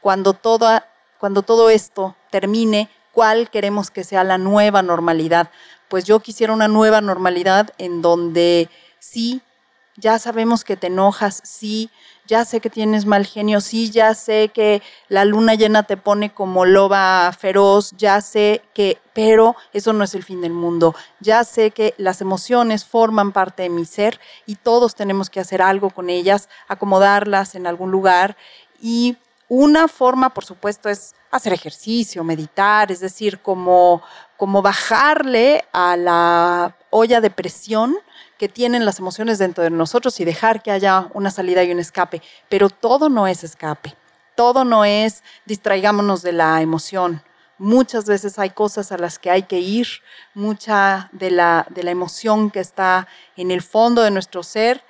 Cuando, 0.00 0.32
toda, 0.32 0.88
cuando 1.18 1.42
todo 1.42 1.68
esto 1.68 2.16
termine, 2.30 2.88
¿cuál 3.12 3.50
queremos 3.50 3.90
que 3.90 4.02
sea 4.02 4.24
la 4.24 4.38
nueva 4.38 4.82
normalidad? 4.82 5.50
Pues 5.88 6.04
yo 6.04 6.20
quisiera 6.20 6.54
una 6.54 6.66
nueva 6.66 7.02
normalidad 7.02 7.70
en 7.76 8.00
donde 8.00 8.70
sí, 8.98 9.42
ya 9.96 10.18
sabemos 10.18 10.64
que 10.64 10.76
te 10.76 10.86
enojas, 10.86 11.40
sí, 11.44 11.90
ya 12.26 12.44
sé 12.44 12.60
que 12.60 12.70
tienes 12.70 13.06
mal 13.06 13.26
genio, 13.26 13.60
sí, 13.60 13.90
ya 13.90 14.14
sé 14.14 14.48
que 14.48 14.82
la 15.08 15.24
luna 15.24 15.54
llena 15.54 15.82
te 15.82 15.96
pone 15.96 16.32
como 16.32 16.64
loba 16.64 17.30
feroz, 17.38 17.92
ya 17.96 18.20
sé 18.20 18.62
que, 18.72 18.98
pero 19.12 19.56
eso 19.72 19.92
no 19.92 20.04
es 20.04 20.14
el 20.14 20.22
fin 20.22 20.40
del 20.40 20.52
mundo, 20.52 20.94
ya 21.20 21.44
sé 21.44 21.70
que 21.70 21.94
las 21.98 22.20
emociones 22.20 22.84
forman 22.84 23.32
parte 23.32 23.64
de 23.64 23.68
mi 23.70 23.84
ser 23.84 24.20
y 24.46 24.56
todos 24.56 24.94
tenemos 24.94 25.30
que 25.30 25.40
hacer 25.40 25.62
algo 25.62 25.90
con 25.90 26.10
ellas, 26.10 26.48
acomodarlas 26.68 27.54
en 27.54 27.66
algún 27.66 27.90
lugar. 27.90 28.36
Y 28.80 29.16
una 29.48 29.88
forma, 29.88 30.30
por 30.30 30.44
supuesto, 30.44 30.88
es 30.88 31.14
hacer 31.30 31.52
ejercicio, 31.52 32.24
meditar, 32.24 32.90
es 32.90 33.00
decir, 33.00 33.40
como, 33.40 34.02
como 34.36 34.62
bajarle 34.62 35.64
a 35.72 35.96
la 35.96 36.76
olla 36.90 37.20
de 37.20 37.30
presión 37.30 37.96
que 38.38 38.48
tienen 38.48 38.84
las 38.84 38.98
emociones 38.98 39.38
dentro 39.38 39.64
de 39.64 39.70
nosotros 39.70 40.18
y 40.20 40.24
dejar 40.24 40.62
que 40.62 40.70
haya 40.70 41.08
una 41.14 41.30
salida 41.30 41.62
y 41.62 41.72
un 41.72 41.78
escape. 41.78 42.22
Pero 42.48 42.68
todo 42.70 43.08
no 43.08 43.26
es 43.26 43.44
escape, 43.44 43.94
todo 44.34 44.64
no 44.64 44.84
es 44.84 45.22
distraigámonos 45.46 46.22
de 46.22 46.32
la 46.32 46.60
emoción. 46.60 47.22
Muchas 47.58 48.06
veces 48.06 48.38
hay 48.38 48.50
cosas 48.50 48.90
a 48.90 48.98
las 48.98 49.18
que 49.18 49.30
hay 49.30 49.44
que 49.44 49.60
ir, 49.60 49.86
mucha 50.34 51.08
de 51.12 51.30
la, 51.30 51.66
de 51.70 51.84
la 51.84 51.92
emoción 51.92 52.50
que 52.50 52.60
está 52.60 53.06
en 53.36 53.50
el 53.50 53.62
fondo 53.62 54.02
de 54.02 54.10
nuestro 54.10 54.42
ser 54.42 54.82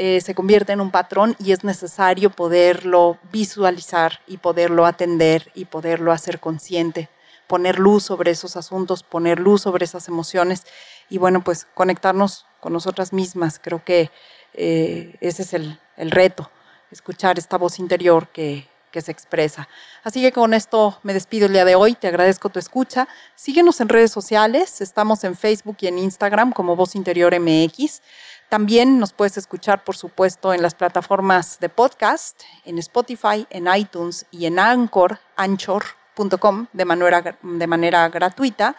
eh, 0.00 0.20
se 0.20 0.32
convierte 0.32 0.72
en 0.72 0.80
un 0.80 0.92
patrón 0.92 1.34
y 1.40 1.50
es 1.50 1.64
necesario 1.64 2.30
poderlo 2.30 3.18
visualizar 3.32 4.20
y 4.28 4.36
poderlo 4.36 4.86
atender 4.86 5.50
y 5.56 5.64
poderlo 5.64 6.12
hacer 6.12 6.38
consciente, 6.38 7.08
poner 7.48 7.80
luz 7.80 8.04
sobre 8.04 8.30
esos 8.30 8.56
asuntos, 8.56 9.02
poner 9.02 9.40
luz 9.40 9.62
sobre 9.62 9.84
esas 9.84 10.06
emociones 10.06 10.62
y 11.10 11.18
bueno, 11.18 11.42
pues 11.42 11.66
conectarnos 11.74 12.46
con 12.60 12.72
nosotras 12.72 13.12
mismas. 13.12 13.60
Creo 13.62 13.82
que 13.84 14.10
eh, 14.54 15.16
ese 15.20 15.42
es 15.42 15.54
el, 15.54 15.78
reto, 16.10 16.50
escuchar 16.90 17.38
esta 17.38 17.58
voz 17.58 17.78
interior 17.78 18.28
que, 18.28 18.68
que 18.90 19.00
se 19.00 19.12
expresa. 19.12 19.68
Así 20.02 20.20
que 20.20 20.32
con 20.32 20.54
esto 20.54 20.98
me 21.02 21.14
despido 21.14 21.46
el 21.46 21.52
día 21.52 21.64
de 21.64 21.74
hoy, 21.74 21.94
te 21.94 22.08
agradezco 22.08 22.48
tu 22.48 22.58
escucha. 22.58 23.08
Síguenos 23.34 23.80
en 23.80 23.88
redes 23.88 24.10
sociales, 24.10 24.80
estamos 24.80 25.24
en 25.24 25.36
Facebook 25.36 25.76
y 25.80 25.88
en 25.88 25.98
Instagram 25.98 26.52
como 26.52 26.76
Voz 26.76 26.94
Interior 26.94 27.38
MX. 27.38 28.00
También 28.48 28.98
nos 28.98 29.12
puedes 29.12 29.36
escuchar, 29.36 29.84
por 29.84 29.96
supuesto, 29.96 30.54
en 30.54 30.62
las 30.62 30.74
plataformas 30.74 31.60
de 31.60 31.68
podcast, 31.68 32.40
en 32.64 32.78
Spotify, 32.78 33.46
en 33.50 33.68
iTunes 33.74 34.24
y 34.30 34.46
en 34.46 34.58
Anchor, 34.58 35.20
anchor.com 35.36 36.66
de 36.72 36.84
manera, 36.86 37.38
de 37.42 37.66
manera 37.66 38.08
gratuita. 38.08 38.74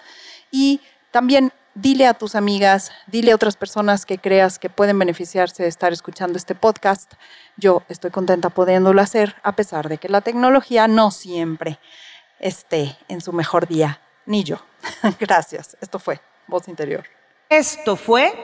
Y 0.49 0.81
también 1.11 1.53
dile 1.75 2.07
a 2.07 2.13
tus 2.13 2.35
amigas, 2.35 2.91
dile 3.07 3.31
a 3.31 3.35
otras 3.35 3.55
personas 3.55 4.05
que 4.05 4.17
creas 4.17 4.59
que 4.59 4.69
pueden 4.69 4.99
beneficiarse 4.99 5.63
de 5.63 5.69
estar 5.69 5.93
escuchando 5.93 6.37
este 6.37 6.55
podcast. 6.55 7.13
Yo 7.57 7.83
estoy 7.89 8.11
contenta 8.11 8.49
pudiéndolo 8.49 9.01
hacer, 9.01 9.35
a 9.43 9.53
pesar 9.55 9.89
de 9.89 9.97
que 9.97 10.09
la 10.09 10.21
tecnología 10.21 10.87
no 10.87 11.11
siempre 11.11 11.79
esté 12.39 12.97
en 13.07 13.21
su 13.21 13.33
mejor 13.33 13.67
día, 13.67 14.01
ni 14.25 14.43
yo. 14.43 14.57
Gracias. 15.19 15.77
Esto 15.81 15.99
fue 15.99 16.21
Voz 16.47 16.67
Interior. 16.67 17.05
Esto 17.49 17.95
fue 17.95 18.39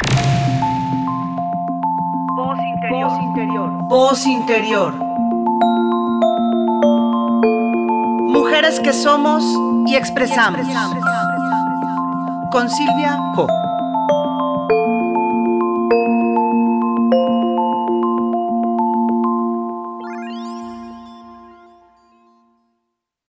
Voz 2.35 2.59
Interior. 2.59 3.09
Voz 3.09 3.19
Interior. 3.21 3.69
Voz 3.87 4.25
Interior. 4.25 4.93
Mujeres 8.27 8.79
que 8.79 8.93
somos 8.93 9.43
y 9.87 9.95
expresamos 9.95 10.67
con 12.55 12.69
Silvia 12.69 13.17
Ho. 13.35 13.64